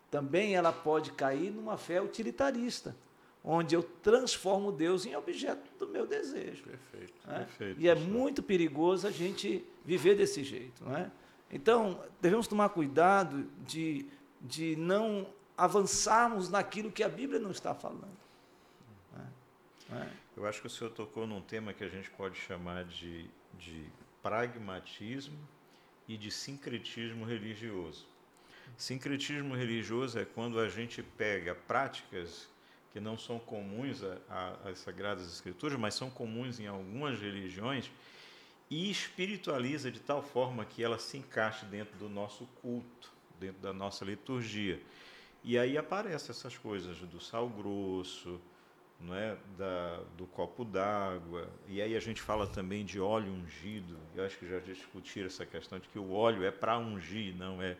também 0.09 0.55
ela 0.55 0.71
pode 0.73 1.11
cair 1.11 1.51
numa 1.51 1.77
fé 1.77 2.01
utilitarista. 2.01 2.95
onde 3.43 3.73
eu 3.75 3.81
transformo 3.81 4.71
Deus 4.71 5.03
em 5.05 5.15
objeto 5.15 5.67
do 5.79 5.87
meu 5.91 6.05
desejo. 6.05 6.61
Perfeito. 6.63 7.13
né? 7.25 7.37
Perfeito, 7.39 7.81
E 7.81 7.89
é 7.89 7.95
muito 7.95 8.43
perigoso 8.43 9.07
a 9.07 9.11
gente 9.11 9.65
viver 9.83 10.13
desse 10.15 10.43
jeito. 10.43 10.83
Não 10.83 10.95
é? 10.95 11.09
Então, 11.51 12.01
devemos 12.21 12.47
tomar 12.47 12.69
cuidado 12.69 13.49
de, 13.65 14.05
de 14.39 14.75
não 14.77 15.27
avançarmos 15.57 16.49
naquilo 16.49 16.91
que 16.91 17.03
a 17.03 17.09
Bíblia 17.09 17.39
não 17.39 17.51
está 17.51 17.75
falando. 17.75 18.17
né? 19.89 20.11
Eu 20.35 20.47
acho 20.47 20.61
que 20.61 20.67
o 20.67 20.69
senhor 20.69 20.91
tocou 20.91 21.27
num 21.27 21.41
tema 21.41 21.73
que 21.73 21.83
a 21.83 21.89
gente 21.89 22.09
pode 22.09 22.39
chamar 22.39 22.85
de, 22.85 23.29
de 23.59 23.85
pragmatismo 24.23 25.37
e 26.07 26.17
de 26.17 26.31
sincretismo 26.31 27.25
religioso. 27.25 28.07
Sincretismo 28.77 29.53
religioso 29.55 30.17
é 30.17 30.25
quando 30.25 30.59
a 30.59 30.69
gente 30.69 31.03
pega 31.03 31.53
práticas 31.53 32.49
que 32.91 32.99
não 32.99 33.17
são 33.17 33.39
comuns 33.39 34.01
às 34.65 34.79
Sagradas 34.79 35.31
Escrituras, 35.31 35.79
mas 35.79 35.93
são 35.93 36.09
comuns 36.09 36.59
em 36.59 36.67
algumas 36.67 37.19
religiões, 37.19 37.91
e 38.71 38.89
espiritualiza 38.89 39.91
de 39.91 39.99
tal 39.99 40.23
forma 40.23 40.63
que 40.63 40.81
ela 40.81 40.97
se 40.97 41.17
encaixe 41.17 41.65
dentro 41.65 41.93
do 41.99 42.07
nosso 42.07 42.45
culto, 42.61 43.11
dentro 43.37 43.61
da 43.61 43.73
nossa 43.73 44.05
liturgia. 44.05 44.81
E 45.43 45.59
aí 45.59 45.77
aparecem 45.77 46.29
essas 46.29 46.57
coisas 46.57 46.97
do 46.99 47.19
sal 47.19 47.49
grosso, 47.49 48.39
não 48.97 49.13
é? 49.13 49.35
da, 49.57 49.99
do 50.15 50.25
copo 50.25 50.63
d'água. 50.63 51.49
E 51.67 51.81
aí 51.81 51.97
a 51.97 51.99
gente 51.99 52.21
fala 52.21 52.47
também 52.47 52.85
de 52.85 52.97
óleo 52.97 53.33
ungido. 53.33 53.97
Eu 54.15 54.23
acho 54.25 54.37
que 54.37 54.47
já 54.47 54.59
discutiram 54.59 55.27
essa 55.27 55.45
questão 55.45 55.77
de 55.77 55.89
que 55.89 55.99
o 55.99 56.13
óleo 56.13 56.45
é 56.45 56.51
para 56.51 56.77
ungir, 56.77 57.35
não 57.35 57.61
é 57.61 57.75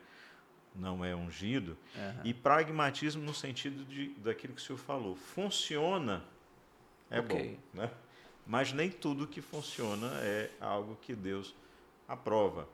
não 0.75 1.03
é 1.03 1.15
ungido. 1.15 1.77
E 2.23 2.33
pragmatismo 2.33 3.21
no 3.23 3.33
sentido 3.33 3.83
de, 3.85 4.09
daquilo 4.19 4.53
que 4.53 4.61
o 4.61 4.63
senhor 4.63 4.77
falou. 4.77 5.15
Funciona, 5.15 6.23
é 7.09 7.19
Ok. 7.19 7.59
bom. 7.73 7.79
Né? 7.81 7.91
Mas 8.45 8.73
nem 8.73 8.89
tudo 8.89 9.27
que 9.27 9.41
funciona 9.41 10.07
é 10.21 10.49
algo 10.59 10.97
que 11.01 11.15
Deus 11.15 11.55
aprova. 12.07 12.67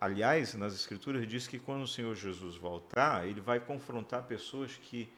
Aliás, 0.00 0.54
nas 0.54 0.74
Escrituras 0.74 1.26
diz 1.26 1.48
que 1.48 1.58
quando 1.58 1.82
o 1.82 1.88
Senhor 1.88 2.14
Jesus 2.14 2.56
voltar, 2.56 3.26
ele 3.26 3.40
vai 3.40 3.58
confrontar 3.58 4.22
pessoas 4.24 4.76
que 4.80 5.08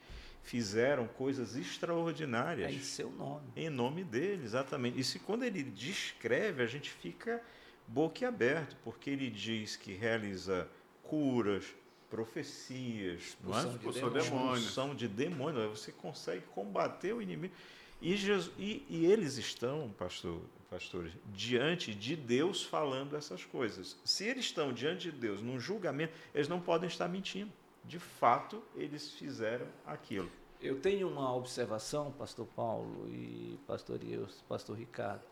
fizeram 0.43 1.07
coisas 1.07 1.55
É 1.55 1.61
extraordinárias 1.61 2.73
em 2.73 2.81
seu 2.81 3.11
nome. 3.11 3.47
em 3.55 3.69
nome 3.69 4.03
dele, 4.03 4.43
exatamente. 4.45 4.99
E 4.99 5.05
se 5.05 5.19
quando 5.19 5.43
ele 5.45 5.63
descreve, 5.63 6.63
a 6.63 6.67
gente 6.67 6.91
fica 6.91 7.43
boquiaberto, 7.87 8.77
porque 8.83 9.11
ele 9.11 9.29
diz 9.29 9.77
que 9.77 9.93
realiza 9.93 10.67
curas, 11.03 11.67
profecias, 12.09 13.37
não 13.43 13.59
é? 13.59 13.63
Expulsão 13.63 13.79
de 13.79 13.79
demônios. 13.79 14.25
demônios. 14.25 14.59
expulsão 14.61 14.95
de 14.95 15.09
demônios, 15.09 15.79
você 15.79 15.93
consegue 15.93 16.43
combater 16.55 17.13
o 17.13 17.21
inimigo. 17.21 17.55
E, 18.01 18.17
Jesus, 18.17 18.51
e, 18.59 18.85
e 18.89 19.05
eles 19.05 19.37
estão, 19.37 19.91
pastor, 19.99 20.41
pastores, 20.71 21.13
diante 21.35 21.95
de 21.95 22.15
Deus 22.17 22.63
falando 22.63 23.17
essas 23.17 23.45
coisas. 23.45 23.99
Se 24.05 24.25
eles 24.25 24.47
estão 24.47 24.73
diante 24.73 25.11
de 25.11 25.13
Deus 25.13 25.43
num 25.43 25.59
julgamento, 25.59 26.15
eles 26.35 26.49
não 26.49 26.61
podem 26.61 26.89
estar 26.89 27.09
mentindo. 27.09 27.53
De 27.85 27.99
fato, 27.99 28.63
eles 28.77 29.11
fizeram 29.11 29.67
aquilo. 29.85 30.31
Eu 30.61 30.79
tenho 30.81 31.09
uma 31.09 31.35
observação, 31.35 32.13
pastor 32.13 32.47
Paulo 32.55 33.09
e 33.09 33.59
pastor 33.67 33.99
Eus, 34.05 34.45
pastor 34.49 34.77
Ricardo, 34.79 35.23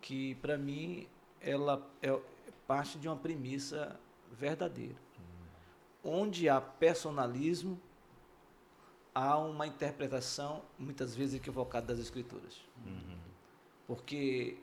que 0.00 0.34
para 0.36 0.56
mim 0.56 1.08
ela 1.40 1.86
é 2.02 2.18
parte 2.66 2.98
de 2.98 3.08
uma 3.08 3.16
premissa 3.16 3.98
verdadeira. 4.30 4.96
Onde 6.02 6.48
há 6.48 6.60
personalismo, 6.60 7.80
há 9.14 9.38
uma 9.38 9.66
interpretação 9.66 10.62
muitas 10.78 11.14
vezes 11.14 11.36
equivocada 11.36 11.86
das 11.86 11.98
escrituras. 11.98 12.60
Porque 13.86 14.58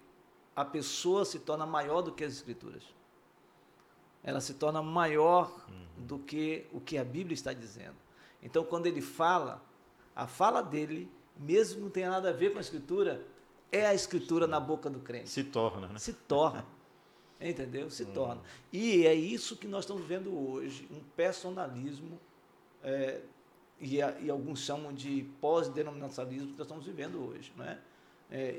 a 0.55 0.65
pessoa 0.65 1.23
se 1.23 1.39
torna 1.39 1.65
maior 1.65 2.01
do 2.01 2.11
que 2.11 2.23
as 2.23 2.33
escrituras. 2.33 2.83
Ela 4.23 4.41
se 4.41 4.55
torna 4.55 4.81
maior 4.81 5.65
do 5.97 6.19
que 6.19 6.67
o 6.71 6.79
que 6.79 6.97
a 6.97 7.03
Bíblia 7.03 7.33
está 7.33 7.53
dizendo. 7.53 7.95
Então, 8.43 8.63
quando 8.63 8.87
ele 8.87 9.01
fala, 9.01 9.63
a 10.15 10.27
fala 10.27 10.61
dele, 10.61 11.09
mesmo 11.37 11.75
que 11.75 11.81
não 11.81 11.89
tenha 11.89 12.09
nada 12.09 12.29
a 12.29 12.33
ver 12.33 12.51
com 12.51 12.57
a 12.57 12.61
escritura, 12.61 13.25
é 13.71 13.85
a 13.85 13.93
escritura 13.93 14.45
na 14.45 14.59
boca 14.59 14.89
do 14.89 14.99
crente. 14.99 15.29
Se 15.29 15.43
torna, 15.43 15.87
né? 15.87 15.97
Se 15.97 16.13
torna. 16.13 16.65
Entendeu? 17.39 17.89
Se 17.89 18.05
torna. 18.05 18.41
E 18.71 19.05
é 19.07 19.15
isso 19.15 19.55
que 19.55 19.67
nós 19.67 19.83
estamos 19.85 20.05
vendo 20.05 20.37
hoje, 20.37 20.87
um 20.91 20.99
personalismo, 21.15 22.19
é, 22.83 23.21
e, 23.81 24.01
a- 24.01 24.15
e 24.21 24.29
alguns 24.29 24.59
chamam 24.59 24.93
de 24.93 25.27
pós-denominacionalismo 25.41 26.47
que 26.53 26.57
nós 26.57 26.67
estamos 26.67 26.85
vivendo 26.85 27.27
hoje. 27.29 27.51
Não 27.57 27.65
é? 27.65 27.77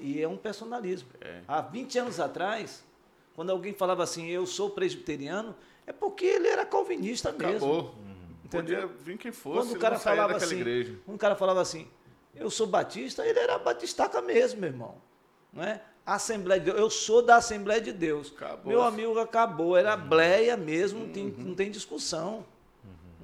E 0.03 0.21
é 0.21 0.29
um 0.29 0.37
personalismo. 0.37 1.09
É. 1.21 1.41
Há 1.49 1.61
20 1.63 1.99
anos 1.99 2.21
atrás, 2.21 2.85
quando 3.35 3.51
alguém 3.51 3.73
falava 3.73 4.03
assim, 4.03 4.27
eu 4.29 4.45
sou 4.47 4.69
presbiteriano, 4.71 5.55
é 5.87 5.93
porque 5.93 6.27
ele 6.27 6.49
era 6.49 6.67
calvinista 6.67 7.33
mesmo. 7.33 7.49
Acabou. 7.57 7.95
Entendeu? 8.45 8.89
Podia 8.89 9.05
vir 9.05 9.17
quem 9.17 9.33
fosse, 9.33 9.69
Quando 9.69 9.77
o 9.77 9.81
cara 9.81 9.99
falava 9.99 10.37
assim, 10.37 10.57
igreja. 10.57 10.99
um 11.09 11.17
cara 11.17 11.35
falava 11.35 11.63
assim, 11.63 11.89
eu 12.35 12.51
sou 12.51 12.67
batista, 12.67 13.27
ele 13.27 13.39
era 13.39 13.59
batistaca 13.59 14.21
mesmo, 14.21 14.61
meu 14.61 14.69
irmão. 14.69 14.95
Não 15.51 15.63
é? 15.63 15.81
Assembleia 16.05 16.61
de 16.61 16.67
Deus, 16.67 16.79
eu 16.79 16.91
sou 16.91 17.23
da 17.23 17.37
Assembleia 17.37 17.81
de 17.81 17.93
Deus. 17.93 18.31
Acabou. 18.37 18.67
Meu 18.73 18.83
amigo 18.83 19.19
acabou, 19.19 19.75
era 19.77 19.97
Uhum. 19.97 20.09
bleia 20.09 20.57
mesmo, 20.57 21.01
não 21.07 21.09
tem, 21.13 21.25
não 21.39 21.55
tem 21.55 21.71
discussão. 21.71 22.45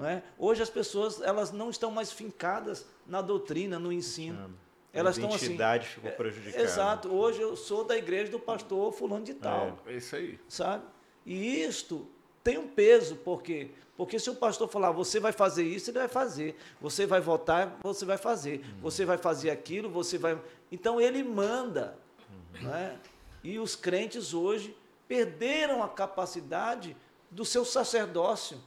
É? 0.00 0.22
Hoje 0.38 0.62
as 0.62 0.70
pessoas 0.70 1.20
elas 1.20 1.50
não 1.50 1.70
estão 1.70 1.90
mais 1.90 2.12
fincadas 2.12 2.86
na 3.06 3.20
doutrina, 3.20 3.78
no 3.78 3.92
ensino. 3.92 4.54
Elas 4.92 5.16
a 5.16 5.20
estão 5.20 5.34
assim. 5.34 5.46
identidade 5.46 5.88
ficou 5.88 6.10
prejudicada. 6.12 6.62
Exato. 6.62 7.08
Hoje 7.12 7.40
eu 7.40 7.56
sou 7.56 7.84
da 7.84 7.96
igreja 7.96 8.30
do 8.30 8.38
pastor 8.38 8.92
fulano 8.92 9.24
de 9.24 9.34
tal 9.34 9.78
É 9.86 9.94
isso 9.94 10.16
aí. 10.16 10.38
sabe? 10.48 10.84
E 11.26 11.62
isto 11.62 12.08
tem 12.42 12.58
um 12.58 12.68
peso, 12.68 13.16
por 13.16 13.42
quê? 13.42 13.70
Porque 13.96 14.18
se 14.18 14.30
o 14.30 14.34
pastor 14.34 14.68
falar, 14.68 14.92
você 14.92 15.18
vai 15.18 15.32
fazer 15.32 15.64
isso, 15.64 15.90
ele 15.90 15.98
vai 15.98 16.08
fazer. 16.08 16.56
Você 16.80 17.04
vai 17.04 17.20
votar, 17.20 17.76
você 17.82 18.04
vai 18.04 18.16
fazer. 18.16 18.64
Você 18.80 19.04
vai 19.04 19.18
fazer 19.18 19.50
aquilo, 19.50 19.90
você 19.90 20.16
vai. 20.16 20.40
Então 20.70 21.00
ele 21.00 21.22
manda. 21.24 21.98
Né? 22.62 22.96
E 23.42 23.58
os 23.58 23.74
crentes 23.74 24.32
hoje 24.32 24.76
perderam 25.08 25.82
a 25.82 25.88
capacidade 25.88 26.96
do 27.30 27.44
seu 27.44 27.64
sacerdócio. 27.64 28.58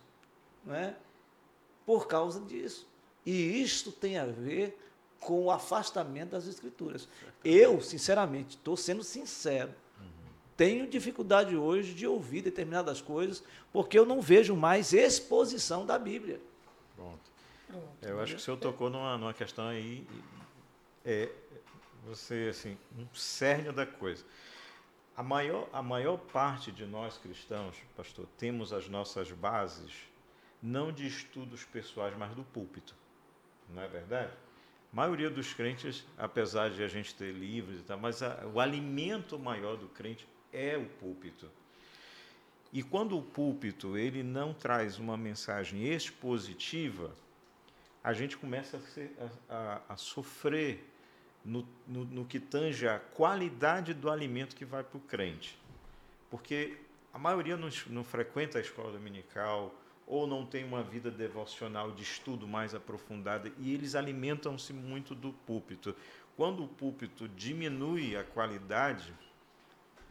Né? 0.65 0.95
Por 1.85 2.07
causa 2.07 2.39
disso. 2.41 2.87
E 3.25 3.61
isto 3.61 3.91
tem 3.91 4.17
a 4.17 4.25
ver 4.25 4.77
com 5.19 5.45
o 5.45 5.51
afastamento 5.51 6.31
das 6.31 6.47
escrituras. 6.47 7.07
Eu, 7.43 7.81
sinceramente, 7.81 8.57
estou 8.57 8.75
sendo 8.75 9.03
sincero 9.03 9.73
tenho 10.61 10.85
dificuldade 10.85 11.55
hoje 11.57 11.91
de 11.91 12.05
ouvir 12.05 12.43
determinadas 12.43 13.01
coisas, 13.01 13.43
porque 13.73 13.97
eu 13.97 14.05
não 14.05 14.21
vejo 14.21 14.55
mais 14.55 14.93
exposição 14.93 15.87
da 15.87 15.97
Bíblia. 15.97 16.39
Pronto. 16.95 17.31
Pronto. 17.67 17.87
Eu 18.03 18.21
acho 18.21 18.35
que 18.35 18.39
o 18.39 18.43
senhor 18.43 18.57
tocou 18.57 18.87
numa, 18.87 19.17
numa 19.17 19.33
questão 19.33 19.67
aí, 19.67 20.05
é, 21.03 21.31
você, 22.05 22.49
assim, 22.51 22.77
um 22.95 23.07
cerne 23.11 23.71
da 23.71 23.87
coisa. 23.87 24.23
A 25.17 25.23
maior, 25.23 25.67
a 25.73 25.81
maior 25.81 26.17
parte 26.17 26.71
de 26.71 26.85
nós 26.85 27.17
cristãos, 27.17 27.75
pastor, 27.97 28.27
temos 28.37 28.71
as 28.71 28.87
nossas 28.87 29.31
bases 29.31 29.91
não 30.61 30.91
de 30.91 31.07
estudos 31.07 31.63
pessoais, 31.63 32.15
mas 32.17 32.33
do 32.35 32.43
púlpito. 32.43 32.93
Não 33.69 33.81
é 33.81 33.87
verdade? 33.87 34.31
A 34.91 34.95
maioria 34.95 35.29
dos 35.29 35.53
crentes, 35.53 36.05
apesar 36.17 36.69
de 36.69 36.83
a 36.83 36.87
gente 36.87 37.15
ter 37.15 37.31
livros 37.31 37.79
e 37.79 37.83
tal, 37.83 37.97
mas 37.97 38.21
a- 38.21 38.45
o 38.53 38.59
alimento 38.59 39.39
maior 39.39 39.77
do 39.77 39.87
crente 39.87 40.27
é 40.51 40.77
o 40.77 40.85
púlpito. 40.85 41.49
E 42.73 42.83
quando 42.83 43.17
o 43.17 43.21
púlpito 43.21 43.97
ele 43.97 44.21
não 44.23 44.53
traz 44.53 44.97
uma 44.99 45.17
mensagem 45.17 45.85
expositiva, 45.87 47.11
a 48.03 48.13
gente 48.13 48.37
começa 48.37 48.77
a, 48.77 48.79
ser- 48.81 49.15
a- 49.49 49.81
a- 49.89 49.97
sofrer 49.97 50.85
no, 51.43 51.67
no- 51.87 52.05
no 52.05 52.25
que 52.25 52.39
tange 52.39 52.87
a 52.87 52.99
qualidade 52.99 53.93
do 53.93 54.09
alimento 54.09 54.55
que 54.55 54.65
vai 54.65 54.83
para 54.83 54.97
o 54.97 55.01
crente. 55.01 55.57
Porque 56.29 56.77
a 57.13 57.17
maioria 57.19 57.57
não, 57.57 57.69
não 57.87 58.03
frequenta 58.03 58.57
a 58.57 58.61
escola 58.61 58.91
dominical 58.91 59.73
ou 60.11 60.27
não 60.27 60.45
tem 60.45 60.65
uma 60.65 60.83
vida 60.83 61.09
devocional 61.09 61.89
de 61.91 62.03
estudo 62.03 62.45
mais 62.45 62.75
aprofundada 62.75 63.49
e 63.57 63.73
eles 63.73 63.95
alimentam-se 63.95 64.73
muito 64.73 65.15
do 65.15 65.31
púlpito. 65.47 65.95
Quando 66.35 66.65
o 66.65 66.67
púlpito 66.67 67.29
diminui 67.29 68.17
a 68.17 68.23
qualidade, 68.25 69.13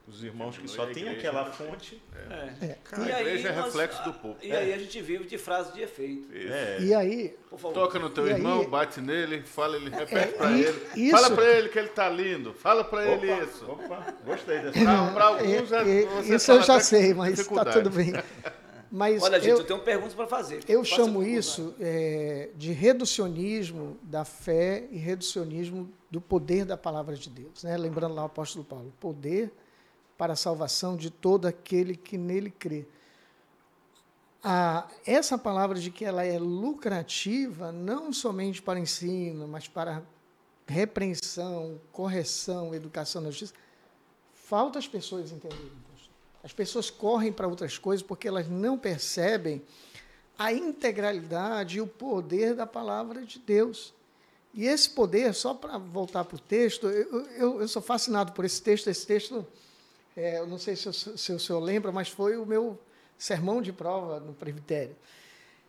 os 0.09 0.25
irmãos 0.25 0.57
que 0.57 0.67
só 0.67 0.87
têm 0.87 1.07
aquela 1.11 1.45
né? 1.45 1.53
fonte 1.53 2.03
É. 2.31 2.79
A 2.95 3.21
igreja 3.21 3.49
é 3.51 3.53
reflexo 3.63 4.03
do 4.03 4.15
púlpito. 4.15 4.47
E 4.47 4.53
aí 4.57 4.73
a 4.73 4.79
gente 4.79 5.03
vive 5.03 5.25
de 5.25 5.37
frase 5.37 5.71
de 5.75 5.83
efeito. 5.83 6.29
É, 6.35 6.79
E 6.81 6.95
aí, 6.95 7.37
Por 7.51 7.59
favor. 7.59 7.75
Toca 7.75 7.99
no 7.99 8.09
teu 8.09 8.27
E 8.27 8.31
irmão, 8.31 8.61
aí- 8.61 8.67
bate 8.69 9.03
nele, 9.03 9.43
fala, 9.43 9.77
ele 9.77 9.91
repete 9.91 10.15
É, 10.17 10.27
pra 10.29 10.51
e- 10.53 10.63
ele. 10.65 10.81
isso- 10.97 11.11
Fala 11.11 11.31
pra 11.37 11.45
ele 11.45 11.69
que 11.69 11.79
ele 11.79 11.89
tá 11.89 12.09
lindo. 12.09 12.55
Fala 12.55 12.85
pra 12.85 13.07
ele 13.07 13.31
isso. 13.45 13.71
Opa, 13.71 14.15
gostei 14.25 14.61
dessa. 14.61 14.73
Pra, 14.83 15.13
pra 15.13 15.25
alguns, 15.27 15.73
é, 15.73 16.01
é, 16.03 16.07
você 16.07 16.35
isso 16.37 16.53
eu 16.53 16.63
já 16.63 16.81
sei, 16.81 17.13
mas 17.13 17.39
está 17.39 17.65
tudo 17.67 17.91
bem. 17.91 18.15
Mas 18.91 19.23
Olha, 19.23 19.39
gente, 19.39 19.51
eu, 19.51 19.59
eu, 19.59 19.65
tenho 19.65 19.81
perguntas 19.81 20.15
para 20.15 20.27
fazer. 20.27 20.65
eu 20.69 20.85
Faça 20.85 20.97
chamo 20.97 21.21
pergunta. 21.21 21.39
isso 21.39 21.75
é, 21.79 22.51
de 22.57 22.73
reducionismo 22.73 23.97
da 24.03 24.25
fé 24.25 24.89
e 24.91 24.99
reducionismo 24.99 25.89
do 26.11 26.21
poder 26.21 26.65
da 26.65 26.77
palavra 26.77 27.15
de 27.15 27.31
Deus. 27.31 27.63
Né? 27.63 27.77
Lembrando 27.77 28.15
lá 28.15 28.23
o 28.23 28.27
apóstolo 28.27 28.65
Paulo, 28.65 28.93
poder 28.99 29.53
para 30.19 30.33
a 30.33 30.37
salvação 30.37 30.97
de 30.97 31.09
todo 31.09 31.47
aquele 31.47 31.97
que 31.97 32.19
nele 32.19 32.51
crê. 32.51 32.85
Ah, 34.43 34.89
essa 35.07 35.39
palavra 35.39 35.79
de 35.79 35.91
que 35.91 36.05
ela 36.05 36.25
é 36.25 36.39
lucrativa, 36.39 37.71
não 37.71 38.13
somente 38.13 38.61
para 38.61 38.81
ensino, 38.81 39.47
mas 39.47 39.69
para 39.69 40.03
repreensão, 40.67 41.81
correção, 41.93 42.75
educação 42.75 43.23
na 43.23 43.31
justiça, 43.31 43.55
falta 44.33 44.79
as 44.79 44.89
pessoas 44.89 45.31
entenderem. 45.31 45.90
As 46.43 46.53
pessoas 46.53 46.91
correm 46.91 47.33
para 47.33 47.47
outras 47.47 47.77
coisas 47.79 48.03
porque 48.03 48.27
elas 48.27 48.49
não 48.49 48.79
percebem 48.79 49.63
a 50.39 50.53
integralidade 50.53 51.79
e 51.79 51.81
o 51.81 51.87
poder 51.87 52.55
da 52.55 52.67
palavra 52.67 53.25
de 53.25 53.39
Deus. 53.39 53.93
E 54.55 54.67
esse 54.67 54.89
poder, 54.89 55.35
só 55.35 55.53
para 55.53 55.79
voltar 55.79 56.25
para 56.25 56.37
o 56.37 56.41
texto, 56.41 56.89
eu, 56.89 57.27
eu, 57.27 57.61
eu, 57.61 57.69
sou 57.69 57.83
fascinado 57.83 58.33
por 58.33 58.45
esse 58.45 58.61
texto. 58.61 58.89
Esse 58.89 59.07
texto, 59.07 59.47
é, 60.17 60.39
eu 60.39 60.47
não 60.47 60.59
sei 60.59 60.75
se, 60.75 60.91
se 60.93 61.33
o 61.33 61.39
senhor 61.39 61.61
lembra, 61.61 61.93
mas 61.93 62.09
foi 62.09 62.37
o 62.37 62.47
meu 62.47 62.79
sermão 63.19 63.61
de 63.61 63.73
prova 63.73 64.19
no 64.19 64.33
presbitério. 64.33 64.97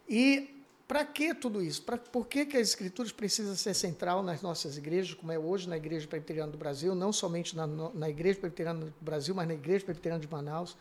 E 0.08 0.61
para 0.92 1.06
que 1.06 1.34
tudo 1.34 1.64
isso? 1.64 1.84
Pra, 1.84 1.98
por 1.98 2.28
que, 2.28 2.46
que 2.46 2.58
as 2.58 2.68
escrituras 2.68 3.14
precisam 3.14 3.56
ser 3.56 3.74
central 3.74 4.22
nas 4.22 4.42
nossas 4.42 4.76
igrejas, 4.76 5.14
como 5.14 5.32
é 5.32 5.40
hoje 5.40 5.70
na 5.70 5.78
Igreja 5.78 6.06
Presbiteriana 6.06 6.52
do 6.52 6.58
Brasil, 6.58 6.94
não 6.94 7.14
somente 7.14 7.56
na, 7.56 7.66
na 7.66 8.10
Igreja 8.10 8.42
Presbiteriana 8.42 8.88
do 8.88 8.94
Brasil, 9.00 9.34
mas 9.34 9.48
na 9.48 9.54
Igreja 9.54 9.86
Presbiteriana 9.86 10.20
de 10.20 10.30
Manaus? 10.30 10.76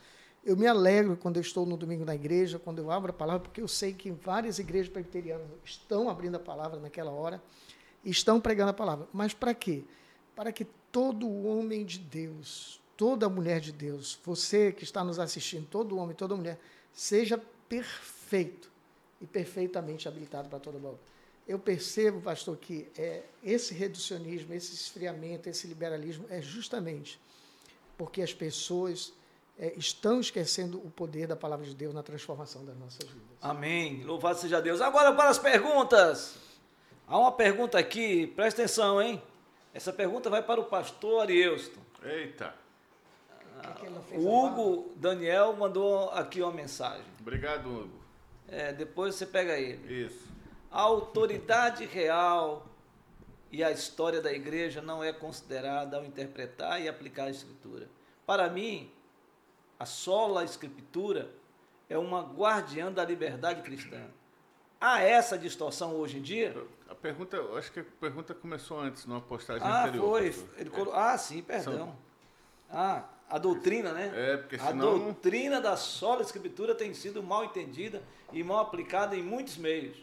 Eu 0.44 0.56
me 0.56 0.66
alegro 0.66 1.16
quando 1.16 1.36
eu 1.36 1.40
estou 1.40 1.64
no 1.64 1.76
domingo 1.76 2.04
na 2.04 2.16
igreja, 2.16 2.58
quando 2.58 2.80
eu 2.80 2.90
abro 2.90 3.10
a 3.10 3.12
palavra, 3.12 3.42
porque 3.42 3.60
eu 3.60 3.68
sei 3.68 3.92
que 3.92 4.10
várias 4.10 4.58
igrejas 4.58 4.88
presbiterianas 4.88 5.46
estão 5.64 6.10
abrindo 6.10 6.34
a 6.34 6.40
palavra 6.40 6.80
naquela 6.80 7.12
hora, 7.12 7.40
estão 8.04 8.40
pregando 8.40 8.70
a 8.70 8.74
palavra. 8.74 9.06
Mas 9.12 9.32
para 9.32 9.54
quê? 9.54 9.84
Para 10.34 10.50
que 10.50 10.64
todo 10.90 11.30
homem 11.46 11.84
de 11.84 12.00
Deus, 12.00 12.80
toda 12.96 13.28
mulher 13.28 13.60
de 13.60 13.70
Deus, 13.70 14.18
você 14.24 14.72
que 14.72 14.82
está 14.82 15.04
nos 15.04 15.20
assistindo, 15.20 15.68
todo 15.68 15.96
homem, 15.96 16.16
toda 16.16 16.34
mulher, 16.34 16.58
seja 16.92 17.40
perfeito 17.68 18.69
e 19.20 19.26
perfeitamente 19.26 20.08
habilitado 20.08 20.48
para 20.48 20.58
toda 20.58 20.78
obra. 20.78 21.00
Eu 21.46 21.58
percebo, 21.58 22.20
pastor, 22.20 22.56
que 22.56 22.88
é, 22.96 23.22
esse 23.42 23.74
reducionismo, 23.74 24.54
esse 24.54 24.72
esfriamento, 24.72 25.48
esse 25.48 25.66
liberalismo 25.66 26.26
é 26.30 26.40
justamente 26.40 27.18
porque 28.00 28.22
as 28.22 28.32
pessoas 28.32 29.12
é, 29.58 29.74
estão 29.76 30.20
esquecendo 30.20 30.78
o 30.78 30.90
poder 30.90 31.26
da 31.26 31.36
palavra 31.36 31.66
de 31.66 31.74
Deus 31.74 31.92
na 31.92 32.02
transformação 32.02 32.64
das 32.64 32.74
nossas 32.78 33.06
vidas. 33.06 33.28
Amém. 33.42 34.02
Louvado 34.04 34.38
seja 34.38 34.58
Deus. 34.58 34.80
Agora 34.80 35.12
para 35.12 35.28
as 35.28 35.38
perguntas. 35.38 36.36
Há 37.06 37.18
uma 37.18 37.30
pergunta 37.30 37.78
aqui, 37.78 38.28
presta 38.28 38.62
atenção, 38.62 39.02
hein? 39.02 39.20
Essa 39.74 39.92
pergunta 39.92 40.30
vai 40.30 40.42
para 40.42 40.60
o 40.60 40.64
pastor 40.64 41.20
Arieusto. 41.20 41.78
Eita. 42.02 42.54
o 44.14 44.26
Hugo 44.26 44.92
Daniel 44.96 45.52
mandou 45.54 46.08
aqui 46.12 46.40
uma 46.40 46.52
mensagem. 46.52 47.04
Obrigado, 47.20 47.68
Hugo. 47.68 47.99
É, 48.50 48.72
depois 48.72 49.14
você 49.14 49.26
pega 49.26 49.56
ele. 49.58 50.06
Isso. 50.06 50.28
A 50.70 50.80
autoridade 50.80 51.84
real 51.84 52.66
e 53.50 53.62
a 53.64 53.70
história 53.70 54.20
da 54.20 54.32
igreja 54.32 54.80
não 54.80 55.02
é 55.02 55.12
considerada 55.12 55.96
ao 55.96 56.04
interpretar 56.04 56.80
e 56.80 56.88
aplicar 56.88 57.24
a 57.24 57.30
escritura. 57.30 57.88
Para 58.26 58.48
mim, 58.48 58.90
a 59.78 59.86
sola 59.86 60.44
escritura 60.44 61.30
é 61.88 61.98
uma 61.98 62.22
guardiã 62.22 62.92
da 62.92 63.04
liberdade 63.04 63.62
cristã. 63.62 64.06
Há 64.80 65.02
essa 65.02 65.36
distorção 65.36 65.94
hoje 65.96 66.18
em 66.18 66.22
dia? 66.22 66.56
A 66.88 66.94
pergunta, 66.94 67.36
eu 67.36 67.56
acho 67.56 67.70
que 67.70 67.80
a 67.80 67.84
pergunta 68.00 68.34
começou 68.34 68.80
antes, 68.80 69.04
numa 69.04 69.20
postagem 69.20 69.66
ah, 69.66 69.84
anterior. 69.84 70.08
Foi. 70.08 70.46
Ele. 70.56 70.70
Ah, 70.92 71.18
sim, 71.18 71.42
perdão. 71.42 71.74
São... 71.74 71.96
Ah, 72.70 73.04
a 73.30 73.38
doutrina, 73.38 73.92
né? 73.92 74.12
É, 74.14 74.36
porque 74.36 74.58
senão... 74.58 74.96
A 74.96 74.98
doutrina 74.98 75.60
da 75.60 75.76
sola 75.76 76.22
escritura 76.22 76.74
tem 76.74 76.92
sido 76.92 77.22
mal 77.22 77.44
entendida 77.44 78.02
e 78.32 78.42
mal 78.42 78.58
aplicada 78.58 79.16
em 79.16 79.22
muitos 79.22 79.56
meios. 79.56 79.96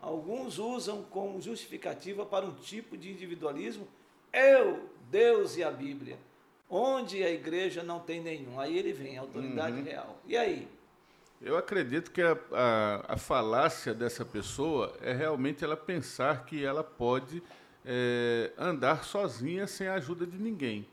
Alguns 0.00 0.58
usam 0.58 1.02
como 1.10 1.40
justificativa 1.40 2.24
para 2.24 2.46
um 2.46 2.54
tipo 2.54 2.96
de 2.96 3.10
individualismo 3.10 3.86
eu, 4.32 4.88
Deus 5.10 5.56
e 5.56 5.64
a 5.64 5.70
Bíblia, 5.70 6.16
onde 6.68 7.22
a 7.22 7.30
igreja 7.30 7.82
não 7.82 8.00
tem 8.00 8.20
nenhum. 8.20 8.60
Aí 8.60 8.78
ele 8.78 8.92
vem, 8.92 9.18
a 9.18 9.22
autoridade 9.22 9.78
uhum. 9.78 9.84
real. 9.84 10.18
E 10.26 10.36
aí? 10.36 10.68
Eu 11.42 11.56
acredito 11.56 12.10
que 12.10 12.22
a, 12.22 12.36
a, 12.52 13.14
a, 13.14 13.16
falácia 13.16 13.94
dessa 13.94 14.24
pessoa 14.24 14.94
é 15.00 15.12
realmente 15.12 15.64
ela 15.64 15.76
pensar 15.76 16.44
que 16.44 16.62
ela 16.62 16.84
pode 16.84 17.42
é, 17.84 18.52
andar 18.58 19.04
sozinha 19.04 19.66
sem 19.66 19.88
a 19.88 19.94
ajuda 19.94 20.26
de 20.26 20.38
ninguém. 20.38 20.86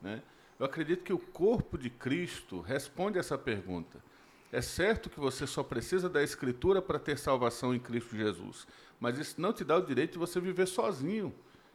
Né? 0.00 0.22
Eu 0.64 0.66
acredito 0.66 1.04
que 1.04 1.12
o 1.12 1.18
corpo 1.18 1.76
de 1.76 1.90
Cristo 1.90 2.62
responde 2.62 3.18
essa 3.18 3.36
pergunta. 3.36 4.02
É 4.50 4.62
certo 4.62 5.10
que 5.10 5.20
você 5.20 5.46
só 5.46 5.62
precisa 5.62 6.08
da 6.08 6.22
Escritura 6.22 6.80
para 6.80 6.98
ter 6.98 7.18
salvação 7.18 7.74
em 7.74 7.78
Cristo 7.78 8.16
Jesus, 8.16 8.66
mas 8.98 9.18
isso 9.18 9.38
não 9.38 9.52
te 9.52 9.62
dá 9.62 9.76
o 9.76 9.84
direito 9.84 10.12
de 10.12 10.18
você 10.18 10.40
viver 10.40 10.66
sozinho. 10.66 11.34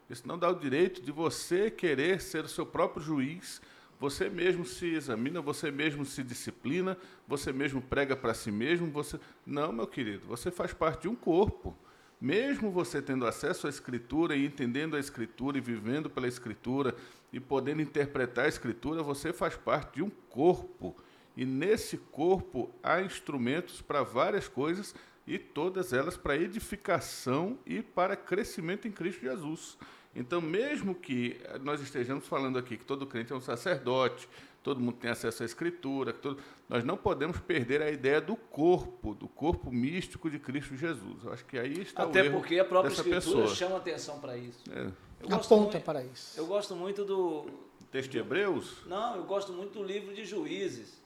Isso 0.10 0.28
não 0.28 0.40
dá 0.40 0.50
o 0.50 0.56
direito 0.56 1.04
de 1.04 1.12
você 1.12 1.70
querer 1.70 2.20
ser 2.20 2.46
o 2.46 2.50
seu 2.50 2.66
próprio 2.66 3.04
juiz, 3.04 3.62
você 4.00 4.28
mesmo 4.28 4.66
se 4.66 4.88
examina, 4.88 5.40
você 5.40 5.70
mesmo 5.70 6.04
se 6.04 6.24
disciplina, 6.24 6.98
você 7.28 7.54
mesmo 7.54 7.84
prega 7.84 8.16
para 8.16 8.34
si 8.34 8.50
mesmo, 8.50 8.90
você 8.90 9.20
Não, 9.46 9.72
meu 9.72 9.86
querido, 9.86 10.26
você 10.26 10.50
faz 10.50 10.74
parte 10.74 11.04
de 11.04 11.10
um 11.10 11.16
corpo. 11.16 11.78
Mesmo 12.20 12.70
você 12.70 13.02
tendo 13.02 13.26
acesso 13.26 13.66
à 13.66 13.70
escritura 13.70 14.36
e 14.36 14.46
entendendo 14.46 14.96
a 14.96 15.00
escritura 15.00 15.58
e 15.58 15.62
vivendo 15.62 16.10
pela 16.10 16.28
escritura 16.28 16.94
e 17.32 17.40
podendo 17.40 17.82
interpretar 17.82 18.46
a 18.46 18.50
escritura, 18.50 19.02
você 19.02 19.32
faz 19.32 19.56
parte 19.56 19.96
de 19.96 20.04
um 20.04 20.10
corpo. 20.30 20.96
E 21.38 21.46
nesse 21.46 21.98
corpo 21.98 22.70
há 22.84 23.02
instrumentos 23.02 23.82
para 23.82 24.04
várias 24.04 24.50
coisas 24.50 24.94
e 25.26 25.38
todas 25.38 25.94
elas 25.94 26.18
para 26.18 26.36
edificação 26.36 27.58
e 27.66 27.82
para 27.82 28.18
crescimento 28.18 28.88
em 28.88 28.92
Cristo 28.92 29.22
Jesus. 29.22 29.78
Então, 30.16 30.42
mesmo 30.42 30.96
que 30.96 31.40
nós 31.62 31.80
estejamos 31.82 32.28
falando 32.28 32.58
aqui 32.58 32.76
que 32.76 32.84
todo 32.84 33.06
crente 33.06 33.32
é 33.32 33.36
um 33.36 33.40
sacerdote, 33.40 34.28
todo 34.64 34.80
mundo 34.80 34.98
tem 34.98 35.10
acesso 35.10 35.44
à 35.44 35.46
escritura, 35.46 36.14
todo, 36.14 36.42
nós 36.68 36.84
não 36.84 36.98
podemos 36.98 37.40
perder 37.40 37.82
a 37.82 37.90
ideia 37.90 38.20
do 38.20 38.36
corpo, 38.36 39.14
do 39.14 39.28
corpo 39.28 39.72
místico 39.72 40.30
de 40.30 40.40
Cristo 40.40 40.76
Jesus. 40.76 41.24
Eu 41.24 41.34
acho 41.34 41.46
que 41.46 41.58
aí 41.58 41.82
está 41.82 42.04
Até 42.04 42.22
o 42.22 42.26
erro 42.26 42.40
porque 42.40 42.60
a 42.60 42.66
própria 42.66 42.92
escritura 42.92 43.20
pessoa. 43.20 43.56
chama 43.56 43.78
atenção 43.78 44.20
para 44.20 44.38
isso. 44.38 44.64
É. 44.72 44.92
Aponta 45.26 45.56
muito, 45.56 45.80
para 45.82 46.04
isso. 46.04 46.40
Eu 46.40 46.46
gosto 46.46 46.76
muito 46.76 47.04
do 47.04 47.46
texto 47.92 48.12
de 48.12 48.20
Hebreus? 48.20 48.78
Não, 48.86 49.18
eu 49.18 49.24
gosto 49.24 49.52
muito 49.52 49.80
do 49.80 49.84
livro 49.84 50.14
de 50.14 50.24
Juízes. 50.24 51.02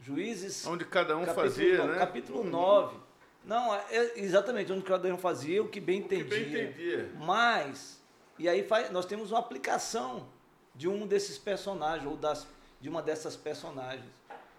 Juízes. 0.00 0.66
Onde 0.66 0.84
cada 0.84 1.16
um 1.16 1.24
capítulo, 1.24 1.48
fazia, 1.48 1.78
não, 1.78 1.86
né? 1.86 1.98
Capítulo 1.98 2.44
9. 2.44 2.96
Não, 3.44 3.74
é 3.74 4.12
exatamente 4.16 4.72
onde 4.72 4.82
cada 4.82 5.12
um 5.14 5.16
fazia 5.16 5.62
o 5.62 5.68
que 5.68 5.80
bem 5.80 6.00
entendia. 6.00 6.24
O 6.24 6.28
que 6.28 6.50
bem 6.50 6.64
entendia. 6.64 7.12
Mas 7.20 7.96
e 8.38 8.48
aí 8.48 8.62
faz, 8.62 8.90
nós 8.90 9.06
temos 9.06 9.30
uma 9.30 9.40
aplicação 9.40 10.26
de 10.74 10.88
um 10.88 11.06
desses 11.06 11.38
personagens, 11.38 12.06
ou 12.06 12.16
das, 12.16 12.46
de 12.80 12.88
uma 12.88 13.02
dessas 13.02 13.36
personagens. 13.36 14.04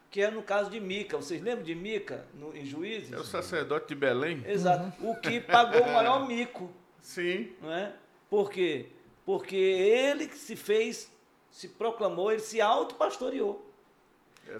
Que 0.09 0.21
é 0.21 0.31
no 0.31 0.41
caso 0.41 0.69
de 0.69 0.79
Mica. 0.79 1.17
Vocês 1.17 1.41
lembram 1.41 1.63
de 1.63 1.75
Mica 1.75 2.25
no, 2.33 2.55
em 2.55 2.65
Juízes? 2.65 3.11
É 3.11 3.17
o 3.17 3.23
sacerdote 3.23 3.89
de 3.89 3.95
Belém. 3.95 4.43
Exato. 4.47 4.91
Uhum. 5.01 5.11
O 5.11 5.15
que 5.19 5.41
pagou 5.41 5.81
o 5.81 5.93
maior 5.93 6.25
mico. 6.27 6.71
Sim. 7.01 7.53
Não 7.61 7.71
é? 7.71 7.93
Por 8.29 8.49
quê? 8.49 8.87
Porque 9.25 9.55
ele 9.55 10.27
que 10.27 10.37
se 10.37 10.55
fez, 10.55 11.11
se 11.51 11.67
proclamou, 11.67 12.31
ele 12.31 12.41
se 12.41 12.61
autopastoreou. 12.61 13.65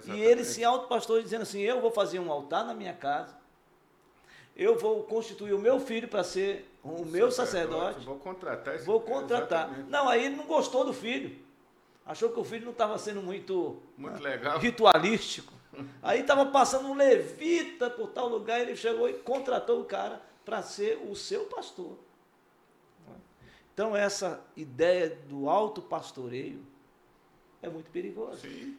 E 0.06 0.20
ele 0.20 0.44
se 0.44 0.62
autopastoreou 0.62 1.22
dizendo 1.22 1.42
assim, 1.42 1.60
eu 1.60 1.80
vou 1.80 1.90
fazer 1.90 2.18
um 2.18 2.30
altar 2.30 2.64
na 2.64 2.74
minha 2.74 2.92
casa, 2.92 3.34
eu 4.54 4.76
vou 4.76 5.04
constituir 5.04 5.54
o 5.54 5.58
meu 5.58 5.80
filho 5.80 6.08
para 6.08 6.22
ser 6.22 6.68
o 6.82 7.04
meu 7.04 7.30
sacerdote. 7.30 8.04
Vou 8.04 8.18
contratar 8.18 8.74
esse 8.74 8.84
Vou 8.84 9.00
contratar. 9.00 9.66
Exatamente. 9.66 9.90
Não, 9.90 10.08
aí 10.08 10.26
ele 10.26 10.36
não 10.36 10.46
gostou 10.46 10.84
do 10.84 10.92
filho. 10.92 11.34
Achou 12.08 12.30
que 12.30 12.40
o 12.40 12.44
filho 12.44 12.64
não 12.64 12.72
estava 12.72 12.96
sendo 12.98 13.20
muito, 13.20 13.82
muito 13.94 14.22
legal. 14.22 14.58
ritualístico. 14.58 15.52
Aí 16.02 16.22
estava 16.22 16.46
passando 16.46 16.88
um 16.88 16.94
levita 16.94 17.90
por 17.90 18.08
tal 18.08 18.28
lugar, 18.28 18.60
ele 18.60 18.74
chegou 18.74 19.10
e 19.10 19.12
contratou 19.12 19.82
o 19.82 19.84
cara 19.84 20.20
para 20.42 20.62
ser 20.62 20.96
o 21.06 21.14
seu 21.14 21.44
pastor. 21.44 21.98
Então 23.74 23.94
essa 23.94 24.42
ideia 24.56 25.10
do 25.28 25.50
alto 25.50 25.82
pastoreio 25.82 26.64
é 27.60 27.68
muito 27.68 27.90
perigosa. 27.90 28.38
Sim. 28.38 28.78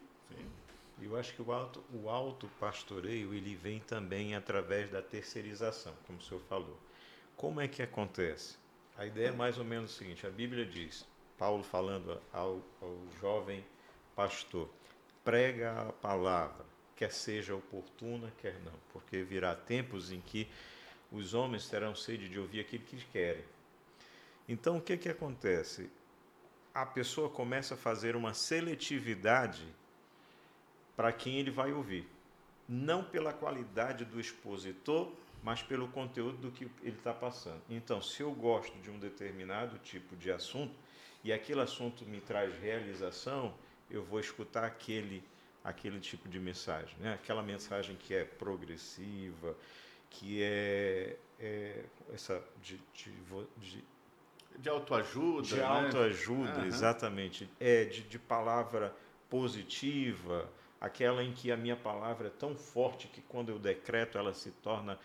Eu 1.00 1.16
acho 1.16 1.32
que 1.32 1.40
o 1.40 1.52
auto, 1.52 1.82
o 1.94 2.10
auto 2.10 2.50
pastoreio 2.58 3.32
ele 3.32 3.54
vem 3.54 3.78
também 3.78 4.34
através 4.34 4.90
da 4.90 5.00
terceirização, 5.00 5.94
como 6.04 6.18
o 6.18 6.22
senhor 6.22 6.42
falou. 6.48 6.76
Como 7.36 7.60
é 7.60 7.68
que 7.68 7.80
acontece? 7.80 8.56
A 8.98 9.06
ideia 9.06 9.28
é 9.28 9.32
mais 9.32 9.56
ou 9.56 9.64
menos 9.64 9.92
o 9.92 9.94
seguinte: 9.94 10.26
a 10.26 10.30
Bíblia 10.30 10.66
diz, 10.66 11.06
Paulo 11.40 11.64
falando 11.64 12.20
ao, 12.32 12.60
ao 12.80 12.98
jovem 13.20 13.64
pastor, 14.14 14.68
prega 15.24 15.72
a 15.72 15.92
palavra, 15.92 16.64
quer 16.94 17.10
seja 17.10 17.56
oportuna, 17.56 18.32
quer 18.40 18.60
não, 18.60 18.74
porque 18.92 19.24
virá 19.24 19.56
tempos 19.56 20.12
em 20.12 20.20
que 20.20 20.46
os 21.10 21.34
homens 21.34 21.68
terão 21.68 21.96
sede 21.96 22.28
de 22.28 22.38
ouvir 22.38 22.60
aquilo 22.60 22.84
que 22.84 23.04
querem. 23.06 23.44
Então, 24.48 24.76
o 24.76 24.80
que, 24.80 24.96
que 24.96 25.08
acontece? 25.08 25.90
a 26.74 26.86
pessoa 26.86 27.28
começa 27.28 27.74
a 27.74 27.76
fazer 27.76 28.14
uma 28.14 28.32
seletividade 28.32 29.66
para 30.96 31.12
quem 31.12 31.38
ele 31.38 31.50
vai 31.50 31.72
ouvir. 31.72 32.08
Não 32.68 33.02
pela 33.02 33.32
qualidade 33.32 34.04
do 34.04 34.20
expositor, 34.20 35.12
mas 35.42 35.62
pelo 35.62 35.88
conteúdo 35.88 36.36
do 36.38 36.50
que 36.52 36.64
ele 36.82 36.96
está 36.96 37.12
passando. 37.12 37.60
Então, 37.68 38.00
se 38.00 38.22
eu 38.22 38.32
gosto 38.32 38.78
de 38.80 38.90
um 38.90 38.98
determinado 38.98 39.78
tipo 39.78 40.14
de 40.16 40.30
assunto 40.30 40.74
e 41.22 41.32
aquele 41.32 41.60
assunto 41.60 42.04
me 42.04 42.20
traz 42.20 42.56
realização, 42.58 43.54
eu 43.90 44.02
vou 44.02 44.20
escutar 44.20 44.64
aquele, 44.64 45.22
aquele 45.62 46.00
tipo 46.00 46.28
de 46.28 46.38
mensagem. 46.38 46.96
Né? 46.98 47.14
Aquela 47.14 47.42
mensagem 47.42 47.96
que 47.96 48.14
é 48.14 48.24
progressiva, 48.24 49.56
que 50.08 50.42
é, 50.42 51.16
é 51.38 51.84
essa 52.12 52.42
de, 52.62 52.80
de, 52.94 53.12
de 53.58 53.84
de 54.58 54.68
autoajuda. 54.68 55.42
De 55.42 55.56
né? 55.56 55.64
autoajuda, 55.64 56.60
uhum. 56.60 56.66
exatamente. 56.66 57.48
É 57.58 57.84
de, 57.84 58.02
de 58.02 58.18
palavra 58.18 58.94
positiva, 59.28 60.50
aquela 60.80 61.22
em 61.22 61.32
que 61.32 61.50
a 61.50 61.56
minha 61.56 61.76
palavra 61.76 62.28
é 62.28 62.30
tão 62.30 62.54
forte 62.56 63.08
que 63.08 63.22
quando 63.22 63.50
eu 63.50 63.58
decreto 63.58 64.18
ela 64.18 64.34
se 64.34 64.50
torna 64.50 64.98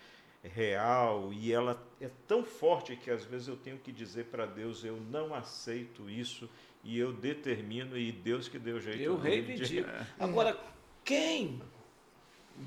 real 0.53 1.31
e 1.33 1.51
ela 1.51 1.81
é 1.99 2.09
tão 2.27 2.43
forte 2.43 2.95
que 2.95 3.09
às 3.09 3.23
vezes 3.23 3.47
eu 3.47 3.55
tenho 3.55 3.77
que 3.77 3.91
dizer 3.91 4.25
para 4.25 4.45
Deus 4.45 4.83
eu 4.83 4.97
não 5.09 5.33
aceito 5.33 6.09
isso 6.09 6.49
e 6.83 6.99
eu 6.99 7.11
determino 7.11 7.97
e 7.97 8.11
Deus 8.11 8.47
que 8.47 8.59
deu 8.59 8.79
jeito. 8.79 9.01
Eu 9.01 9.17
reivindico. 9.17 9.67
De... 9.67 9.85
Agora, 10.19 10.57
quem 11.03 11.61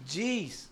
diz 0.04 0.70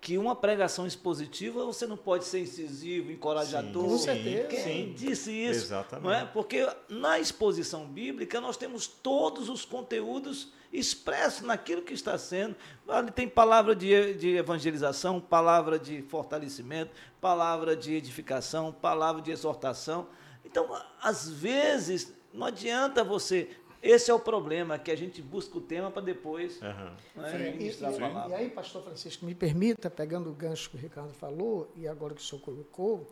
que 0.00 0.16
uma 0.16 0.36
pregação 0.36 0.86
expositiva 0.86 1.64
você 1.64 1.86
não 1.86 1.96
pode 1.96 2.24
ser 2.24 2.40
incisivo, 2.40 3.10
encorajador. 3.10 3.82
Sim, 3.82 3.88
com 3.88 3.98
certeza. 3.98 4.48
Quem 4.48 4.62
sim. 4.62 4.94
disse 4.94 5.32
isso? 5.32 5.64
Exatamente. 5.64 6.04
Não 6.04 6.12
é? 6.12 6.24
Porque 6.24 6.66
na 6.88 7.18
exposição 7.18 7.86
bíblica 7.86 8.40
nós 8.40 8.56
temos 8.56 8.86
todos 8.86 9.48
os 9.48 9.64
conteúdos 9.64 10.52
expressos 10.72 11.42
naquilo 11.42 11.82
que 11.82 11.94
está 11.94 12.16
sendo. 12.18 12.56
Ali 12.88 13.10
tem 13.10 13.28
palavra 13.28 13.74
de, 13.74 14.14
de 14.14 14.36
evangelização, 14.36 15.20
palavra 15.20 15.78
de 15.78 16.02
fortalecimento, 16.02 16.92
palavra 17.20 17.76
de 17.76 17.94
edificação, 17.94 18.72
palavra 18.72 19.22
de 19.22 19.30
exortação. 19.30 20.08
Então, 20.44 20.80
às 21.02 21.28
vezes, 21.28 22.12
não 22.32 22.46
adianta 22.46 23.02
você 23.02 23.48
esse 23.82 24.10
é 24.10 24.14
o 24.14 24.18
problema, 24.18 24.78
que 24.78 24.90
a 24.90 24.96
gente 24.96 25.22
busca 25.22 25.58
o 25.58 25.60
tema 25.60 25.92
para 25.92 26.02
depois 26.02 26.60
uhum. 26.60 27.22
né, 27.22 27.56
e, 27.56 27.68
e, 27.68 28.30
e, 28.30 28.34
aí, 28.34 28.50
pastor 28.50 28.82
Francisco, 28.82 29.24
me 29.24 29.34
permita, 29.34 29.88
pegando 29.88 30.28
o 30.28 30.32
gancho 30.32 30.70
que 30.70 30.76
o 30.76 30.80
Ricardo 30.80 31.14
falou, 31.14 31.70
e 31.76 31.86
agora 31.86 32.12
que 32.12 32.20
o 32.20 32.24
senhor 32.24 32.42
colocou, 32.42 33.06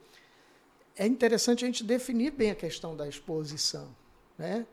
é 0.96 1.06
interessante 1.06 1.64
a 1.64 1.66
gente 1.68 1.84
definir 1.84 2.32
bem 2.32 2.50
a 2.50 2.54
questão 2.54 2.96
da 2.96 3.06
exposição. 3.06 3.94
Né? 4.36 4.66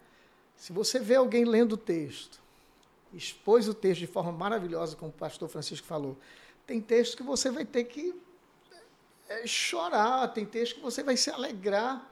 Se 0.55 0.73
você 0.73 0.99
vê 0.99 1.15
alguém 1.15 1.45
lendo 1.45 1.73
o 1.73 1.77
texto, 1.77 2.41
expôs 3.13 3.67
o 3.67 3.73
texto 3.73 3.99
de 3.99 4.07
forma 4.07 4.31
maravilhosa, 4.31 4.95
como 4.95 5.11
o 5.11 5.13
pastor 5.13 5.49
Francisco 5.49 5.85
falou, 5.85 6.17
tem 6.65 6.79
texto 6.79 7.17
que 7.17 7.23
você 7.23 7.51
vai 7.51 7.65
ter 7.65 7.83
que 7.85 8.15
é, 9.27 9.45
chorar, 9.47 10.27
tem 10.29 10.45
texto 10.45 10.75
que 10.75 10.81
você 10.81 11.03
vai 11.03 11.17
se 11.17 11.29
alegrar, 11.29 12.09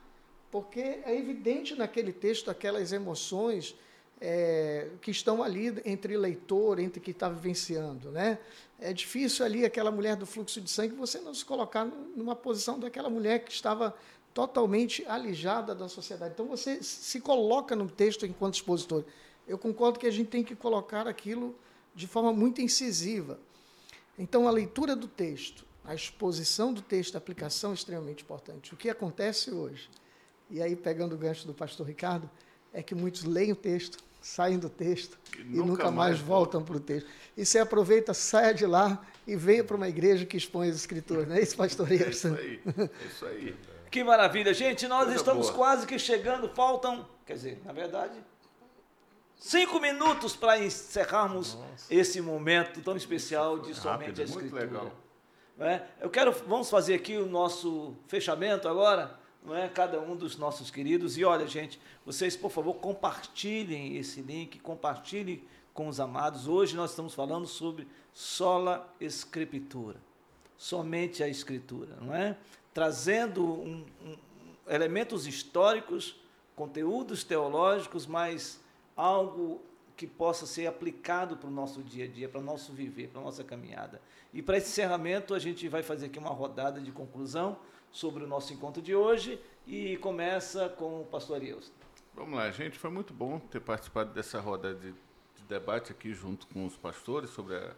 porque 0.52 0.80
é 0.80 1.16
evidente 1.16 1.76
naquele 1.76 2.12
texto 2.12 2.50
aquelas 2.50 2.92
emoções 2.92 3.76
é, 4.22 4.90
que 5.02 5.12
estão 5.12 5.42
ali 5.42 5.82
entre 5.86 6.18
leitor, 6.18 6.80
entre 6.80 7.00
que 7.00 7.12
está 7.12 7.30
vivenciando. 7.30 8.12
Né? 8.12 8.40
É 8.80 8.92
difícil 8.92 9.46
ali 9.46 9.66
aquela 9.66 9.92
mulher 9.92 10.16
do 10.16 10.26
fluxo 10.26 10.60
de 10.60 10.70
sangue 10.70 10.96
você 10.96 11.20
não 11.20 11.34
se 11.34 11.46
colocar 11.46 11.86
numa 11.86 12.36
posição 12.36 12.80
daquela 12.80 13.10
mulher 13.10 13.40
que 13.40 13.52
estava 13.52 13.96
totalmente 14.34 15.06
alijada 15.06 15.74
da 15.74 15.88
sociedade. 15.88 16.34
Então 16.34 16.48
você 16.48 16.82
se 16.84 17.20
coloca 17.20 17.76
no 17.76 17.90
texto 17.90 18.26
enquanto 18.26 18.56
expositor. 18.56 19.04
Eu 19.50 19.58
concordo 19.58 19.98
que 19.98 20.06
a 20.06 20.12
gente 20.12 20.28
tem 20.28 20.44
que 20.44 20.56
colocar 20.56 21.08
aquilo 21.08 21.56
de 21.96 22.06
forma 22.06 22.32
muito 22.32 22.62
incisiva. 22.62 23.40
Então 24.18 24.48
a 24.48 24.52
leitura 24.52 24.96
do 24.96 25.08
texto, 25.08 25.66
a 25.84 25.96
exposição 25.96 26.72
do 26.72 26.84
texto, 26.84 27.16
a 27.16 27.18
aplicação 27.18 27.72
é 27.72 27.74
extremamente 27.74 28.24
importante. 28.24 28.76
O 28.76 28.78
que 28.78 28.92
acontece 28.92 29.50
hoje? 29.50 29.90
E 30.52 30.62
aí, 30.62 30.76
pegando 30.76 31.16
o 31.16 31.18
gancho 31.18 31.48
do 31.48 31.54
pastor 31.54 31.88
Ricardo, 31.88 32.30
é 32.72 32.84
que 32.84 32.94
muitos 32.94 33.24
leem 33.24 33.52
o 33.52 33.56
texto, 33.56 33.98
saem 34.22 34.60
do 34.60 34.70
texto 34.70 35.18
e, 35.36 35.42
e 35.42 35.44
nunca, 35.46 35.66
nunca, 35.66 35.84
mais, 35.86 36.18
mais 36.18 36.20
voltam 36.20 36.64
para 36.64 36.78
o 36.78 36.80
texto. 36.80 37.10
E 37.36 37.44
você 37.44 37.58
aproveita, 37.58 38.14
saia 38.14 38.54
de 38.54 38.68
lá 38.68 39.04
e 39.26 39.36
venha 39.36 39.64
para 39.64 39.76
uma 39.76 39.90
igreja 39.90 40.28
que 40.28 40.38
expõe 40.38 40.70
as 40.70 40.76
escrituras, 40.76 41.28
não 41.28 41.36
é 41.36 41.42
isso, 41.42 41.58
pastor 41.58 41.92
É 41.92 41.96
isso 41.96 42.28
aí, 42.28 42.62
é 42.68 43.08
isso 43.08 43.26
aí. 43.26 43.56
Que 43.90 44.04
maravilha, 44.04 44.54
gente. 44.54 44.88
Nós 44.88 45.06
Coisa 45.06 45.16
estamos 45.16 45.48
boa. 45.48 45.58
quase 45.58 45.88
que 45.88 45.98
chegando, 45.98 46.48
faltam, 46.50 47.08
quer 47.26 47.34
dizer, 47.34 47.62
na 47.66 47.74
verdade, 47.74 48.14
cinco 49.40 49.80
minutos 49.80 50.36
para 50.36 50.64
encerrarmos 50.64 51.56
Nossa. 51.56 51.94
esse 51.94 52.22
momento 52.22 52.82
tão 52.82 52.96
especial 52.96 53.58
de 53.58 53.74
somente 53.74 54.08
Rápido, 54.08 54.22
a 54.22 54.24
escritura. 54.26 54.66
Muito 54.68 54.74
legal. 54.74 54.92
É? 55.60 55.82
Eu 56.00 56.10
quero, 56.10 56.32
vamos 56.48 56.70
fazer 56.70 56.94
aqui 56.94 57.18
o 57.18 57.26
nosso 57.26 57.96
fechamento 58.08 58.68
agora 58.68 59.20
não 59.44 59.56
é? 59.56 59.68
cada 59.68 60.00
um 60.00 60.16
dos 60.16 60.38
nossos 60.38 60.70
queridos. 60.70 61.18
E 61.18 61.24
olha, 61.24 61.48
gente, 61.48 61.80
vocês, 62.06 62.36
por 62.36 62.52
favor, 62.52 62.76
compartilhem 62.76 63.98
esse 63.98 64.22
link, 64.22 64.60
compartilhem 64.60 65.44
com 65.74 65.88
os 65.88 66.00
amados. 66.00 66.48
Hoje 66.48 66.76
nós 66.76 66.92
estamos 66.92 67.14
falando 67.14 67.48
sobre 67.48 67.88
sola 68.14 68.94
escritura, 69.00 69.98
somente 70.58 71.24
a 71.24 71.28
escritura, 71.28 71.98
não 72.02 72.14
é? 72.14 72.38
Trazendo 72.74 73.44
um, 73.44 73.86
um, 74.06 74.18
elementos 74.68 75.26
históricos, 75.26 76.16
conteúdos 76.56 77.24
teológicos, 77.24 78.06
mas 78.06 78.60
algo 79.00 79.62
que 79.96 80.06
possa 80.06 80.46
ser 80.46 80.68
aplicado 80.68 81.38
para 81.38 81.48
o 81.48 81.52
nosso 81.52 81.82
dia 81.82 82.06
a 82.06 82.08
dia, 82.08 82.28
para 82.28 82.40
o 82.40 82.44
nosso 82.44 82.74
viver, 82.74 83.08
para 83.08 83.22
a 83.22 83.24
nossa 83.24 83.44
caminhada. 83.44 84.02
E 84.34 84.42
para 84.42 84.58
esse 84.58 84.70
encerramento, 84.70 85.34
a 85.34 85.40
gente 85.40 85.68
vai 85.70 85.82
fazer 85.82 86.08
aqui 86.08 86.20
uma 86.20 86.30
rodada 86.30 86.82
de 86.82 86.92
conclusão 86.92 87.58
sobre 87.92 88.24
o 88.24 88.28
nosso 88.28 88.54
encontro 88.54 88.82
de 88.82 88.94
hoje 88.94 89.42
e 89.66 89.98
começa 89.98 90.70
com 90.70 91.02
o 91.02 91.06
pastor 91.06 91.38
Arielson. 91.38 91.72
Vamos 92.14 92.38
lá, 92.38 92.52
gente. 92.52 92.78
Foi 92.78 92.90
muito 92.90 93.14
bom 93.14 93.40
ter 93.40 93.62
participado 93.62 94.14
dessa 94.14 94.40
roda 94.40 94.74
de, 94.74 94.92
de 94.92 95.44
debate 95.48 95.92
aqui 95.92 96.14
junto 96.14 96.46
com 96.48 96.66
os 96.66 96.76
pastores 96.76 97.30
sobre 97.30 97.56
a, 97.56 97.76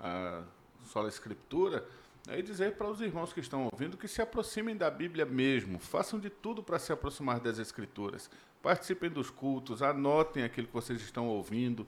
a 0.00 0.42
sola 0.84 1.08
escritura. 1.08 1.86
E 2.28 2.42
dizer 2.42 2.76
para 2.76 2.88
os 2.88 3.00
irmãos 3.00 3.32
que 3.32 3.40
estão 3.40 3.68
ouvindo 3.72 3.96
que 3.96 4.08
se 4.08 4.20
aproximem 4.22 4.76
da 4.76 4.90
Bíblia 4.90 5.26
mesmo, 5.26 5.78
façam 5.78 6.18
de 6.18 6.30
tudo 6.30 6.62
para 6.62 6.78
se 6.78 6.92
aproximar 6.92 7.38
das 7.38 7.58
Escrituras. 7.58 8.30
Participem 8.64 9.10
dos 9.10 9.28
cultos, 9.28 9.82
anotem 9.82 10.42
aquilo 10.42 10.66
que 10.66 10.72
vocês 10.72 10.98
estão 11.02 11.28
ouvindo, 11.28 11.86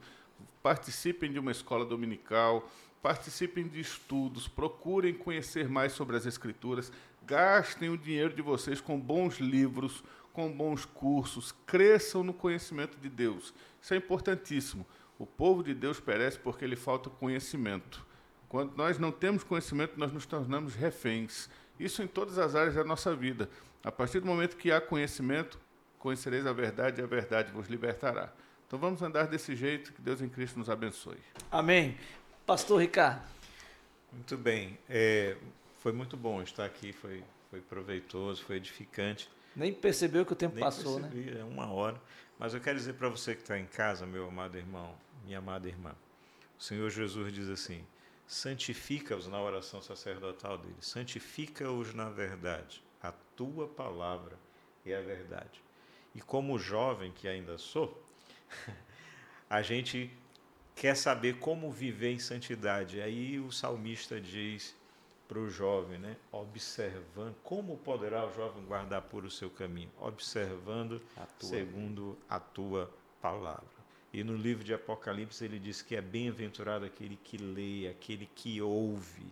participem 0.61 1.31
de 1.31 1.39
uma 1.39 1.49
escola 1.49 1.83
dominical, 1.83 2.69
participem 3.01 3.67
de 3.67 3.79
estudos, 3.79 4.47
procurem 4.47 5.11
conhecer 5.11 5.67
mais 5.67 5.93
sobre 5.93 6.15
as 6.15 6.27
Escrituras, 6.27 6.91
gastem 7.25 7.89
o 7.89 7.97
dinheiro 7.97 8.31
de 8.31 8.43
vocês 8.43 8.79
com 8.79 8.99
bons 8.99 9.39
livros, 9.39 10.03
com 10.31 10.51
bons 10.51 10.85
cursos, 10.85 11.51
cresçam 11.65 12.23
no 12.23 12.31
conhecimento 12.31 12.95
de 12.99 13.09
Deus. 13.09 13.55
Isso 13.81 13.95
é 13.95 13.97
importantíssimo. 13.97 14.85
O 15.17 15.25
povo 15.25 15.63
de 15.63 15.73
Deus 15.73 15.99
perece 15.99 16.37
porque 16.37 16.67
lhe 16.67 16.75
falta 16.75 17.09
conhecimento. 17.09 18.05
Quando 18.47 18.77
nós 18.77 18.99
não 18.99 19.11
temos 19.11 19.43
conhecimento, 19.43 19.97
nós 19.97 20.13
nos 20.13 20.27
tornamos 20.27 20.75
reféns. 20.75 21.49
Isso 21.79 22.03
em 22.03 22.07
todas 22.07 22.37
as 22.37 22.53
áreas 22.53 22.75
da 22.75 22.83
nossa 22.83 23.15
vida. 23.15 23.49
A 23.83 23.91
partir 23.91 24.19
do 24.19 24.27
momento 24.27 24.55
que 24.55 24.71
há 24.71 24.79
conhecimento, 24.79 25.57
conhecereis 25.99 26.45
a 26.45 26.53
verdade 26.53 27.01
e 27.01 27.03
a 27.03 27.07
verdade 27.07 27.51
vos 27.51 27.67
libertará. 27.67 28.31
Então 28.67 28.77
vamos 28.77 29.01
andar 29.01 29.27
desse 29.27 29.55
jeito, 29.55 29.93
que 29.93 30.01
Deus 30.01 30.21
em 30.21 30.27
Cristo 30.27 30.59
nos 30.59 30.69
abençoe. 30.69 31.17
Amém. 31.49 31.97
Pastor 32.45 32.81
Ricardo. 32.81 33.21
Muito 34.11 34.37
bem. 34.37 34.77
É, 34.89 35.37
foi 35.79 35.91
muito 35.91 36.17
bom 36.17 36.41
estar 36.41 36.65
aqui, 36.65 36.91
foi, 36.91 37.23
foi 37.49 37.61
proveitoso, 37.61 38.43
foi 38.43 38.57
edificante. 38.57 39.29
Nem 39.55 39.73
percebeu 39.73 40.25
que 40.25 40.33
o 40.33 40.35
tempo 40.35 40.55
Nem 40.55 40.63
passou, 40.63 40.99
né? 40.99 41.07
percebi, 41.07 41.31
né? 41.31 41.41
É 41.41 41.43
uma 41.43 41.71
hora. 41.71 41.99
Mas 42.37 42.53
eu 42.53 42.61
quero 42.61 42.77
dizer 42.77 42.93
para 42.93 43.09
você 43.09 43.33
que 43.33 43.41
está 43.41 43.57
em 43.57 43.65
casa, 43.65 44.05
meu 44.05 44.27
amado 44.27 44.57
irmão, 44.57 44.93
minha 45.25 45.39
amada 45.39 45.67
irmã, 45.67 45.95
o 46.59 46.61
Senhor 46.61 46.89
Jesus 46.89 47.33
diz 47.33 47.49
assim: 47.49 47.83
santifica-os 48.27 49.27
na 49.27 49.41
oração 49.41 49.81
sacerdotal 49.81 50.57
dele, 50.57 50.75
santifica-os 50.81 51.93
na 51.93 52.09
verdade. 52.09 52.83
A 53.01 53.11
tua 53.35 53.67
palavra 53.67 54.37
é 54.85 54.95
a 54.95 55.01
verdade. 55.01 55.61
E 56.17 56.21
como 56.21 56.57
jovem 56.57 57.11
que 57.11 57.27
ainda 57.27 57.59
sou, 57.59 58.03
a 59.47 59.61
gente 59.61 60.11
quer 60.75 60.97
saber 60.97 61.37
como 61.37 61.71
viver 61.71 62.11
em 62.11 62.19
santidade. 62.19 62.99
Aí 62.99 63.39
o 63.39 63.51
salmista 63.51 64.19
diz: 64.19 64.75
para 65.27 65.37
o 65.37 65.49
jovem, 65.49 65.99
né? 65.99 66.15
observando. 66.31 67.35
Como 67.43 67.77
poderá 67.77 68.25
o 68.25 68.33
jovem 68.33 68.63
guardar 68.65 69.03
por 69.03 69.25
o 69.25 69.31
seu 69.31 69.49
caminho? 69.49 69.91
Observando 69.99 71.01
a 71.15 71.25
tua, 71.25 71.49
segundo 71.49 72.17
a 72.27 72.39
tua 72.39 72.91
palavra. 73.21 73.77
E 74.11 74.23
no 74.23 74.35
livro 74.35 74.63
de 74.63 74.73
Apocalipse 74.73 75.43
ele 75.43 75.59
diz 75.59 75.81
que 75.83 75.95
é 75.95 76.01
bem-aventurado 76.01 76.85
aquele 76.85 77.17
que 77.17 77.37
lê, 77.37 77.87
aquele 77.87 78.27
que 78.33 78.61
ouve 78.61 79.31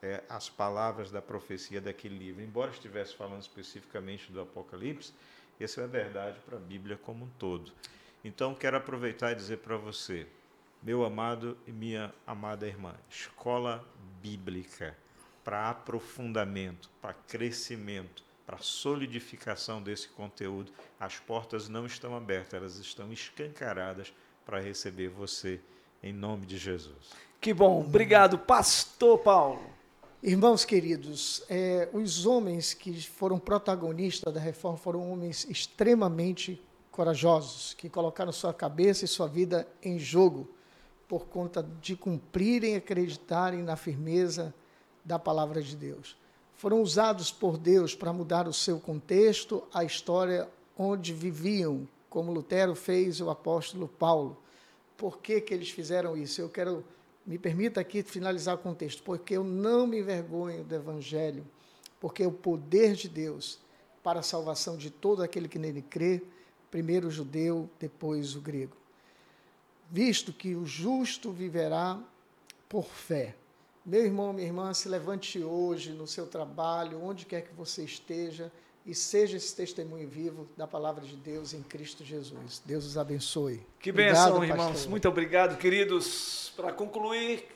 é, 0.00 0.22
as 0.28 0.48
palavras 0.48 1.10
da 1.10 1.20
profecia 1.20 1.80
daquele 1.80 2.16
livro. 2.16 2.42
Embora 2.42 2.70
estivesse 2.70 3.14
falando 3.14 3.42
especificamente 3.42 4.30
do 4.30 4.40
Apocalipse, 4.40 5.12
Isso 5.58 5.80
é 5.80 5.86
verdade 5.86 6.38
para 6.40 6.56
a 6.56 6.60
Bíblia 6.60 6.96
como 6.96 7.24
um 7.24 7.28
todo. 7.38 7.72
Então, 8.24 8.54
quero 8.54 8.76
aproveitar 8.76 9.32
e 9.32 9.34
dizer 9.34 9.58
para 9.58 9.76
você, 9.76 10.26
meu 10.82 11.04
amado 11.04 11.56
e 11.66 11.72
minha 11.72 12.12
amada 12.26 12.66
irmã, 12.66 12.94
escola 13.08 13.84
bíblica 14.22 14.96
para 15.44 15.68
aprofundamento, 15.68 16.88
para 17.00 17.12
crescimento, 17.12 18.24
para 18.46 18.58
solidificação 18.58 19.82
desse 19.82 20.08
conteúdo, 20.08 20.72
as 20.98 21.18
portas 21.18 21.68
não 21.68 21.86
estão 21.86 22.16
abertas, 22.16 22.54
elas 22.54 22.78
estão 22.78 23.12
escancaradas 23.12 24.12
para 24.44 24.60
receber 24.60 25.08
você 25.08 25.60
em 26.02 26.12
nome 26.12 26.46
de 26.46 26.58
Jesus. 26.58 27.12
Que 27.40 27.52
bom, 27.52 27.80
obrigado, 27.80 28.38
Pastor 28.38 29.18
Paulo. 29.18 29.70
Irmãos 30.26 30.64
queridos, 30.64 31.42
é, 31.50 31.86
os 31.92 32.24
homens 32.24 32.72
que 32.72 32.98
foram 33.02 33.38
protagonistas 33.38 34.32
da 34.32 34.40
reforma 34.40 34.78
foram 34.78 35.12
homens 35.12 35.46
extremamente 35.50 36.58
corajosos, 36.90 37.74
que 37.74 37.90
colocaram 37.90 38.32
sua 38.32 38.54
cabeça 38.54 39.04
e 39.04 39.08
sua 39.08 39.26
vida 39.26 39.68
em 39.82 39.98
jogo 39.98 40.48
por 41.06 41.26
conta 41.26 41.62
de 41.78 41.94
cumprirem 41.94 42.72
e 42.72 42.76
acreditarem 42.76 43.62
na 43.62 43.76
firmeza 43.76 44.54
da 45.04 45.18
palavra 45.18 45.60
de 45.60 45.76
Deus. 45.76 46.16
Foram 46.54 46.80
usados 46.80 47.30
por 47.30 47.58
Deus 47.58 47.94
para 47.94 48.10
mudar 48.10 48.48
o 48.48 48.52
seu 48.54 48.80
contexto, 48.80 49.62
a 49.74 49.84
história 49.84 50.48
onde 50.74 51.12
viviam, 51.12 51.86
como 52.08 52.32
Lutero 52.32 52.74
fez 52.74 53.20
o 53.20 53.28
apóstolo 53.28 53.88
Paulo. 53.88 54.38
Por 54.96 55.18
que, 55.18 55.38
que 55.42 55.52
eles 55.52 55.68
fizeram 55.68 56.16
isso? 56.16 56.40
Eu 56.40 56.48
quero, 56.48 56.82
me 57.26 57.38
permita 57.38 57.80
aqui 57.80 58.02
finalizar 58.02 58.54
o 58.54 58.58
contexto, 58.58 59.02
porque 59.02 59.36
eu 59.36 59.44
não 59.44 59.86
me 59.86 59.98
envergonho 59.98 60.62
do 60.64 60.74
Evangelho, 60.74 61.46
porque 61.98 62.22
é 62.22 62.26
o 62.26 62.32
poder 62.32 62.94
de 62.94 63.08
Deus 63.08 63.58
para 64.02 64.20
a 64.20 64.22
salvação 64.22 64.76
de 64.76 64.90
todo 64.90 65.22
aquele 65.22 65.48
que 65.48 65.58
nele 65.58 65.80
crê, 65.80 66.22
primeiro 66.70 67.08
o 67.08 67.10
judeu, 67.10 67.70
depois 67.80 68.36
o 68.36 68.40
grego. 68.40 68.76
Visto 69.90 70.32
que 70.32 70.54
o 70.54 70.66
justo 70.66 71.32
viverá 71.32 71.98
por 72.68 72.84
fé. 72.84 73.34
Meu 73.86 74.04
irmão, 74.04 74.32
minha 74.32 74.46
irmã, 74.46 74.74
se 74.74 74.88
levante 74.88 75.42
hoje 75.42 75.92
no 75.92 76.06
seu 76.06 76.26
trabalho, 76.26 77.02
onde 77.02 77.24
quer 77.24 77.42
que 77.42 77.54
você 77.54 77.84
esteja, 77.84 78.52
e 78.84 78.94
seja 78.94 79.36
esse 79.36 79.54
testemunho 79.56 80.06
vivo 80.06 80.46
da 80.56 80.66
palavra 80.66 81.04
de 81.04 81.16
Deus 81.16 81.54
em 81.54 81.62
Cristo 81.62 82.04
Jesus. 82.04 82.62
Deus 82.64 82.84
os 82.84 82.98
abençoe. 82.98 83.64
Que 83.80 83.90
bênção, 83.90 84.44
irmãos. 84.44 84.72
Pastor. 84.72 84.90
Muito 84.90 85.08
obrigado, 85.08 85.56
queridos. 85.56 86.52
Para 86.54 86.72
concluir, 86.72 87.46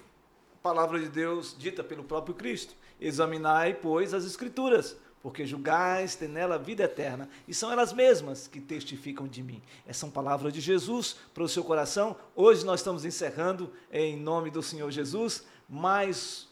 a 0.55 0.62
palavra 0.62 0.99
de 0.99 1.09
Deus 1.09 1.55
dita 1.59 1.85
pelo 1.85 2.03
próprio 2.03 2.35
Cristo. 2.35 2.74
Examinai, 3.01 3.74
pois, 3.74 4.14
as 4.14 4.24
Escrituras, 4.24 4.97
porque 5.22 5.45
julgais 5.47 6.16
ter 6.16 6.29
nela 6.29 6.59
vida 6.59 6.85
eterna, 6.85 7.29
e 7.47 7.53
são 7.53 7.70
elas 7.70 7.93
mesmas 7.93 8.49
que 8.49 8.61
testificam 8.61 9.29
de 9.29 9.43
mim. 9.43 9.62
Essas 9.85 9.99
são 9.99 10.11
palavras 10.11 10.53
de 10.53 10.61
Jesus 10.61 11.16
para 11.35 11.43
o 11.43 11.49
seu 11.49 11.62
coração. 11.62 12.16
Hoje 12.35 12.64
nós 12.64 12.81
estamos 12.81 13.05
encerrando 13.05 13.70
em 13.93 14.16
nome 14.16 14.51
do 14.51 14.62
Senhor 14.62 14.91
Jesus 14.91 15.45
mais 15.68 16.49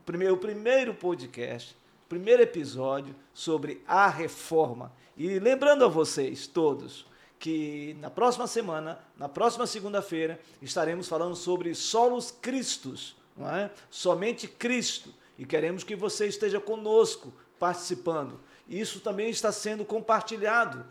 o 0.00 0.36
primeiro, 0.36 0.94
podcast, 0.94 1.76
primeiro 2.10 2.42
episódio 2.42 3.14
sobre 3.32 3.84
a 3.86 4.08
reforma. 4.08 4.92
E 5.16 5.38
lembrando 5.38 5.84
a 5.84 5.88
vocês 5.88 6.44
todos 6.48 7.06
que 7.38 7.96
na 8.00 8.10
próxima 8.10 8.48
semana, 8.48 8.98
na 9.16 9.28
próxima 9.28 9.64
segunda-feira, 9.64 10.40
estaremos 10.60 11.06
falando 11.06 11.36
sobre 11.36 11.72
solos 11.72 12.32
cristos, 12.32 13.16
não 13.36 13.48
é? 13.48 13.70
Somente 13.88 14.48
Cristo. 14.48 15.14
E 15.38 15.46
queremos 15.46 15.84
que 15.84 15.94
você 15.94 16.26
esteja 16.26 16.58
conosco 16.60 17.32
participando. 17.60 18.40
Isso 18.68 18.98
também 18.98 19.30
está 19.30 19.52
sendo 19.52 19.84
compartilhado 19.84 20.84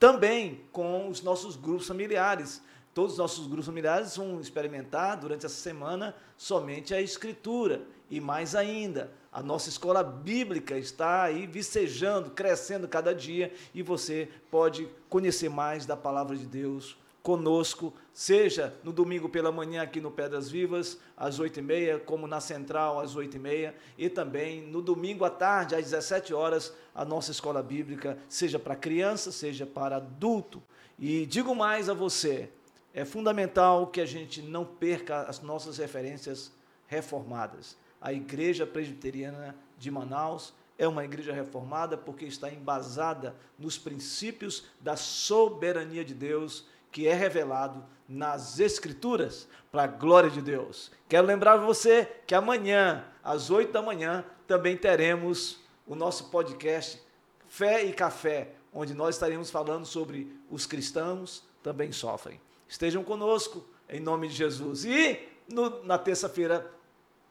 também 0.00 0.62
com 0.72 1.06
os 1.10 1.20
nossos 1.20 1.54
grupos 1.54 1.86
familiares. 1.86 2.62
Todos 2.94 3.12
os 3.12 3.18
nossos 3.18 3.46
grupos 3.46 3.66
familiares 3.66 4.16
vão 4.16 4.40
experimentar 4.40 5.18
durante 5.18 5.44
essa 5.44 5.54
semana 5.54 6.16
somente 6.34 6.94
a 6.94 7.00
Escritura. 7.00 7.82
E 8.10 8.20
mais 8.20 8.54
ainda, 8.54 9.12
a 9.32 9.42
nossa 9.42 9.68
escola 9.68 10.02
bíblica 10.02 10.78
está 10.78 11.24
aí 11.24 11.46
vicejando, 11.46 12.30
crescendo 12.30 12.86
cada 12.86 13.14
dia 13.14 13.52
e 13.74 13.82
você 13.82 14.28
pode 14.50 14.88
conhecer 15.08 15.48
mais 15.48 15.84
da 15.84 15.96
palavra 15.96 16.36
de 16.36 16.46
Deus 16.46 16.96
conosco, 17.26 17.92
seja 18.14 18.72
no 18.84 18.92
domingo 18.92 19.28
pela 19.28 19.50
manhã 19.50 19.82
aqui 19.82 20.00
no 20.00 20.12
Pedras 20.12 20.48
Vivas, 20.48 20.96
às 21.16 21.40
oito 21.40 21.58
e 21.58 21.62
meia, 21.62 21.98
como 21.98 22.24
na 22.28 22.40
Central, 22.40 23.00
às 23.00 23.16
oito 23.16 23.36
e 23.36 23.40
meia, 23.40 23.74
e 23.98 24.08
também 24.08 24.62
no 24.62 24.80
domingo 24.80 25.24
à 25.24 25.30
tarde, 25.30 25.74
às 25.74 25.82
17 25.82 26.32
horas, 26.32 26.72
a 26.94 27.04
nossa 27.04 27.32
escola 27.32 27.64
bíblica, 27.64 28.16
seja 28.28 28.60
para 28.60 28.76
criança, 28.76 29.32
seja 29.32 29.66
para 29.66 29.96
adulto. 29.96 30.62
E 30.96 31.26
digo 31.26 31.52
mais 31.52 31.88
a 31.88 31.94
você, 31.94 32.48
é 32.94 33.04
fundamental 33.04 33.88
que 33.88 34.00
a 34.00 34.06
gente 34.06 34.40
não 34.40 34.64
perca 34.64 35.22
as 35.22 35.40
nossas 35.42 35.78
referências 35.78 36.52
reformadas. 36.86 37.76
A 38.06 38.12
Igreja 38.12 38.64
Presbiteriana 38.64 39.56
de 39.76 39.90
Manaus 39.90 40.54
é 40.78 40.86
uma 40.86 41.04
igreja 41.04 41.32
reformada 41.32 41.96
porque 41.98 42.24
está 42.24 42.48
embasada 42.48 43.34
nos 43.58 43.76
princípios 43.76 44.66
da 44.80 44.94
soberania 44.94 46.04
de 46.04 46.14
Deus 46.14 46.68
que 46.92 47.08
é 47.08 47.12
revelado 47.12 47.84
nas 48.08 48.60
Escrituras 48.60 49.48
para 49.72 49.82
a 49.82 49.88
glória 49.88 50.30
de 50.30 50.40
Deus. 50.40 50.92
Quero 51.08 51.26
lembrar 51.26 51.56
você 51.56 52.08
que 52.24 52.34
amanhã, 52.36 53.04
às 53.24 53.50
oito 53.50 53.72
da 53.72 53.82
manhã, 53.82 54.24
também 54.46 54.76
teremos 54.76 55.58
o 55.84 55.96
nosso 55.96 56.30
podcast 56.30 57.02
Fé 57.48 57.84
e 57.86 57.92
Café, 57.92 58.52
onde 58.72 58.94
nós 58.94 59.16
estaremos 59.16 59.50
falando 59.50 59.84
sobre 59.84 60.32
os 60.48 60.64
cristãos 60.64 61.42
também 61.60 61.90
sofrem 61.90 62.40
estejam 62.68 63.02
conosco, 63.04 63.64
em 63.88 64.00
nome 64.00 64.28
de 64.28 64.34
Jesus. 64.34 64.84
E 64.84 65.20
no, 65.48 65.82
na 65.84 65.98
terça-feira 65.98 66.68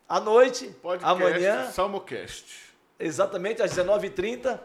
à 0.08 0.20
noite, 0.20 0.68
Podcast, 0.82 1.06
amanhã. 1.06 1.72
Salmocast. 1.72 2.74
Exatamente, 2.99 3.62
às 3.62 3.72
19h30, 3.72 4.60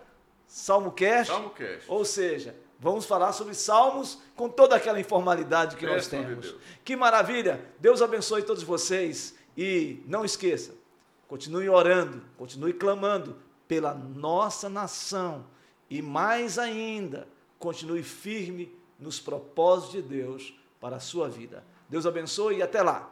Salmocast. 0.46 1.32
Salmocast. 1.32 1.84
Ou 1.88 2.04
seja, 2.04 2.54
vamos 2.78 3.06
falar 3.06 3.32
sobre 3.32 3.54
salmos 3.54 4.20
com 4.34 4.48
toda 4.48 4.76
aquela 4.76 5.00
informalidade 5.00 5.76
que 5.76 5.86
nós 5.86 6.06
temos. 6.06 6.54
Que 6.84 6.96
maravilha! 6.96 7.60
Deus 7.78 8.02
abençoe 8.02 8.42
todos 8.42 8.62
vocês. 8.62 9.34
E 9.56 10.02
não 10.06 10.24
esqueça, 10.24 10.74
continue 11.28 11.68
orando, 11.68 12.22
continue 12.38 12.72
clamando 12.72 13.36
pela 13.66 13.92
nossa 13.92 14.68
nação. 14.68 15.44
E 15.88 16.00
mais 16.00 16.58
ainda, 16.58 17.28
continue 17.58 18.02
firme 18.02 18.74
nos 18.98 19.20
propósitos 19.20 19.92
de 19.92 20.02
Deus 20.02 20.54
para 20.80 20.96
a 20.96 21.00
sua 21.00 21.28
vida. 21.28 21.64
Deus 21.88 22.06
abençoe 22.06 22.58
e 22.58 22.62
até 22.62 22.82
lá. 22.82 23.10